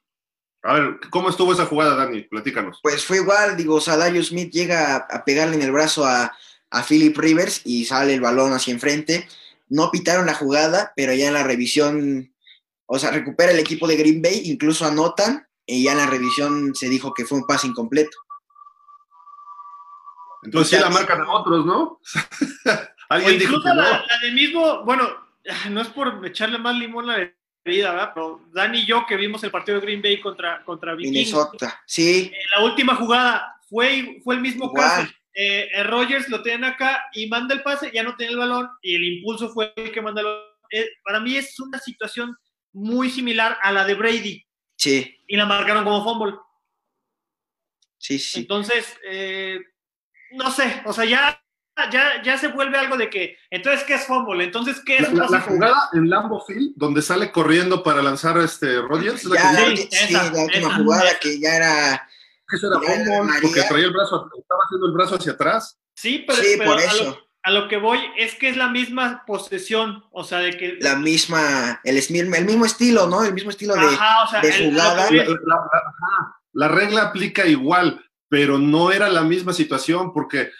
A 0.63 0.75
ver, 0.75 1.01
¿cómo 1.09 1.31
estuvo 1.31 1.55
esa 1.55 1.65
jugada, 1.65 1.97
Dani? 1.97 2.21
Platícanos. 2.25 2.81
Pues 2.83 3.03
fue 3.03 3.17
igual, 3.17 3.57
digo, 3.57 3.77
o 3.77 3.81
sea, 3.81 3.97
Darius 3.97 4.29
Smith 4.29 4.53
llega 4.53 4.95
a, 4.95 4.97
a 4.99 5.25
pegarle 5.25 5.55
en 5.55 5.63
el 5.63 5.73
brazo 5.73 6.05
a, 6.05 6.37
a 6.71 6.83
Philip 6.83 7.17
Rivers 7.17 7.63
y 7.65 7.85
sale 7.85 8.15
el 8.15 8.21
balón 8.21 8.53
hacia 8.53 8.73
enfrente. 8.73 9.29
No 9.69 9.91
pitaron 9.91 10.27
la 10.27 10.35
jugada, 10.35 10.93
pero 10.97 11.13
ya 11.15 11.29
en 11.29 11.35
la 11.35 11.43
revisión, 11.43 12.33
o 12.87 12.99
sea, 12.99 13.11
recupera 13.11 13.53
el 13.53 13.59
equipo 13.59 13.87
de 13.87 13.97
Green 13.97 14.23
Bay, 14.23 14.43
incluso 14.45 14.85
anotan, 14.85 15.47
y 15.67 15.85
ya 15.85 15.93
en 15.93 15.99
la 15.99 16.07
revisión 16.07 16.75
se 16.75 16.89
dijo 16.89 17.13
que 17.13 17.25
fue 17.25 17.39
un 17.39 17.47
pase 17.47 17.67
incompleto. 17.67 18.17
Entonces 20.43 20.79
sí 20.79 20.85
la 20.85 20.91
marcan 20.91 21.23
a 21.23 21.33
otros, 21.33 21.67
¿no? 21.67 22.01
O 23.09 23.15
Alguien 23.15 23.39
dijo 23.39 23.53
incluso 23.55 23.69
que 23.69 23.69
no. 23.77 23.83
la, 23.83 24.05
la 24.05 24.19
de 24.21 24.33
mismo, 24.33 24.85
bueno, 24.85 25.09
no 25.71 25.81
es 25.81 25.89
por 25.89 26.27
echarle 26.27 26.59
más 26.59 26.75
limón 26.77 27.09
a 27.09 27.19
la 27.19 27.33
bebida, 27.65 27.93
¿verdad? 27.93 28.11
Pero 28.15 28.41
Dani 28.53 28.81
y 28.81 28.87
yo 28.87 29.07
que 29.07 29.17
vimos 29.17 29.43
el 29.45 29.53
partido 29.53 29.79
de 29.79 29.87
Green 29.87 30.03
Bay 30.03 30.21
contra, 30.21 30.65
contra 30.65 30.95
Vikings, 30.95 31.13
Minnesota, 31.15 31.81
sí, 31.87 32.33
eh, 32.35 32.39
la 32.57 32.65
última 32.65 32.97
jugada 32.97 33.61
fue, 33.69 34.21
fue 34.25 34.35
el 34.37 34.41
mismo 34.41 34.67
Igual. 34.67 34.89
caso. 34.89 35.13
Eh, 35.39 35.69
eh, 35.75 35.83
Rogers 35.85 36.31
lo 36.31 36.43
tienen 36.43 36.65
acá 36.65 37.05
y 37.13 37.27
manda 37.29 37.55
el 37.55 37.63
pase, 37.63 37.91
ya 37.93 38.03
no 38.03 38.17
tiene 38.17 38.33
el 38.33 38.39
balón 38.39 38.71
y 38.81 38.95
el 38.95 39.05
impulso 39.05 39.51
fue 39.51 39.71
el 39.77 39.93
que 39.93 40.01
manda 40.01 40.23
el 40.23 40.27
balón. 40.29 40.43
Eh, 40.71 40.89
para 41.05 41.21
mí 41.21 41.37
es 41.37 41.61
una 41.61 41.79
situación 41.79 42.35
muy 42.73 43.11
similar 43.11 43.59
a 43.63 43.71
la 43.71 43.85
de 43.85 43.95
Brady 43.95 44.45
sí, 44.77 45.15
y 45.29 45.37
la 45.37 45.45
marcaron 45.45 45.85
como 45.85 46.03
fumble. 46.03 46.37
sí, 47.99 48.19
sí. 48.19 48.41
Entonces, 48.41 48.97
eh, 49.09 49.59
no 50.33 50.51
sé, 50.51 50.83
o 50.87 50.93
sea, 50.93 51.05
ya, 51.05 51.43
ya, 51.91 52.23
ya 52.23 52.39
se 52.39 52.49
vuelve 52.49 52.79
algo 52.79 52.97
de 52.97 53.11
que, 53.11 53.37
entonces, 53.51 53.85
¿qué 53.85 53.95
es 53.95 54.07
fumble? 54.07 54.45
Entonces, 54.45 54.81
¿qué 54.85 54.99
es 54.99 55.13
La, 55.13 55.29
la- 55.29 55.41
jugada 55.41 55.89
en 55.93 56.09
Lambo 56.11 56.41
Field, 56.45 56.73
donde 56.77 57.03
sale 57.03 57.31
corriendo 57.31 57.83
para 57.83 58.03
lanzar 58.03 58.39
a 58.39 58.45
este 58.45 58.81
Rodgers, 58.81 59.17
es 59.23 59.25
la 59.27 59.37
Ya, 59.37 59.51
que 59.51 59.71
la, 59.71 59.77
Sí, 60.07 60.13
la 60.13 60.25
última 60.45 60.69
esa, 60.69 60.77
jugada 60.77 61.09
esa. 61.11 61.19
que 61.21 61.41
ya 61.41 61.57
era, 61.57 62.09
eso 62.53 62.67
era 62.69 62.79
María. 63.25 63.41
porque 63.43 63.63
traía 63.63 63.87
el 63.87 63.93
brazo, 63.93 64.31
estaba 64.39 64.61
haciendo 64.67 64.87
el 64.87 64.93
brazo 64.93 65.15
hacia 65.17 65.33
atrás. 65.33 65.79
Sí, 65.95 66.25
pero, 66.27 66.43
sí, 66.43 66.55
pero 66.59 66.71
por 66.71 66.79
a, 66.81 66.85
eso, 66.85 67.05
lo, 67.05 67.19
a 67.43 67.51
lo 67.51 67.69
que 67.69 67.77
voy 67.79 67.99
es 68.17 68.35
que 68.35 68.49
es 68.49 68.57
la 68.57 68.69
misma 68.69 69.25
posesión, 69.27 70.05
o 70.13 70.23
sea, 70.25 70.39
de 70.39 70.57
que... 70.57 70.79
la 70.81 70.97
misma, 70.97 71.81
el, 71.85 71.97
el 71.99 72.45
mismo 72.45 72.65
estilo, 72.67 73.07
¿no? 73.07 73.25
El 73.25 73.35
mismo 73.35 73.51
estilo 73.51 73.75
de, 73.75 73.81
Ajá, 73.87 74.25
o 74.25 74.29
sea, 74.29 74.41
de 74.41 74.49
el- 74.51 74.71
jugada. 74.73 75.09
que 75.09 75.17
La, 75.17 75.57
ajá, 75.57 76.41
la 76.53 76.69
regla 76.69 77.03
aplica 77.03 77.47
igual, 77.47 78.05
pero 78.29 78.59
no 78.59 78.91
era 78.93 79.09
la 79.09 79.23
misma 79.23 79.53
situación, 79.53 80.13
porque 80.13 80.51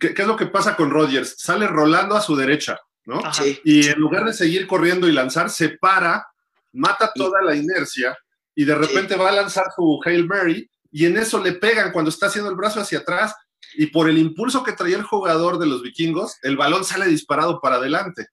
¿qué, 0.00 0.14
qué 0.14 0.22
es 0.22 0.28
lo 0.28 0.36
que 0.36 0.46
pasa 0.46 0.76
con 0.76 0.90
Rodgers? 0.90 1.34
Sale 1.38 1.66
rolando 1.66 2.16
a 2.16 2.20
su 2.20 2.34
derecha, 2.36 2.78
¿no? 3.04 3.18
Ajá. 3.20 3.32
sí, 3.32 3.60
Y 3.64 3.88
en 3.88 3.98
lugar 3.98 4.24
de 4.24 4.32
seguir 4.34 4.66
corriendo 4.66 5.08
y 5.08 5.12
lanzar, 5.12 5.48
se 5.50 5.70
para, 5.78 6.26
mata 6.72 7.12
Y- 7.14 7.18
toda 7.18 7.40
la 7.42 7.54
inercia 7.54 8.16
y 8.54 8.64
de 8.64 8.74
repente 8.74 9.16
va 9.16 9.28
a 9.30 9.32
lanzar 9.32 9.66
su 9.74 10.00
Hail 10.04 10.26
Mary 10.26 10.68
y 10.92 11.06
en 11.06 11.16
eso 11.16 11.42
le 11.42 11.52
pegan 11.52 11.90
cuando 11.90 12.10
está 12.10 12.26
haciendo 12.26 12.50
el 12.50 12.56
brazo 12.56 12.80
hacia 12.80 12.98
atrás 13.00 13.34
y 13.74 13.86
por 13.86 14.08
el 14.08 14.18
impulso 14.18 14.62
que 14.62 14.72
traía 14.72 14.96
el 14.96 15.02
jugador 15.02 15.58
de 15.58 15.66
los 15.66 15.82
vikingos, 15.82 16.36
el 16.42 16.56
balón 16.56 16.84
sale 16.84 17.06
disparado 17.06 17.60
para 17.60 17.76
adelante. 17.76 18.28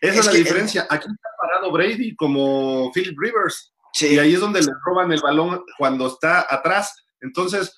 Esa 0.00 0.12
es, 0.14 0.20
Es 0.20 0.26
la 0.26 0.32
que- 0.32 0.38
diferencia. 0.38 0.86
Aquí 0.88 1.06
está 1.10 1.28
parado 1.42 1.70
Brady 1.72 2.14
como 2.16 2.90
Philip 2.94 3.18
Rivers 3.18 3.72
sí. 3.92 4.14
y 4.14 4.18
ahí 4.18 4.34
es 4.34 4.40
donde 4.40 4.62
le 4.62 4.72
roban 4.86 5.12
el 5.12 5.20
balón 5.20 5.62
cuando 5.76 6.06
está 6.06 6.46
atrás. 6.48 6.94
Entonces, 7.20 7.74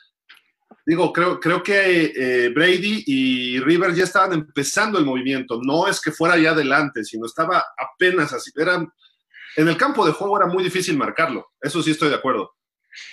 digo, 0.87 1.13
creo, 1.13 1.41
creo 1.41 1.63
que 1.63 2.13
eh, 2.15 2.49
Brady 2.51 3.05
y 3.07 3.61
Rivers 3.61 3.97
ya 3.97 4.05
estaban 4.05 4.33
empezando 4.35 4.99
el 4.99 5.05
movimiento. 5.07 5.59
No 5.63 5.89
es 5.89 6.01
que 6.01 6.13
fuera 6.13 6.37
ya 6.37 6.51
adelante, 6.51 7.03
sino 7.05 7.27
estaba 7.27 7.65
apenas 7.79 8.33
así. 8.33 8.51
Eran, 8.57 8.89
en 9.57 9.69
el 9.69 9.77
campo 9.77 10.05
de 10.07 10.13
juego 10.13 10.37
era 10.37 10.47
muy 10.47 10.63
difícil 10.63 10.97
marcarlo. 10.99 11.51
Eso 11.61 11.83
sí 11.83 11.91
estoy 11.93 12.11
de 12.11 12.17
acuerdo. 12.17 12.53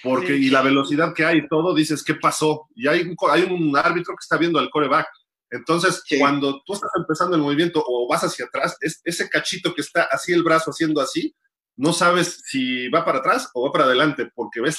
Porque, 0.04 0.36
Sí. 0.38 0.48
y 0.48 0.50
la 0.50 0.62
velocidad 0.62 1.14
que 1.14 1.26
hay 1.26 1.48
todo, 1.48 1.74
dices, 1.74 2.04
¿qué 2.04 2.16
pasó? 2.16 2.68
Y 2.76 2.88
hay 2.88 3.02
un, 3.02 3.16
co- 3.16 3.32
hay 3.32 3.44
un 3.44 3.76
árbitro 3.78 4.14
que 4.14 4.22
está 4.24 4.38
viendo 4.38 4.60
al 4.60 4.70
coreback. 4.70 5.08
Entonces, 5.52 6.04
Sí. 6.06 6.20
cuando 6.20 6.62
tú 6.66 6.74
estás 6.74 6.92
empezando 6.98 7.36
el 7.36 7.42
movimiento 7.42 7.84
o 7.86 8.08
vas 8.08 8.24
hacia 8.24 8.46
atrás, 8.46 8.78
es, 8.82 9.02
ese 9.04 9.30
cachito 9.30 9.74
que 9.74 9.82
está 9.82 10.04
así 10.12 10.32
el 10.34 10.44
brazo 10.44 10.72
haciendo 10.72 11.02
así, 11.02 11.36
no 11.76 11.94
sabes 11.94 12.42
si 12.46 12.90
va 12.90 13.06
para 13.06 13.20
atrás 13.20 13.50
o 13.54 13.66
va 13.66 13.72
para 13.72 13.86
adelante, 13.86 14.30
porque 14.36 14.60
ves 14.62 14.78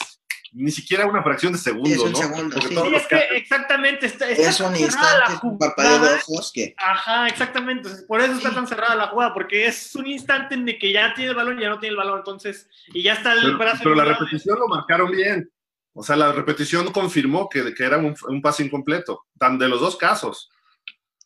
ni 0.53 0.71
siquiera 0.71 1.07
una 1.07 1.23
fracción 1.23 1.53
de 1.53 1.59
segundo, 1.59 1.87
Sí, 1.89 1.93
es 1.95 2.01
un 2.01 2.13
¿no? 2.13 2.19
segundo, 2.19 2.55
Porque 2.55 2.69
sí. 2.69 2.75
todo 2.75 2.85
Sí, 2.87 2.91
lo 2.91 2.97
es 2.99 3.07
que 3.07 3.17
exactamente, 3.37 4.07
está, 4.07 4.29
está 4.29 4.49
es 4.51 4.61
un 4.61 4.75
cerrada 4.75 4.79
instante, 4.81 5.19
la 5.29 5.35
es 5.37 5.43
un 5.43 5.59
parpadeo 5.59 5.93
de 5.93 5.99
jugada. 5.99 6.17
ojos 6.29 6.51
que 6.53 6.75
Ajá, 6.77 7.29
exactamente. 7.29 7.83
Entonces, 7.89 8.07
Por 8.07 8.21
eso 8.21 8.33
está 8.33 8.55
tan 8.55 8.67
cerrada 8.67 8.95
la 8.97 9.07
jugada, 9.09 9.33
porque 9.35 9.67
es 9.67 9.95
un 9.95 10.07
instante 10.07 10.55
en 10.55 10.69
el 10.69 10.79
que 10.79 10.93
ya 10.93 11.15
tiene 11.15 11.31
el 11.31 11.37
balón 11.37 11.59
y 11.59 11.63
ya 11.63 11.69
no 11.69 11.79
tiene 11.79 11.93
el 11.93 11.97
balón, 11.99 12.19
entonces, 12.19 12.69
y 12.89 13.03
ya 13.03 13.13
está 13.15 13.33
el 13.35 13.41
Pero, 13.43 13.59
brazo. 13.59 13.81
pero 13.83 13.95
la 13.95 14.05
repetición 14.05 14.59
lo 14.59 14.67
marcaron 14.69 15.11
bien. 15.13 15.51
O 15.93 16.03
sea, 16.03 16.15
la 16.17 16.31
repetición 16.33 16.93
confirmó 16.93 17.49
que, 17.49 17.75
que 17.75 17.85
era 17.85 17.99
un, 17.99 18.15
un 18.29 18.41
pase 18.43 18.65
incompleto, 18.65 19.27
tan 19.39 19.59
de 19.59 19.69
los 19.69 19.81
dos 19.81 19.97
casos. 19.97 20.51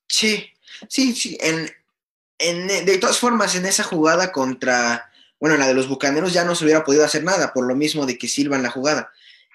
Sí, 0.06 0.50
sí, 0.88 1.14
sí. 1.14 1.36
En, 1.40 1.70
en- 2.38 2.84
de 2.86 2.98
todas 2.98 3.18
formas, 3.18 3.54
en 3.56 3.66
esa 3.66 3.84
jugada 3.84 4.32
contra, 4.32 5.10
bueno, 5.40 5.56
la 5.56 5.66
de 5.66 5.74
los 5.74 5.88
Bucaneros 5.88 6.32
ya 6.32 6.44
no 6.44 6.54
se 6.54 6.64
hubiera 6.64 6.84
podido 6.84 7.04
hacer 7.04 7.22
nada, 7.24 7.52
por 7.52 7.66
lo 7.66 7.74
mismo 7.76 8.06
de 8.06 8.16
que 8.18 8.28
silban 8.28 8.62
la 8.62 8.70
jugada. 8.70 9.10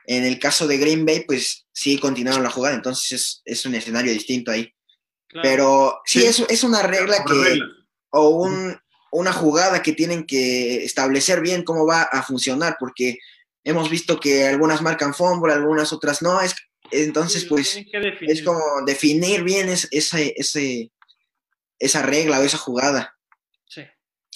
En 0.06 0.26
el 0.26 0.40
caso 0.40 0.68
de 0.68 0.78
Green 0.78 1.06
Bay, 1.06 1.22
pues 1.22 1.68
sí 1.72 2.00
continuaron 2.00 2.44
la 2.44 2.50
jugada, 2.50 2.76
entonces 2.76 3.12
es, 3.12 3.42
es 3.46 3.66
un 3.66 3.76
escenario 3.76 4.12
distinto 4.12 4.52
ahí. 4.52 4.74
Claro. 5.28 5.48
Pero 5.48 6.02
sí, 6.06 6.22
Sí. 6.22 6.26
Es, 6.28 6.40
es 6.50 6.64
una 6.64 6.82
regla 6.82 7.24
que, 7.26 7.60
o 8.12 8.30
un, 8.30 8.80
una 9.12 9.32
jugada 9.34 9.82
que 9.84 9.94
tienen 9.94 10.26
que 10.26 10.84
establecer 10.84 11.42
bien 11.42 11.64
cómo 11.64 11.86
va 11.86 12.04
a 12.04 12.24
funcionar, 12.24 12.78
porque 12.80 13.18
hemos 13.64 13.90
visto 13.90 14.20
que 14.20 14.48
algunas 14.48 14.82
marcan 14.82 15.14
fumble, 15.14 15.54
algunas 15.54 15.94
otras 15.94 16.22
no, 16.24 16.42
es, 16.42 16.56
entonces 16.92 17.44
Sí, 17.44 17.48
pues 17.48 17.76
es 18.22 18.42
como 18.44 18.62
definir 18.88 19.44
bien 19.44 19.70
es- 19.70 19.88
ese, 19.92 20.34
ese, 20.38 20.92
esa 21.78 22.02
regla 22.02 22.40
o 22.40 22.44
esa 22.44 22.58
jugada. 22.58 23.16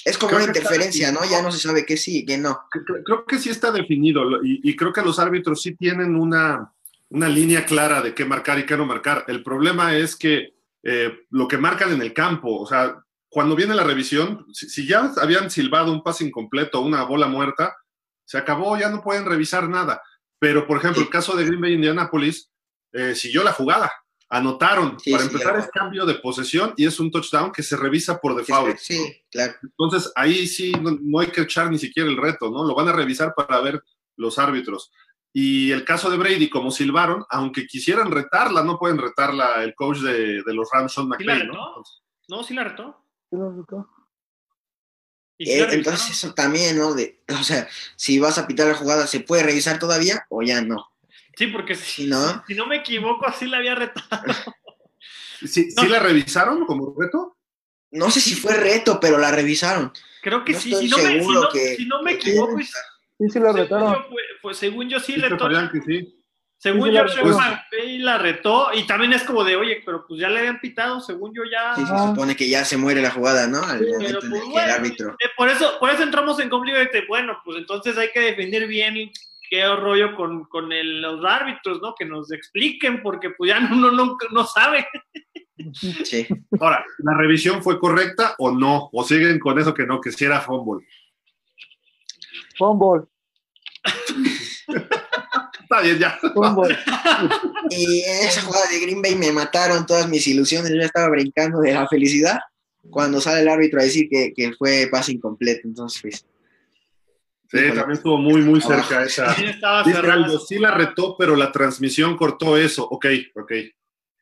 Es 0.05 0.17
como 0.17 0.31
Creo 0.31 0.43
una 0.43 0.47
interferencia, 0.47 1.11
¿no? 1.11 1.21
Ya 1.29 1.41
no 1.41 1.51
se 1.51 1.59
sabe 1.59 1.85
qué 1.85 1.97
sí, 1.97 2.25
qué 2.25 2.37
no. 2.37 2.61
Creo- 2.69 3.25
que 3.25 3.39
sí 3.39 3.49
está 3.49 3.71
definido 3.71 4.43
y, 4.43 4.59
y 4.63 4.75
creo 4.75 4.91
que 4.91 5.01
los 5.01 5.19
árbitros 5.19 5.61
sí 5.61 5.75
tienen 5.75 6.15
una, 6.15 6.73
una 7.09 7.29
línea 7.29 7.65
clara 7.65 8.01
de 8.01 8.13
qué 8.13 8.25
marcar 8.25 8.59
y 8.59 8.65
qué 8.65 8.75
no 8.75 8.85
marcar. 8.85 9.25
El 9.27 9.43
problema 9.43 9.95
es 9.95 10.15
que 10.15 10.55
eh, 10.83 11.25
lo 11.29 11.47
que 11.47 11.57
marcan 11.57 11.91
en 11.93 12.01
el 12.01 12.13
campo, 12.13 12.59
o 12.59 12.67
sea, 12.67 13.01
cuando 13.29 13.55
viene 13.55 13.73
la 13.73 13.83
revisión, 13.83 14.45
si, 14.53 14.69
si, 14.69 14.85
ya 14.85 15.11
habían 15.21 15.49
silbado 15.49 15.91
un 15.91 16.03
pase 16.03 16.25
incompleto, 16.25 16.81
una 16.81 17.03
bola 17.03 17.27
muerta, 17.27 17.75
se 18.25 18.37
acabó, 18.37 18.77
ya 18.77 18.89
no 18.89 19.01
pueden 19.01 19.25
revisar 19.25 19.69
nada. 19.69 20.01
Pero, 20.39 20.67
por 20.67 20.77
ejemplo, 20.77 21.01
el 21.01 21.09
caso 21.09 21.35
de 21.35 21.45
Green 21.45 21.61
Bay 21.61 21.73
Indianapolis, 21.73 22.51
eh, 22.91 23.15
siguió 23.15 23.43
la 23.43 23.53
jugada. 23.53 23.91
Anotaron. 24.33 24.99
Sí, 24.99 25.11
Para 25.11 25.23
sí, 25.25 25.29
empezar, 25.29 25.59
es 25.59 25.67
cambio 25.67 26.07
de 26.07 26.15
posesión 26.15 26.73
y 26.75 26.87
es 26.87 26.99
un 26.99 27.11
touchdown 27.11 27.51
que 27.51 27.61
se 27.61 27.77
revisa 27.77 28.19
por 28.19 28.35
default. 28.35 28.79
Claro. 29.29 29.53
Entonces, 29.61 30.11
ahí 30.15 30.47
sí 30.47 30.71
no, 30.71 30.97
no, 30.99 31.19
hay 31.19 31.27
que 31.27 31.41
echar 31.41 31.69
ni 31.69 31.77
siquiera 31.77 32.09
el 32.09 32.17
reto, 32.17 32.49
¿no? 32.49 32.63
Lo 32.63 32.73
van 32.73 32.87
a 32.87 32.93
revisar 32.93 33.35
para 33.35 33.61
ver 33.61 33.83
los 34.15 34.39
árbitros. 34.39 34.91
Y 35.31 35.69
el 35.69 35.85
caso 35.85 36.09
de 36.09 36.17
Brady, 36.17 36.49
como 36.49 36.71
silbaron, 36.71 37.25
aunque 37.29 37.67
quisieran 37.67 38.09
retarla, 38.09 38.63
no 38.63 38.79
pueden 38.79 38.97
retarla 38.97 39.63
el 39.63 39.75
coach 39.75 39.99
de, 39.99 40.41
de 40.41 40.53
los 40.53 40.67
Rams, 40.73 40.93
Sean 40.93 41.07
McVay, 41.07 41.41
¿Sí 41.41 41.47
¿no? 41.47 41.83
No, 42.29 42.43
sí 42.43 42.55
la 42.55 42.63
retó. 42.63 43.05
Sí 43.29 43.35
la 43.37 43.51
retó. 43.51 43.87
Eh, 45.37 45.67
entonces 45.71 46.09
eso 46.09 46.33
también, 46.33 46.77
¿no? 46.77 46.95
De, 46.95 47.21
o 47.29 47.43
sea, 47.43 47.67
si 47.95 48.19
vas 48.19 48.39
a 48.39 48.47
pitar 48.47 48.67
la 48.67 48.75
jugada, 48.75 49.05
¿se 49.05 49.19
puede 49.19 49.43
revisar 49.43 49.77
todavía 49.77 50.25
o 50.29 50.41
ya 50.41 50.61
no? 50.61 50.92
Sí, 51.35 51.47
porque 51.47 51.75
si, 51.75 52.07
no, 52.07 52.43
si 52.47 52.55
no 52.55 52.65
me 52.65 52.77
equivoco, 52.77 53.25
así 53.25 53.47
la 53.47 53.57
había 53.57 53.75
retado. 53.75 54.23
¿Sí, 55.45 55.69
no. 55.75 55.83
¿Sí, 55.83 55.89
la 55.89 55.99
revisaron 55.99 56.65
como 56.65 56.95
reto? 56.97 57.37
No 57.91 58.09
sé 58.09 58.21
si 58.21 58.33
fue 58.33 58.55
reto, 58.55 58.99
pero 58.99 59.17
la 59.17 59.31
revisaron. 59.31 59.91
Creo 60.21 60.43
que 60.45 60.53
no 60.53 60.59
sí, 60.59 60.73
si 60.73 60.87
no, 60.87 60.97
me, 60.97 61.21
si, 61.21 61.27
no, 61.27 61.49
que, 61.49 61.75
si 61.75 61.85
no 61.85 62.01
me 62.01 62.13
equivoco. 62.13 62.57
Sí, 62.57 63.29
sí 63.29 63.39
la 63.39 63.51
retaron. 63.51 63.93
Según 63.93 64.09
yo, 64.09 64.17
pues, 64.41 64.57
según 64.57 64.89
yo 64.89 64.99
sí, 64.99 65.13
sí 65.13 65.19
retó. 65.19 65.49
Que 65.71 65.81
sí. 65.81 66.23
Según 66.57 66.91
yo, 66.91 67.03
pues, 67.21 67.35
la 67.99 68.17
retó 68.17 68.69
y 68.73 68.87
también 68.87 69.11
es 69.11 69.23
como 69.23 69.43
de, 69.43 69.57
oye, 69.57 69.83
pero 69.85 70.07
pues 70.07 70.21
ya 70.21 70.29
le 70.29 70.39
habían 70.39 70.61
pitado, 70.61 71.01
según 71.01 71.33
yo 71.35 71.41
ya. 71.43 71.75
Sí, 71.75 71.81
se 71.85 72.07
supone 72.07 72.37
que 72.37 72.47
ya 72.47 72.63
se 72.63 72.77
muere 72.77 73.01
la 73.01 73.11
jugada, 73.11 73.47
¿no? 73.47 73.61
Al 73.61 73.85
momento 73.85 73.99
pero, 73.99 74.23
en 74.23 74.29
pues, 74.29 74.41
el 74.41 74.47
que 74.47 74.51
bueno, 74.53 74.67
el 74.67 74.71
árbitro. 74.71 75.09
eh, 75.19 75.29
por, 75.35 75.49
eso, 75.49 75.77
por 75.77 75.89
eso 75.89 76.03
entramos 76.03 76.39
en 76.39 76.49
conflicto 76.49 76.79
de, 76.79 77.05
bueno, 77.05 77.37
pues 77.43 77.57
entonces 77.57 77.97
hay 77.97 78.11
que 78.13 78.21
defender 78.21 78.65
bien 78.65 79.11
qué 79.49 79.67
rollo 79.75 80.15
con, 80.15 80.45
con 80.45 80.71
el, 80.71 81.01
los 81.01 81.23
árbitros, 81.25 81.81
¿no? 81.81 81.93
Que 81.95 82.05
nos 82.05 82.31
expliquen, 82.31 83.01
porque 83.01 83.31
pues 83.31 83.51
ya 83.51 83.59
uno 83.71 83.91
no, 83.91 84.17
no 84.31 84.45
sabe. 84.45 84.87
Sí. 86.03 86.27
Ahora, 86.59 86.83
¿la 86.99 87.17
revisión 87.17 87.61
fue 87.61 87.79
correcta 87.79 88.35
o 88.39 88.51
no? 88.51 88.89
¿O 88.91 89.03
siguen 89.03 89.39
con 89.39 89.59
eso 89.59 89.73
que 89.73 89.85
no, 89.85 90.01
que 90.01 90.11
si 90.11 90.25
era 90.25 90.41
fumble? 90.41 90.85
Fumble. 92.57 93.05
Está 95.61 95.81
bien, 95.81 95.99
ya. 95.99 96.19
Fumble. 96.33 96.77
Y 97.69 98.01
en 98.01 98.27
esa 98.27 98.41
jugada 98.41 98.67
de 98.69 98.79
Green 98.79 99.01
Bay 99.01 99.15
me 99.15 99.31
mataron 99.31 99.85
todas 99.85 100.07
mis 100.07 100.27
ilusiones. 100.27 100.71
Yo 100.71 100.81
estaba 100.81 101.09
brincando 101.09 101.59
de 101.59 101.73
la 101.73 101.87
felicidad 101.87 102.39
cuando 102.89 103.21
sale 103.21 103.41
el 103.41 103.49
árbitro 103.49 103.79
a 103.79 103.83
decir 103.83 104.07
que, 104.09 104.33
que 104.33 104.53
fue 104.53 104.87
pase 104.91 105.13
incompleto. 105.13 105.67
Entonces, 105.67 106.01
pues. 106.01 106.25
Sí, 107.53 107.59
Híjole. 107.59 107.75
también 107.79 107.97
estuvo 107.97 108.17
muy, 108.17 108.41
muy 108.41 108.59
cerca 108.61 108.99
Ah, 108.99 109.03
esa. 109.03 109.33
Sí, 109.35 109.45
estaba 109.45 109.83
Dice 109.83 109.95
cerrado. 110.01 110.23
Aldo, 110.25 110.39
sí 110.39 110.57
la 110.57 110.71
retó, 110.71 111.15
pero 111.17 111.35
la 111.35 111.51
transmisión 111.51 112.17
cortó 112.17 112.57
eso. 112.57 112.83
Ok, 112.89 113.05
ok. 113.35 113.51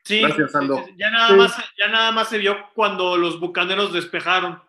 Sí, 0.03 0.19
Gracias, 0.21 0.53
Aldo. 0.53 0.83
Ya 0.97 1.09
nada, 1.11 1.29
Sí. 1.29 1.35
más, 1.35 1.55
ya 1.77 1.87
nada 1.87 2.11
más 2.11 2.27
se 2.27 2.37
vio 2.39 2.57
cuando 2.75 3.15
los 3.15 3.39
bucaneros 3.39 3.93
despejaron. 3.93 4.61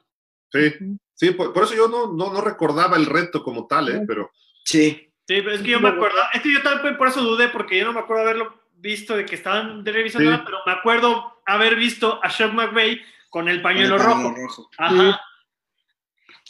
Sí, 0.53 0.72
sí 1.14 1.31
por, 1.33 1.53
por 1.53 1.64
eso 1.64 1.75
yo 1.75 1.88
no, 1.88 2.12
no, 2.12 2.33
no 2.33 2.40
recordaba 2.40 2.96
el 2.96 3.07
reto 3.07 3.42
como 3.42 3.66
tal, 3.66 3.88
¿eh? 3.88 4.03
Pero 4.07 4.31
Sí. 4.64 5.09
Sí, 5.27 5.40
pero 5.40 5.53
es 5.53 5.62
que 5.62 5.70
yo 5.70 5.81
me 5.81 5.88
acuerdo, 5.88 6.18
es 6.33 6.42
que 6.42 6.53
yo 6.53 6.62
también 6.62 6.96
por 6.96 7.09
eso 7.09 7.20
dudé, 7.22 7.48
porque 7.48 7.79
yo 7.79 7.85
no 7.87 7.92
me 7.92 8.01
acuerdo 8.01 8.22
haberlo 8.22 8.61
visto 8.77 9.16
de 9.16 9.25
que 9.25 9.35
estaban 9.37 9.83
de 9.83 9.90
revisando, 9.92 10.31
Sí. 10.37 10.42
pero 10.44 10.59
me 10.66 10.72
acuerdo 10.72 11.40
haber 11.46 11.75
visto 11.77 12.20
a 12.22 12.29
Sean 12.31 12.55
McVay 12.55 13.01
con 13.31 13.48
el 13.48 13.62
pañuelo 13.62 13.96
Con 13.96 14.01
el 14.07 14.07
rojo. 14.12 14.22
pañuelo 14.22 14.46
rojo. 14.46 14.70
Ajá. 14.79 15.20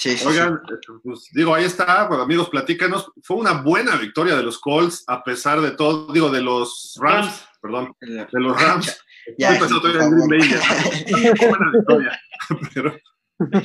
Sí, 0.02 0.16
sí, 0.16 0.26
Oigan, 0.26 0.60
pues, 1.04 1.28
digo, 1.32 1.54
ahí 1.54 1.62
está, 1.62 2.08
bueno, 2.08 2.24
amigos, 2.24 2.48
platícanos. 2.48 3.12
Fue 3.22 3.36
una 3.36 3.62
buena 3.62 3.94
victoria 3.94 4.34
de 4.34 4.42
los 4.42 4.58
Colts, 4.58 5.04
a 5.06 5.22
pesar 5.22 5.60
de 5.60 5.70
todo, 5.70 6.12
digo, 6.12 6.28
de 6.28 6.40
los 6.40 6.98
Rams, 7.00 7.26
Rams. 7.26 7.48
perdón, 7.60 7.96
sí. 8.00 8.10
de 8.10 8.40
los 8.40 8.60
Rams. 8.60 8.98
Ya, 9.38 9.56
ya. 9.56 9.68
Fue 9.68 11.48
buena 11.48 11.70
victoria. 11.72 12.20
Pero, 12.74 12.96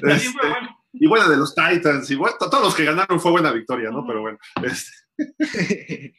este, 0.04 0.48
y 0.94 1.08
buena 1.08 1.28
de 1.28 1.38
los 1.38 1.56
Titans, 1.56 2.12
y 2.12 2.16
bueno, 2.16 2.36
todos 2.38 2.64
los 2.64 2.76
que 2.76 2.86
ganaron 2.86 3.20
fue 3.20 3.32
buena 3.32 3.52
victoria, 3.52 3.90
¿no? 3.90 4.06
Pero 4.06 4.22
bueno, 4.22 4.38
este, 4.62 4.92
eh, 5.18 6.14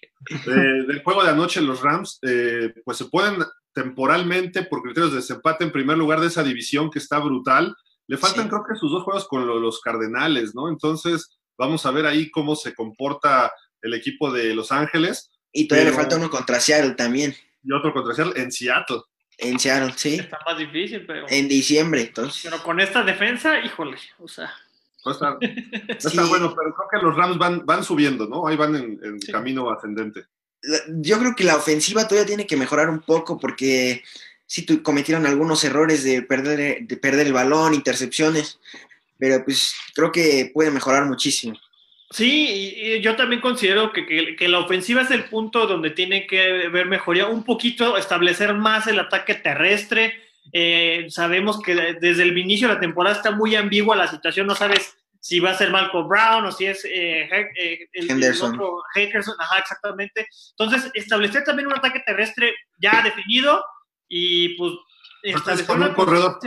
del 0.88 1.02
juego 1.04 1.22
de 1.22 1.30
anoche, 1.30 1.60
los 1.60 1.80
Rams, 1.80 2.18
eh, 2.22 2.74
pues 2.84 2.98
se 2.98 3.04
pueden 3.04 3.44
temporalmente, 3.72 4.64
por 4.64 4.82
criterios 4.82 5.12
de 5.12 5.18
desempate, 5.18 5.62
en 5.62 5.70
primer 5.70 5.96
lugar 5.96 6.18
de 6.18 6.26
esa 6.26 6.42
división 6.42 6.90
que 6.90 6.98
está 6.98 7.20
brutal. 7.20 7.76
Le 8.08 8.16
faltan, 8.16 8.44
Sí. 8.44 8.50
creo 8.50 8.64
que, 8.68 8.74
sus 8.76 8.90
dos 8.90 9.04
juegos 9.04 9.28
con 9.28 9.46
lo- 9.46 9.60
los 9.60 9.80
Cardenales, 9.80 10.54
¿no? 10.54 10.68
Entonces, 10.68 11.38
vamos 11.56 11.86
a 11.86 11.90
ver 11.92 12.06
ahí 12.06 12.30
cómo 12.30 12.56
se 12.56 12.74
comporta 12.74 13.52
el 13.82 13.94
equipo 13.94 14.32
de 14.32 14.54
Los 14.54 14.72
Ángeles 14.72 15.30
Y 15.50 15.66
todavía 15.66 15.86
Pero- 15.90 15.96
le 15.96 16.02
falta 16.02 16.16
uno 16.16 16.30
contra 16.30 16.60
Seattle 16.60 16.90
también. 16.94 17.34
y 17.62 17.72
otro 17.72 17.92
contra 17.94 18.14
Seattle 18.14 18.40
en 18.42 18.52
Seattle. 18.52 19.00
En 19.38 19.58
Seattle, 19.58 19.94
sí. 19.96 20.16
Está 20.16 20.38
más 20.46 20.58
difícil, 20.58 21.06
pero, 21.06 21.24
En 21.28 21.48
diciembre, 21.48 22.02
entonces. 22.02 22.42
pero 22.44 22.62
con 22.62 22.78
esta 22.80 23.02
defensa, 23.02 23.58
híjole, 23.60 23.96
o 24.18 24.28
sea, 24.28 24.52
No 25.06 25.12
está, 25.12 25.30
no 25.30 25.38
está 25.88 26.10
Sí. 26.10 26.18
bueno, 26.28 26.54
pero 26.54 26.74
creo 26.74 26.88
que 26.90 27.06
los 27.06 27.16
Rams 27.16 27.38
van, 27.38 27.64
van 27.64 27.82
subiendo, 27.82 28.26
¿no? 28.28 28.46
Ahí 28.46 28.56
van 28.56 28.74
en, 28.74 29.00
en 29.02 29.20
Sí. 29.20 29.32
camino 29.32 29.70
ascendente. 29.70 30.26
Yo 31.00 31.18
creo 31.18 31.34
que 31.36 31.44
la 31.44 31.56
ofensiva 31.56 32.06
todavía 32.06 32.26
tiene 32.26 32.46
que 32.46 32.56
mejorar 32.56 32.90
un 32.90 33.00
poco 33.00 33.38
porque 33.38 34.02
sí 34.48 34.66
cometieron 34.82 35.26
algunos 35.26 35.62
errores 35.62 36.02
de 36.02 36.22
perder, 36.22 36.80
de 36.80 36.96
perder 36.96 37.26
el 37.26 37.32
balón, 37.34 37.74
intercepciones, 37.74 38.58
pero 39.18 39.44
pues 39.44 39.74
creo 39.94 40.10
que 40.10 40.50
puede 40.52 40.70
mejorar 40.70 41.04
muchísimo. 41.04 41.56
Sí, 42.10 42.72
y, 42.74 43.00
yo 43.02 43.14
también 43.14 43.42
considero 43.42 43.92
que, 43.92 44.06
que- 44.06 44.34
que 44.34 44.48
la 44.48 44.60
ofensiva 44.60 45.02
es 45.02 45.10
el 45.10 45.24
punto 45.24 45.66
donde 45.66 45.90
tiene 45.90 46.26
que 46.26 46.68
ver 46.68 46.86
mejoría, 46.86 47.26
un 47.26 47.44
poquito 47.44 47.98
establecer 47.98 48.54
más 48.54 48.86
el 48.86 48.98
ataque 48.98 49.34
terrestre. 49.34 50.14
Eh, 50.54 51.06
sabemos 51.10 51.60
que 51.62 51.74
desde 52.00 52.22
el 52.22 52.36
inicio 52.38 52.68
de 52.68 52.74
la 52.74 52.80
temporada 52.80 53.16
está 53.16 53.32
muy 53.32 53.54
ambigua 53.54 53.94
la 53.96 54.08
situación, 54.08 54.46
no 54.46 54.54
sabes 54.54 54.94
si 55.20 55.40
va 55.40 55.50
a 55.50 55.58
ser 55.58 55.70
Malcolm 55.70 56.08
Brown 56.08 56.46
o 56.46 56.52
si 56.52 56.64
es 56.64 56.82
eh, 56.86 57.28
eh, 57.60 57.88
el, 57.92 58.10
Henderson. 58.10 58.54
el 58.54 58.60
otro 58.60 58.78
Henderson, 58.94 59.34
ajá, 59.38 59.58
exactamente. 59.58 60.26
Entonces, 60.58 60.90
establecer 60.94 61.44
también 61.44 61.66
un 61.66 61.74
ataque 61.74 62.00
terrestre 62.06 62.54
ya 62.80 63.02
definido 63.02 63.62
y 64.08 64.56
pues 64.56 64.72
establecer 65.22 65.66
con 65.66 65.76
un 65.78 65.82
una 65.84 65.94
corredor. 65.94 66.38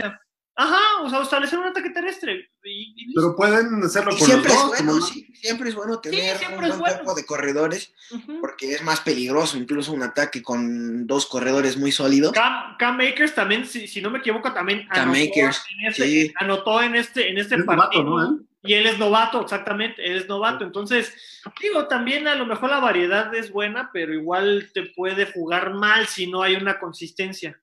Ajá, 0.54 1.02
o 1.02 1.08
sea, 1.08 1.22
establecer 1.22 1.58
un 1.58 1.64
ataque 1.64 1.88
terrestre. 1.90 2.50
Y, 2.62 2.92
y 2.94 3.06
listo. 3.06 3.20
Pero 3.22 3.36
pueden 3.36 3.82
hacerlo 3.82 4.12
Y 4.12 4.18
con 4.18 4.26
siempre 4.26 4.48
los 4.50 4.58
es 4.58 4.62
dos. 4.62 4.70
bueno, 4.84 5.00
sí, 5.00 5.26
siempre 5.34 5.68
es 5.70 5.74
bueno 5.74 5.98
tener 6.00 6.36
un 6.36 6.56
buen 6.56 6.60
bueno. 6.60 6.78
cuerpo 6.78 7.14
de 7.14 7.24
corredores 7.24 7.94
porque 8.40 8.74
es 8.74 8.82
más 8.82 9.00
peligroso, 9.00 9.56
incluso 9.56 9.92
un 9.92 10.02
ataque 10.02 10.42
con 10.42 11.06
dos 11.06 11.24
corredores 11.26 11.78
muy 11.78 11.90
sólidos. 11.90 12.32
Cam, 12.32 12.76
Cam 12.78 13.00
Akers 13.00 13.34
también, 13.34 13.64
si, 13.66 13.88
si 13.88 14.02
no 14.02 14.10
me 14.10 14.18
equivoco, 14.18 14.52
también 14.52 14.86
Cam 14.88 15.08
anotó, 15.10 15.30
Akers, 15.30 15.64
en 15.80 15.86
este, 15.88 16.04
sí. 16.04 16.34
anotó 16.36 16.82
en 16.82 16.96
este, 16.96 17.30
en 17.30 17.38
este 17.38 17.54
Es 17.54 17.64
partido. 17.64 18.04
¿no, 18.04 18.22
él? 18.22 18.46
Y 18.64 18.74
él 18.74 18.86
es 18.86 18.98
novato, 18.98 19.40
exactamente, 19.42 20.04
él 20.04 20.18
es 20.18 20.28
novato. 20.28 20.64
Entonces, 20.64 21.12
digo, 21.60 21.88
también 21.88 22.28
a 22.28 22.36
lo 22.36 22.46
mejor 22.46 22.70
la 22.70 22.78
variedad 22.78 23.34
es 23.34 23.50
buena, 23.50 23.90
pero 23.92 24.14
igual 24.14 24.70
te 24.72 24.84
puede 24.86 25.26
jugar 25.26 25.74
mal 25.74 26.06
si 26.06 26.28
no 26.28 26.42
hay 26.42 26.54
una 26.54 26.78
consistencia. 26.78 27.60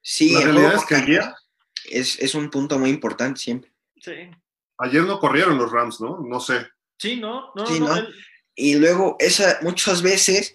Sí, 0.00 0.32
La 0.32 0.40
realidad 0.42 0.74
es 0.74 0.84
que 0.84 0.94
ayer- 0.94 1.34
es, 1.90 2.18
es 2.20 2.34
un 2.34 2.48
punto 2.50 2.78
muy 2.78 2.90
importante 2.90 3.40
siempre. 3.40 3.72
Sí, 4.00 4.12
Ayer 4.78 5.02
no 5.02 5.18
corrieron 5.18 5.56
los 5.58 5.70
Rams, 5.70 6.00
¿no? 6.00 6.18
No 6.20 6.40
sé. 6.40 6.66
sí 6.98 7.16
¿no? 7.16 7.52
no, 7.54 7.66
Sí, 7.66 7.80
no, 7.80 7.86
¿no? 7.88 7.96
él- 7.96 8.14
Y 8.54 8.74
luego, 8.76 9.16
esa, 9.18 9.58
muchas 9.62 10.02
veces, 10.02 10.54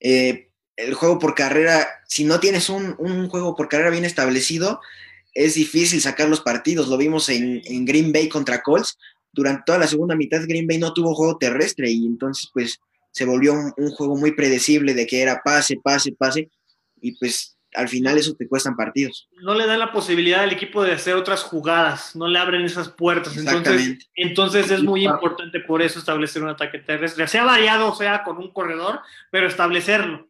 eh, 0.00 0.50
el 0.76 0.94
juego 0.94 1.18
por 1.18 1.34
carrera, 1.34 1.86
si 2.06 2.24
no 2.24 2.40
tienes 2.40 2.68
un, 2.70 2.94
un 2.98 3.28
juego 3.28 3.54
por 3.54 3.68
carrera 3.68 3.90
bien 3.90 4.04
establecido, 4.04 4.80
es 5.34 5.54
difícil 5.54 6.00
sacar 6.00 6.28
los 6.28 6.40
partidos. 6.40 6.88
Lo 6.88 6.96
vimos 6.96 7.28
en, 7.28 7.60
en 7.64 7.84
Green 7.84 8.12
Bay 8.12 8.28
contra 8.28 8.62
Colts. 8.62 8.96
Durante 9.32 9.64
toda 9.66 9.78
la 9.78 9.86
segunda 9.86 10.14
mitad, 10.14 10.42
Green 10.46 10.66
Bay 10.66 10.78
no 10.78 10.92
tuvo 10.92 11.14
juego 11.14 11.36
terrestre 11.36 11.90
y 11.90 12.06
entonces, 12.06 12.48
pues, 12.52 12.78
se 13.10 13.24
volvió 13.24 13.52
un, 13.52 13.72
un 13.76 13.90
juego 13.90 14.16
muy 14.16 14.32
predecible 14.32 14.94
de 14.94 15.06
que 15.06 15.22
era 15.22 15.42
pase, 15.44 15.76
pase, 15.82 16.12
pase. 16.12 16.50
Y 17.00 17.12
pues, 17.18 17.54
al 17.74 17.88
final 17.88 18.16
eso 18.16 18.34
te 18.34 18.48
cuestan 18.48 18.76
partidos. 18.76 19.28
no 19.42 19.54
le 19.54 19.66
dan 19.66 19.80
la 19.80 19.92
posibilidad 19.92 20.42
al 20.42 20.52
equipo 20.52 20.82
de 20.82 20.92
hacer 20.92 21.14
otras 21.14 21.42
jugadas, 21.42 22.14
no 22.14 22.28
le 22.28 22.38
abren 22.38 22.64
esas 22.64 22.88
puertas. 22.88 23.36
Entonces, 23.36 24.08
entonces 24.14 24.70
es 24.70 24.82
muy 24.82 25.04
importante 25.04 25.60
por 25.60 25.82
eso 25.82 25.98
establecer 25.98 26.42
un 26.42 26.50
ataque 26.50 26.78
terrestre, 26.78 27.26
sea 27.26 27.44
variado, 27.44 27.94
sea 27.94 28.22
con 28.22 28.38
un 28.38 28.52
corredor, 28.52 29.00
pero 29.30 29.48
establecerlo. 29.48 30.28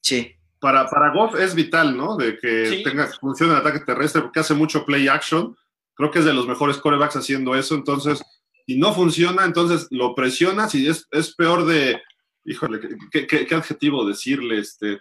Sí. 0.00 0.35
Para, 0.60 0.88
para 0.88 1.12
Goff 1.12 1.34
es 1.38 1.54
vital, 1.54 1.96
¿no? 1.96 2.16
De 2.16 2.38
que 2.38 2.66
Sí. 2.66 2.82
tenga 2.82 3.06
funcione 3.20 3.52
el 3.52 3.58
ataque 3.58 3.80
terrestre, 3.80 4.22
porque 4.22 4.40
hace 4.40 4.54
mucho 4.54 4.84
play 4.84 5.08
action. 5.08 5.56
Creo 5.94 6.10
que 6.10 6.20
es 6.20 6.24
de 6.24 6.34
los 6.34 6.46
mejores 6.46 6.78
corebacks 6.78 7.16
haciendo 7.16 7.54
eso. 7.54 7.74
Entonces, 7.74 8.22
si 8.66 8.78
no 8.78 8.92
funciona, 8.94 9.44
entonces 9.44 9.86
lo 9.90 10.14
presionas 10.14 10.74
y 10.74 10.88
es, 10.88 11.06
es 11.10 11.34
peor 11.34 11.66
de, 11.66 12.00
híjole, 12.44 12.80
¿qué, 13.10 13.26
qué, 13.26 13.54
adjetivo 13.54 14.06
decirle? 14.06 14.58
Este, 14.58 15.00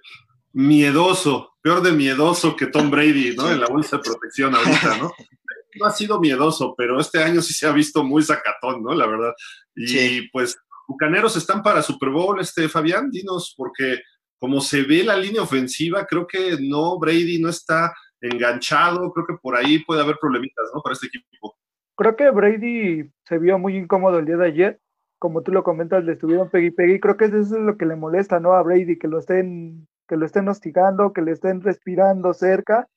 miedoso, 0.53 1.53
peor 1.61 1.81
de 1.81 1.91
miedoso 1.91 2.55
que 2.55 2.67
Tom 2.67 2.89
Brady, 2.89 3.35
¿no? 3.35 3.51
En 3.51 3.59
la 3.59 3.67
bolsa 3.67 3.97
de 3.97 4.03
protección 4.03 4.55
ahorita, 4.55 4.97
¿no? 4.97 5.11
No 5.77 5.87
ha 5.87 5.91
sido 5.91 6.21
miedoso, 6.21 6.73
pero 6.77 7.01
este 7.01 7.21
año 7.21 7.41
sí 7.41 7.53
se 7.53 7.67
ha 7.67 7.73
visto 7.73 8.01
muy 8.01 8.23
sacatón, 8.23 8.81
¿no? 8.81 8.93
La 8.93 9.07
verdad. 9.07 9.33
Y 9.75 10.29
pues, 10.29 10.57
Bucaneros 10.87 11.35
están 11.35 11.61
para 11.61 11.81
Super 11.81 12.11
Bowl, 12.11 12.39
este, 12.39 12.69
Fabián, 12.69 13.11
dinos, 13.11 13.53
porque 13.57 13.99
como 14.39 14.61
se 14.61 14.83
ve 14.83 15.03
la 15.03 15.17
línea 15.17 15.41
ofensiva, 15.41 16.05
creo 16.05 16.27
que 16.27 16.57
no, 16.61 16.99
Brady 16.99 17.41
no 17.41 17.49
está 17.49 17.93
enganchado, 18.21 19.11
creo 19.13 19.25
que 19.25 19.35
por 19.41 19.55
ahí 19.55 19.79
puede 19.83 20.01
haber 20.01 20.17
problemitas, 20.19 20.69
¿no? 20.73 20.81
Para 20.81 20.93
este 20.93 21.07
equipo. 21.07 21.55
Creo 21.95 22.15
que 22.15 22.29
Brady 22.29 23.09
se 23.23 23.37
vio 23.37 23.57
muy 23.57 23.77
incómodo 23.77 24.19
el 24.19 24.25
día 24.25 24.37
de 24.37 24.47
ayer, 24.47 24.79
como 25.19 25.41
tú 25.41 25.51
lo 25.51 25.63
comentas, 25.63 26.03
le 26.03 26.13
estuvieron 26.13 26.49
pegui 26.49 26.71
pegui, 26.71 26.99
creo 26.99 27.17
que 27.17 27.25
eso 27.25 27.37
es 27.37 27.51
lo 27.51 27.77
que 27.77 27.85
le 27.85 27.95
molesta, 27.95 28.39
¿no? 28.39 28.53
A 28.53 28.61
Brady, 28.61 28.97
que 28.97 29.07
lo 29.07 29.19
estén, 29.19 29.87
que 30.07 30.17
lo 30.17 30.25
estén 30.25 30.47
hostigando, 30.47 31.13
que 31.13 31.21
le 31.21 31.31
estén 31.31 31.61
respirando 31.61 32.33
cerca, 32.33 32.87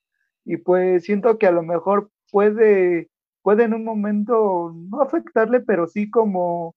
y 0.45 0.57
pues 0.57 1.05
siento 1.05 1.39
que 1.39 1.47
a 1.47 1.53
lo 1.53 1.63
mejor 1.63 2.11
puede, 2.31 3.09
puede 3.43 3.65
en 3.65 3.75
un 3.75 3.85
momento 3.85 4.75
no 4.75 5.03
afectarle, 5.03 5.61
pero 5.61 5.87
sí 5.87 6.11
como 6.11 6.75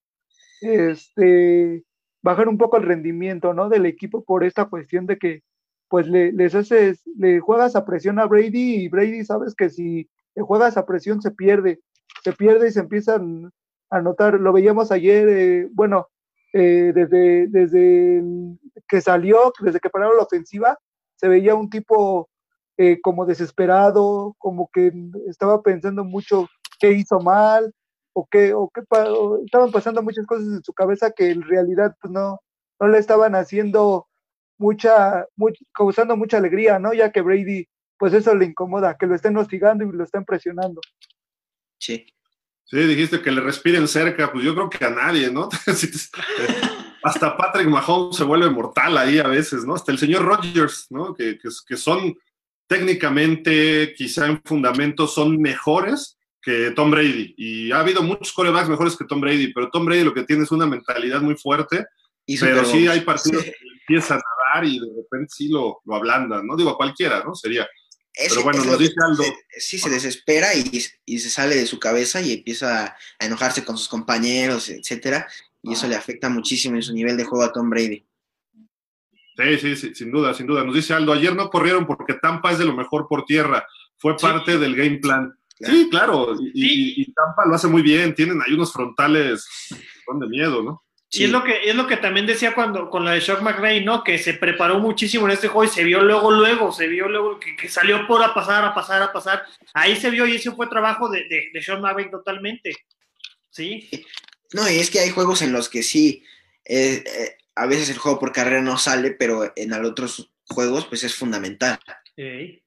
este 0.61 1.83
bajar 2.21 2.47
un 2.47 2.57
poco 2.57 2.77
el 2.77 2.83
rendimiento, 2.83 3.53
¿no? 3.53 3.69
Del 3.69 3.85
equipo 3.85 4.23
por 4.23 4.43
esta 4.43 4.65
cuestión 4.65 5.05
de 5.05 5.17
que 5.17 5.43
pues 5.89 6.07
le, 6.07 6.33
haces, 6.45 7.01
le 7.17 7.41
juegas 7.41 7.75
a 7.75 7.83
presión 7.83 8.17
a 8.19 8.25
Brady 8.25 8.75
y 8.75 8.87
Brady 8.87 9.25
sabes 9.25 9.53
que 9.53 9.69
si 9.69 10.09
le 10.35 10.41
juegas 10.41 10.77
a 10.77 10.85
presión 10.85 11.21
se 11.21 11.31
pierde, 11.31 11.81
se 12.23 12.31
pierde 12.31 12.69
y 12.69 12.71
se 12.71 12.79
empiezan 12.79 13.51
a 13.89 14.01
notar, 14.01 14.39
lo 14.39 14.53
veíamos 14.53 14.89
ayer, 14.91 15.27
eh, 15.27 15.69
bueno, 15.73 16.07
eh, 16.53 16.93
desde, 16.95 17.47
desde 17.47 18.23
que 18.87 19.01
salió, 19.01 19.51
desde 19.59 19.81
que 19.81 19.89
pararon 19.89 20.15
la 20.15 20.23
ofensiva, 20.23 20.79
se 21.15 21.27
veía 21.27 21.55
un 21.55 21.69
tipo 21.69 22.29
eh, 22.77 22.99
como 23.01 23.25
desesperado, 23.25 24.35
como 24.37 24.69
que 24.71 24.93
estaba 25.27 25.61
pensando 25.61 26.05
mucho 26.05 26.47
qué 26.79 26.93
hizo 26.93 27.19
mal, 27.19 27.73
o 28.13 28.27
qué, 28.29 28.53
o 28.53 28.69
qué 28.73 28.81
estaban 29.45 29.71
pasando 29.71 30.01
muchas 30.03 30.25
cosas 30.25 30.47
en 30.47 30.63
su 30.63 30.73
cabeza 30.73 31.11
que 31.11 31.31
en 31.31 31.41
realidad 31.41 31.95
pues 32.01 32.11
no, 32.11 32.41
no 32.79 32.87
le 32.87 32.97
estaban 32.97 33.35
haciendo 33.35 34.07
mucha, 34.57 35.25
causando 35.73 36.15
mucha 36.15 36.37
alegría, 36.37 36.79
¿no? 36.79 36.93
Ya 36.93 37.11
que 37.11 37.21
Brady, 37.21 37.67
pues 37.97 38.13
eso 38.13 38.35
le 38.35 38.45
incomoda, 38.45 38.97
que 38.97 39.07
lo 39.07 39.15
estén 39.15 39.35
hostigando 39.37 39.83
y 39.83 39.91
lo 39.91 40.03
estén 40.03 40.25
presionando. 40.25 40.81
Sí. 41.79 42.05
Sí, 42.65 42.77
dijiste 42.77 43.21
que 43.21 43.31
le 43.31 43.41
respiren 43.41 43.85
cerca, 43.85 44.31
pues 44.31 44.45
yo 44.45 44.55
creo 44.55 44.69
que 44.69 44.85
a 44.85 44.89
nadie, 44.89 45.29
¿no? 45.29 45.49
Hasta 47.03 47.35
Patrick 47.35 47.67
Mahomes 47.67 48.15
se 48.15 48.23
vuelve 48.23 48.49
mortal 48.49 48.97
ahí 48.97 49.19
a 49.19 49.27
veces, 49.27 49.65
¿no? 49.65 49.75
Hasta 49.75 49.91
el 49.91 49.97
señor 49.97 50.23
Rodgers, 50.23 50.87
¿no? 50.89 51.13
Que, 51.13 51.37
que, 51.37 51.75
son 51.75 52.15
técnicamente, 52.67 53.93
quizá 53.93 54.27
en 54.27 54.41
fundamento, 54.45 55.05
son 55.05 55.41
mejores 55.41 56.17
que 56.41 56.71
Tom 56.71 56.91
Brady. 56.91 57.33
Y 57.37 57.71
ha 57.71 57.79
habido 57.79 58.01
muchos 58.01 58.33
corebacks 58.33 58.69
mejores 58.69 58.97
que 58.97 59.05
Tom 59.05 59.21
Brady, 59.21 59.53
pero 59.53 59.69
Tom 59.69 59.85
Brady 59.85 60.03
lo 60.03 60.13
que 60.13 60.23
tiene 60.23 60.43
es 60.43 60.51
una 60.51 60.65
mentalidad 60.65 61.21
muy 61.21 61.35
fuerte. 61.35 61.85
pero 62.39 62.65
sí 62.65 62.87
hay 62.87 63.01
partidos 63.01 63.43
que 63.43 63.53
empiezan 63.81 64.19
a 64.19 64.31
y 64.63 64.79
de 64.79 64.87
repente 64.95 65.33
sí 65.35 65.47
lo, 65.47 65.81
lo 65.85 65.95
ablandan, 65.95 66.45
¿no? 66.45 66.57
Digo, 66.57 66.71
a 66.71 66.77
cualquiera, 66.77 67.23
¿no? 67.23 67.35
Sería. 67.35 67.67
Pero 68.13 68.43
bueno, 68.43 68.65
nos 68.65 68.77
dice 68.77 68.93
Aldo. 69.07 69.23
Sí, 69.57 69.77
se 69.77 69.89
desespera 69.89 70.53
y, 70.53 70.83
y, 71.05 71.19
se 71.19 71.29
sale 71.29 71.55
de 71.55 71.65
su 71.65 71.79
cabeza 71.79 72.21
y 72.21 72.33
empieza 72.33 72.87
a 73.19 73.25
enojarse 73.25 73.63
con 73.63 73.77
sus 73.77 73.87
compañeros, 73.87 74.69
etcétera, 74.69 75.27
y 75.63 75.73
eso 75.73 75.87
le 75.87 75.95
afecta 75.95 76.27
muchísimo 76.27 76.75
en 76.75 76.83
su 76.83 76.93
nivel 76.93 77.15
de 77.15 77.23
juego 77.23 77.45
a 77.45 77.53
Tom 77.53 77.69
Brady. 77.69 78.05
Sí, 79.37 79.57
sí, 79.59 79.75
sí, 79.77 79.95
sin 79.95 80.11
duda, 80.11 80.33
sin 80.33 80.45
duda. 80.45 80.65
Nos 80.65 80.75
dice 80.75 80.93
Aldo, 80.93 81.13
ayer 81.13 81.33
no 81.33 81.49
corrieron 81.49 81.87
porque 81.87 82.15
Tampa 82.15 82.51
es 82.51 82.59
de 82.59 82.65
lo 82.65 82.75
mejor 82.75 83.07
por 83.07 83.23
tierra, 83.23 83.65
fue 83.97 84.17
parte 84.17 84.57
del 84.57 84.75
game 84.75 84.97
plan. 84.97 85.33
Sí, 85.63 85.87
claro, 85.89 86.35
y, 86.53 87.01
y, 87.01 87.13
Tampa 87.13 87.45
lo 87.45 87.55
hace 87.55 87.67
muy 87.67 87.81
bien, 87.81 88.15
tienen 88.15 88.41
ahí 88.41 88.53
unos 88.53 88.73
frontales, 88.73 89.45
son 90.05 90.19
de 90.19 90.27
miedo, 90.27 90.63
¿no? 90.63 90.83
Y 91.13 91.25
es 91.25 91.29
lo 91.29 91.43
que 91.43 91.69
es 91.69 91.75
lo 91.75 91.87
que 91.87 91.97
también 91.97 92.25
decía 92.25 92.55
cuando 92.55 92.89
con 92.89 93.03
la 93.03 93.11
de 93.11 93.19
Shock 93.19 93.41
McRae, 93.41 93.81
¿no? 93.81 94.01
Que 94.01 94.17
se 94.17 94.33
preparó 94.33 94.79
muchísimo 94.79 95.25
en 95.25 95.33
este 95.33 95.49
juego 95.49 95.69
y 95.69 95.75
se 95.75 95.83
vio 95.83 96.01
luego, 96.01 96.31
luego, 96.31 96.71
se 96.71 96.87
vio 96.87 97.09
luego 97.09 97.37
que, 97.37 97.67
salió 97.67 98.07
por 98.07 98.23
a 98.23 98.33
pasar, 98.33 98.63
a 98.63 98.73
pasar, 98.73 99.01
a 99.01 99.11
pasar. 99.11 99.43
Ahí 99.73 99.97
se 99.97 100.09
vio 100.09 100.25
y 100.25 100.35
ese 100.35 100.51
fue 100.51 100.67
trabajo 100.67 101.09
de, 101.09 101.27
de, 101.27 101.49
de 101.53 101.61
Sean 101.61 101.81
totalmente. 102.09 102.71
¿Sí? 103.49 103.89
No, 104.53 104.69
y 104.69 104.79
es 104.79 104.89
que 104.89 104.99
hay 104.99 105.09
juegos 105.09 105.41
en 105.41 105.51
los 105.51 105.67
que 105.67 105.83
sí, 105.83 106.23
eh, 106.63 107.03
eh, 107.05 107.35
a 107.55 107.65
veces 107.65 107.89
el 107.89 107.97
juego 107.97 108.17
por 108.17 108.31
carrera 108.31 108.61
no 108.61 108.77
sale, 108.77 109.11
pero 109.11 109.51
en 109.55 109.73
otros 109.73 110.31
juegos 110.47 110.85
pues 110.85 111.03
es 111.03 111.13
fundamental. 111.13 111.77
Sí, 112.15 112.63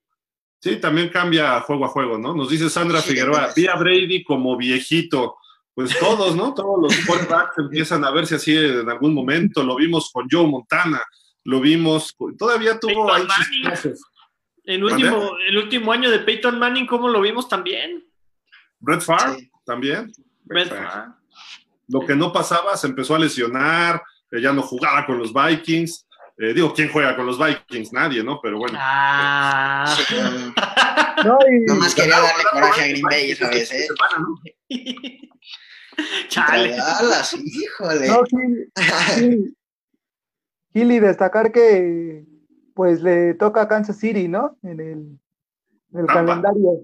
también 0.80 1.08
cambia 1.08 1.60
juego 1.60 1.84
a 1.84 1.88
juego, 1.88 2.18
¿no? 2.18 2.34
Nos 2.34 2.50
dice 2.50 2.70
Sandra 2.70 3.00
Figueroa, 3.02 3.50
vi 3.54 3.66
a 3.66 3.76
Brady 3.76 4.22
como 4.24 4.56
viejito 4.56 5.36
pues 5.74 5.98
todos, 5.98 6.36
¿no? 6.36 6.54
Todos 6.54 6.80
los 6.80 6.96
quarterbacks 7.04 7.58
empiezan 7.58 8.04
a 8.04 8.12
verse 8.12 8.36
así 8.36 8.56
en 8.56 8.88
algún 8.88 9.12
momento. 9.12 9.64
Lo 9.64 9.74
vimos 9.74 10.10
con 10.12 10.28
Joe 10.30 10.46
Montana, 10.46 11.02
lo 11.42 11.60
vimos, 11.60 12.16
todavía 12.38 12.78
tuvo 12.78 13.12
ahí 13.12 13.26
el 14.64 14.82
último, 14.82 15.36
el 15.46 15.58
último 15.58 15.92
año 15.92 16.10
de 16.10 16.20
Peyton 16.20 16.58
Manning, 16.58 16.86
¿cómo 16.86 17.08
lo 17.08 17.20
vimos 17.20 17.48
también? 17.48 18.02
Brett 18.78 19.02
Favre, 19.02 19.50
también. 19.64 20.10
Brett 20.44 20.68
Favre. 20.68 21.12
Lo 21.88 22.00
que 22.06 22.16
no 22.16 22.32
pasaba, 22.32 22.76
se 22.76 22.86
empezó 22.86 23.14
a 23.14 23.18
lesionar, 23.18 24.02
eh, 24.30 24.40
ya 24.40 24.52
no 24.52 24.62
jugaba 24.62 25.04
con 25.04 25.18
los 25.18 25.34
Vikings. 25.34 26.03
Eh, 26.36 26.52
digo, 26.52 26.72
¿quién 26.74 26.90
juega 26.90 27.14
con 27.14 27.26
los 27.26 27.38
Vikings? 27.38 27.92
Nadie, 27.92 28.24
¿no? 28.24 28.40
Pero 28.42 28.58
bueno. 28.58 28.76
Ah. 28.80 29.96
no, 31.24 31.38
Nomás 31.68 31.94
quería 31.94 32.18
darle 32.18 32.42
coraje 32.50 32.82
a 32.82 32.88
Green 32.88 33.02
Bay 33.02 33.30
esa 33.30 33.48
vez, 33.48 33.72
¿eh? 33.72 33.86
Chale. 36.28 36.76
híjole. 37.44 38.08
No, 38.08 38.22
Gili, 40.72 40.98
destacar 40.98 41.52
que 41.52 42.24
pues 42.74 43.00
le 43.00 43.34
toca 43.34 43.62
a 43.62 43.68
Kansas 43.68 43.96
City, 43.96 44.26
¿no? 44.26 44.58
En 44.64 44.80
el, 44.80 45.20
el 45.94 46.06
calendario. 46.06 46.80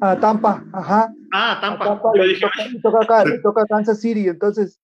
A 0.00 0.18
Tampa, 0.20 0.64
ajá. 0.72 1.12
Ah, 1.32 1.58
Tampa. 1.60 1.84
Tampa 1.84 2.10
le, 2.14 2.38
toca, 2.80 3.24
le, 3.24 3.38
toca, 3.40 3.62
a 3.62 3.66
Kansas 3.66 4.00
City, 4.00 4.28
entonces, 4.28 4.78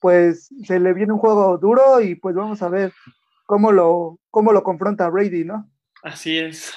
pues 0.00 0.48
se 0.64 0.78
le 0.80 0.92
viene 0.92 1.12
un 1.12 1.18
juego 1.18 1.58
duro 1.58 2.00
y 2.00 2.14
pues 2.14 2.34
vamos 2.34 2.62
a 2.62 2.68
ver 2.68 2.92
cómo 3.46 3.72
lo, 3.72 4.18
cómo 4.30 4.52
lo 4.52 4.62
confronta 4.62 5.08
Brady, 5.08 5.44
¿no? 5.44 5.70
Así 6.02 6.38
es. 6.38 6.74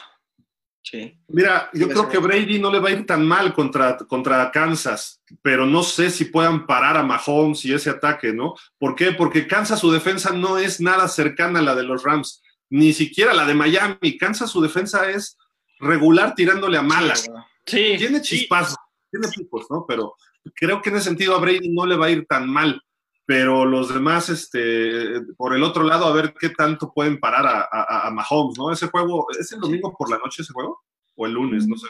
Mira, 1.28 1.70
yo 1.74 1.88
creo 1.90 2.08
que 2.08 2.18
Brady 2.18 2.60
no 2.60 2.72
le 2.72 2.80
va 2.80 2.90
a 2.90 2.92
ir 2.94 3.06
tan 3.06 3.26
mal 3.26 3.54
contra, 3.54 3.98
contra 3.98 4.50
Kansas, 4.52 5.22
pero 5.42 5.66
no 5.66 5.84
sé 5.84 6.10
si 6.10 6.26
puedan 6.26 6.66
parar 6.66 6.98
a 6.98 7.04
Mahomes 7.04 7.66
y 7.66 7.74
ese 7.74 7.90
ataque, 7.90 8.34
¿no? 8.34 8.56
¿Por 8.78 8.96
qué? 8.96 9.12
Porque 9.12 9.48
Kansas 9.48 9.80
su 9.80 9.92
defensa 9.92 10.32
no 10.32 10.58
es 10.58 10.80
nada 10.80 11.08
cercana 11.08 11.60
a 11.60 11.64
la 11.64 11.76
de 11.76 11.84
los 11.84 12.04
Rams, 12.04 12.42
ni 12.70 12.94
siquiera 12.94 13.34
la 13.34 13.46
de 13.46 13.54
Miami. 13.54 14.18
Kansas 14.18 14.50
su 14.50 14.62
defensa 14.62 15.10
es 15.10 15.38
regular 15.80 16.36
tirándole 16.36 16.78
a 16.78 16.82
malas. 16.82 17.30
Sí, 17.66 17.96
tiene 17.98 18.22
chispazos, 18.22 18.78
tiene 19.12 19.28
picos, 19.36 19.68
¿no? 19.70 19.86
Pero 19.88 20.16
creo 20.56 20.82
que 20.82 20.90
en 20.90 20.96
ese 20.96 21.06
sentido 21.06 21.36
a 21.36 21.40
Brady 21.40 21.70
no 21.70 21.86
le 21.86 21.98
va 21.98 22.06
a 22.06 22.12
ir 22.12 22.26
tan 22.26 22.50
mal. 22.50 22.82
Pero 23.28 23.66
los 23.66 23.94
demás, 23.94 24.30
este, 24.30 25.22
por 25.36 25.54
el 25.54 25.62
otro 25.62 25.84
lado, 25.84 26.06
a 26.06 26.14
ver 26.14 26.34
qué 26.40 26.50
tanto 26.50 26.92
pueden 26.92 27.20
parar 27.20 27.46
a, 27.46 28.08
a 28.08 28.10
Mahomes, 28.10 28.58
¿no? 28.58 28.72
Ese 28.72 28.88
juego, 28.88 29.28
¿es 29.38 29.52
el 29.52 29.60
domingo 29.60 29.94
por 29.96 30.10
la 30.10 30.18
noche 30.18 30.42
ese 30.42 30.54
juego? 30.54 30.82
o 31.18 31.26
el 31.26 31.34
lunes, 31.34 31.68
no 31.68 31.76
sé. 31.76 31.88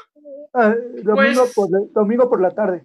Ah, 0.54 0.74
domingo, 1.04 1.42
pues 1.44 1.54
por, 1.54 1.92
domingo 1.94 2.30
por 2.30 2.42
la 2.42 2.52
tarde. 2.52 2.84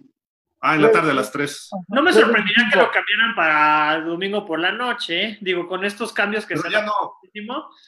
Ah, 0.61 0.75
en 0.75 0.81
la 0.81 0.91
tarde 0.91 1.11
a 1.11 1.13
las 1.13 1.31
3. 1.31 1.69
No 1.89 2.01
me 2.03 2.13
sorprendería 2.13 2.69
que 2.71 2.79
lo 2.79 2.89
cambiaran 2.91 3.35
para 3.35 4.01
domingo 4.01 4.45
por 4.45 4.59
la 4.59 4.71
noche. 4.71 5.23
¿eh? 5.23 5.37
Digo, 5.41 5.67
con 5.67 5.83
estos 5.83 6.13
cambios 6.13 6.45
que 6.45 6.57
se 6.57 6.69
ya 6.69 6.85
no. 6.85 6.93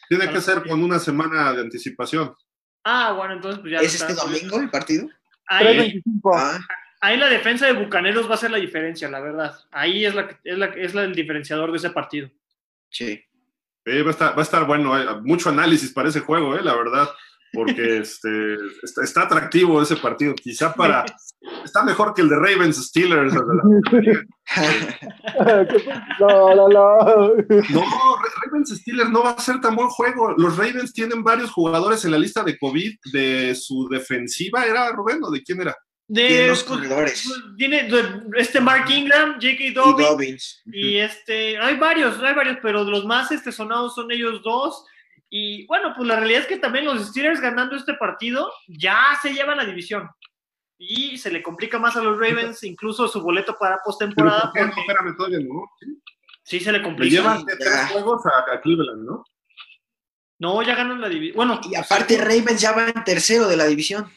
Tiene 0.09 0.29
que 0.29 0.41
ser 0.41 0.67
con 0.67 0.83
una 0.83 0.99
semana 0.99 1.53
de 1.53 1.61
anticipación. 1.61 2.35
Ah, 2.83 3.13
bueno, 3.13 3.35
entonces 3.35 3.61
pues 3.61 3.71
ya. 3.71 3.79
¿Es 3.79 3.95
este 3.95 4.13
domingo 4.13 4.59
el 4.59 4.69
partido? 4.69 5.07
Ahí, 5.47 6.01
ah. 6.33 6.59
Ahí 7.05 7.17
la 7.17 7.29
defensa 7.29 7.65
de 7.65 7.73
Bucaneros 7.73 8.29
va 8.29 8.35
a 8.35 8.37
ser 8.37 8.51
la 8.51 8.57
diferencia, 8.57 9.09
la 9.09 9.19
verdad. 9.19 9.55
Ahí 9.71 10.05
es, 10.05 10.15
la, 10.15 10.39
es, 10.43 10.57
la, 10.57 10.65
es 10.67 10.93
la, 10.93 11.03
el 11.03 11.15
diferenciador 11.15 11.71
de 11.71 11.77
ese 11.77 11.89
partido. 11.89 12.29
Sí. 12.89 13.23
va, 13.87 14.07
a 14.07 14.11
estar, 14.11 14.37
va 14.37 14.39
a 14.39 14.43
estar 14.43 14.65
bueno, 14.65 14.97
eh. 14.99 15.21
mucho 15.23 15.49
análisis 15.49 15.91
para 15.91 16.09
ese 16.09 16.21
juego, 16.21 16.55
eh, 16.55 16.61
la 16.63 16.75
verdad 16.75 17.09
porque 17.55 17.97
este, 18.01 18.57
está, 19.01 19.23
atractivo 19.23 19.81
ese 19.81 19.95
partido. 19.95 20.35
Quizá 20.35 20.73
para. 20.73 21.05
Está 21.63 21.83
mejor 21.83 22.13
que 22.15 22.23
el 22.23 22.29
de 22.29 22.37
Ravens 22.37 22.77
Steelers. 22.87 23.33
no, 23.39 23.41
no, 26.55 26.67
no. 26.67 26.97
No, 27.69 27.83
Ravens 28.43 28.69
Steelers 28.75 29.11
no 29.11 29.23
va 29.23 29.31
a 29.31 29.39
ser 29.39 29.61
tan 29.61 29.75
buen 29.75 29.89
juego. 29.89 30.33
Los 30.37 30.57
Ravens 30.57 30.91
tienen 30.91 31.23
varios 31.23 31.51
jugadores 31.51 32.03
en 32.03 32.11
la 32.11 32.17
lista 32.17 32.43
de 32.43 32.57
COVID 32.57 32.95
de 33.13 33.53
su 33.53 33.87
defensiva. 33.89 34.65
¿Era 34.65 34.91
Rubén 34.91 35.19
o 35.23 35.29
de 35.29 35.43
quién 35.43 35.61
era? 35.61 35.75
De, 36.07 36.45
pues, 36.49 36.63
corredores. 36.63 37.33
Tiene 37.57 37.83
de- 37.83 38.21
este 38.37 38.61
Mark 38.61 38.89
Ingram, 38.91 39.33
J.K. 39.33 39.63
Y 39.63 39.71
Dobbins. 39.73 40.07
Dobbins. 40.07 40.61
Y 40.65 40.97
este, 40.97 41.57
hay 41.57 41.77
varios, 41.77 42.21
hay 42.21 42.33
varios, 42.35 42.57
pero 42.61 42.83
los 42.83 43.05
más 43.05 43.31
este, 43.31 43.51
sonados 43.51 43.95
son 43.95 44.11
ellos 44.11 44.41
dos. 44.43 44.85
Y 45.31 45.65
bueno, 45.65 45.93
pues 45.95 46.07
la 46.07 46.17
realidad 46.17 46.41
es 46.41 46.47
que 46.47 46.57
también 46.57 46.85
los 46.85 47.07
Steelers 47.07 47.41
ganando 47.41 47.75
este 47.75 47.95
partido 47.95 48.51
ya 48.67 49.17
se 49.21 49.33
llevan 49.33 49.57
la 49.57 49.65
división. 49.65 50.07
Y 50.77 51.17
se 51.17 51.31
le 51.31 51.41
complica 51.41 51.79
más 51.79 51.95
a 51.95 52.03
los 52.03 52.19
Ravens, 52.19 52.61
incluso 52.63 53.07
su 53.07 53.21
boleto 53.21 53.57
para 53.57 53.79
postemporada, 53.83 54.43
¿por 54.43 54.53
qué 54.53 54.59
no? 54.61 54.65
porque 54.67 54.81
Espérame, 54.81 55.15
todavía 55.17 55.39
no. 55.39 55.71
Sí. 55.79 56.01
sí 56.43 56.59
se 56.59 56.71
le 56.71 56.77
Le 56.79 56.83
complica. 56.83 57.15
llevan 57.15 57.39
Sí, 57.39 57.45
tres 57.57 57.73
ya. 57.73 57.87
juegos 57.87 58.21
a, 58.27 58.53
a 58.53 58.61
Cleveland, 58.61 59.03
¿no? 59.05 59.23
No, 60.37 60.61
ya 60.61 60.75
ganan 60.75 60.99
la 61.01 61.09
división. 61.09 61.35
Bueno, 61.37 61.61
Y 61.69 61.75
aparte 61.75 62.17
Ravens 62.17 62.59
ya 62.61 62.73
va 62.73 62.89
en 62.89 63.03
tercero 63.05 63.47
de 63.47 63.55
la 63.57 63.65
división. 63.65 64.11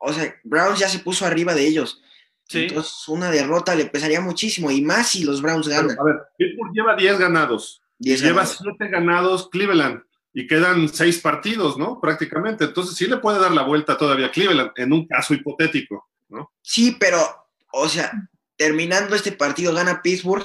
O 0.00 0.12
sea, 0.12 0.34
Browns 0.44 0.78
ya 0.78 0.88
se 0.88 0.98
puso 0.98 1.24
arriba 1.26 1.54
de 1.54 1.66
ellos. 1.66 2.02
sí. 2.48 2.62
Entonces 2.62 3.06
una 3.08 3.30
derrota 3.30 3.74
le 3.74 3.84
pesaría 3.86 4.20
muchísimo. 4.20 4.70
Y 4.70 4.80
más 4.82 5.10
si 5.10 5.24
los 5.24 5.40
Browns 5.40 5.68
Pero, 5.68 5.82
ganan. 5.82 5.98
a 6.00 6.02
ver, 6.04 6.16
Pittsburgh 6.36 6.72
lleva 6.72 6.96
10 6.96 7.18
ganados. 7.18 7.82
Diez 7.98 8.20
lleva 8.20 8.42
ganados. 8.42 8.58
7 8.62 8.88
ganados 8.88 9.48
Cleveland. 9.50 10.02
Y 10.32 10.46
quedan 10.46 10.88
6 10.88 11.18
partidos, 11.20 11.76
¿no? 11.76 12.00
Prácticamente. 12.00 12.64
Entonces 12.64 12.96
sí 12.96 13.06
le 13.06 13.18
puede 13.18 13.38
dar 13.38 13.52
la 13.52 13.62
vuelta 13.62 13.96
todavía 13.98 14.26
a 14.26 14.30
Cleveland, 14.32 14.70
en 14.76 14.92
un 14.92 15.06
caso 15.06 15.34
hipotético, 15.34 16.08
¿no? 16.28 16.52
Sí, 16.62 16.96
pero, 16.98 17.18
o 17.72 17.88
sea, 17.88 18.10
terminando 18.56 19.14
este 19.16 19.32
partido 19.32 19.74
gana 19.74 20.00
Pittsburgh, 20.02 20.44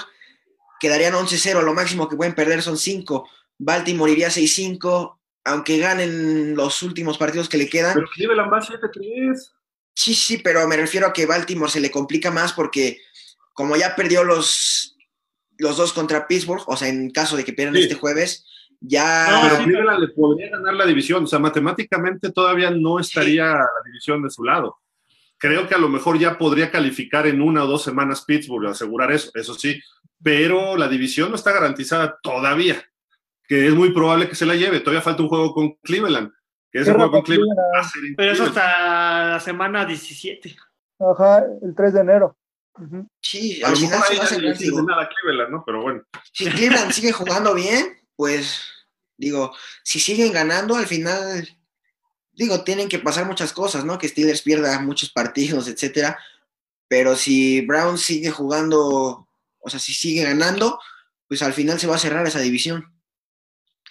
quedarían 0.80 1.14
11-0. 1.14 1.62
Lo 1.64 1.74
máximo 1.74 2.10
que 2.10 2.16
pueden 2.18 2.36
perder 2.36 2.62
son 2.62 2.78
5. 2.78 3.30
Baltimore 3.58 4.12
iría 4.12 4.30
6-5. 4.30 5.18
Aunque 5.46 5.78
ganen 5.78 6.56
los 6.56 6.82
últimos 6.84 7.18
partidos 7.18 7.48
que 7.48 7.58
le 7.58 7.70
quedan. 7.70 7.94
Pero 7.94 8.08
Cleveland 8.14 8.52
va 8.52 8.62
7-3. 8.62 9.52
Sí, 9.94 10.14
sí, 10.14 10.38
pero 10.40 10.68
me 10.68 10.76
refiero 10.76 11.08
a 11.08 11.14
que 11.14 11.26
Baltimore 11.26 11.72
se 11.72 11.80
le 11.80 11.90
complica 11.92 12.30
más 12.32 12.52
porque 12.52 13.00
como 13.54 13.78
ya 13.78 13.96
perdió 13.96 14.24
los, 14.24 14.98
los 15.58 15.78
dos 15.78 15.94
contra 15.94 16.28
Pittsburgh, 16.28 16.64
o 16.68 16.76
sea, 16.76 16.90
en 16.90 17.10
caso 17.12 17.38
de 17.38 17.46
que 17.46 17.54
pierdan 17.54 17.76
Sí. 17.76 17.84
este 17.84 17.96
jueves, 17.96 18.46
ya... 18.82 19.28
No, 19.30 19.42
pero 19.44 19.58
sí, 19.58 19.64
Cleveland 19.66 20.00
le 20.02 20.08
podría 20.10 20.50
ganar 20.50 20.74
la 20.74 20.86
división. 20.86 21.24
O 21.24 21.28
sea, 21.28 21.40
matemáticamente 21.40 22.32
todavía 22.32 22.72
no 22.72 23.00
estaría 23.00 23.46
la 23.46 23.82
división 23.86 24.22
de 24.24 24.30
su 24.30 24.44
lado. 24.44 24.80
Creo 25.38 25.68
que 25.68 25.76
a 25.76 25.80
lo 25.80 25.90
mejor 25.90 26.18
ya 26.18 26.38
podría 26.38 26.72
calificar 26.72 27.28
en 27.28 27.42
una 27.42 27.64
o 27.64 27.68
dos 27.68 27.84
semanas 27.84 28.26
Pittsburgh, 28.26 28.68
asegurar 28.68 29.12
eso, 29.12 29.32
eso 29.36 29.54
sí. 29.54 29.80
Pero 30.22 30.76
la 30.76 30.88
división 30.88 31.30
no 31.30 31.36
está 31.36 31.52
garantizada 31.52 32.20
todavía. 32.22 32.84
Que 33.48 33.68
es 33.68 33.74
muy 33.74 33.92
probable 33.92 34.28
que 34.28 34.36
se 34.36 34.46
la 34.46 34.56
lleve. 34.56 34.80
Todavía 34.80 35.02
falta 35.02 35.22
un 35.22 35.30
juego 35.30 35.54
con 35.54 35.74
Cleveland. 35.84 36.32
Que 36.72 36.80
ese 36.80 36.94
juego 36.94 37.12
con 37.12 37.22
Cleveland 37.22 37.58
Cleveland. 37.58 37.76
va 37.76 37.80
a 37.80 37.84
ser 37.84 38.02
pero 38.18 38.32
es 38.32 38.40
increíble. 38.40 38.62
hasta 38.62 39.30
la 39.30 39.40
semana 39.40 39.86
17. 39.86 40.56
Ajá, 41.00 41.46
el 41.62 41.76
3 41.76 41.94
de 41.94 42.00
enero. 42.02 42.38
Sí, 43.22 43.64
A 43.64 43.68
al 43.68 43.74
lo 43.74 43.80
final 43.80 44.00
mejor 44.00 44.08
se 44.08 44.18
va 44.18 44.24
a 44.24 44.28
sirve 44.28 44.54
digo, 44.54 44.82
nada 44.82 45.04
a 45.04 45.10
Cleveland, 45.10 45.52
¿no? 45.52 45.64
Pero 45.66 45.82
bueno. 45.82 46.04
Si 46.34 46.46
Cleveland 46.46 46.92
sigue 46.92 47.12
jugando 47.12 47.54
bien, 47.54 47.98
pues 48.16 48.62
digo, 49.18 49.54
si 49.84 50.00
siguen 50.00 50.34
ganando, 50.34 50.76
al 50.76 50.88
final, 50.88 51.48
digo, 52.34 52.64
tienen 52.64 52.90
que 52.90 53.00
pasar 53.00 53.26
muchas 53.26 53.54
cosas, 53.54 53.86
¿no? 53.86 53.98
Que 53.98 54.10
Steelers 54.10 54.42
pierda 54.42 54.80
muchos 54.80 55.10
partidos, 55.10 55.68
etcétera. 55.68 56.20
Pero 56.88 57.16
si 57.16 57.62
Brown 57.62 57.98
sigue 57.98 58.30
jugando, 58.30 59.28
o 59.60 59.70
sea, 59.70 59.80
si 59.80 59.94
sigue 59.94 60.24
ganando, 60.24 60.80
pues 61.28 61.42
al 61.42 61.54
final 61.54 61.80
se 61.80 61.88
va 61.88 61.96
a 61.96 62.00
cerrar 62.00 62.28
esa 62.28 62.40
división. 62.40 62.94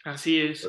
Así 0.04 0.40
es. 0.40 0.68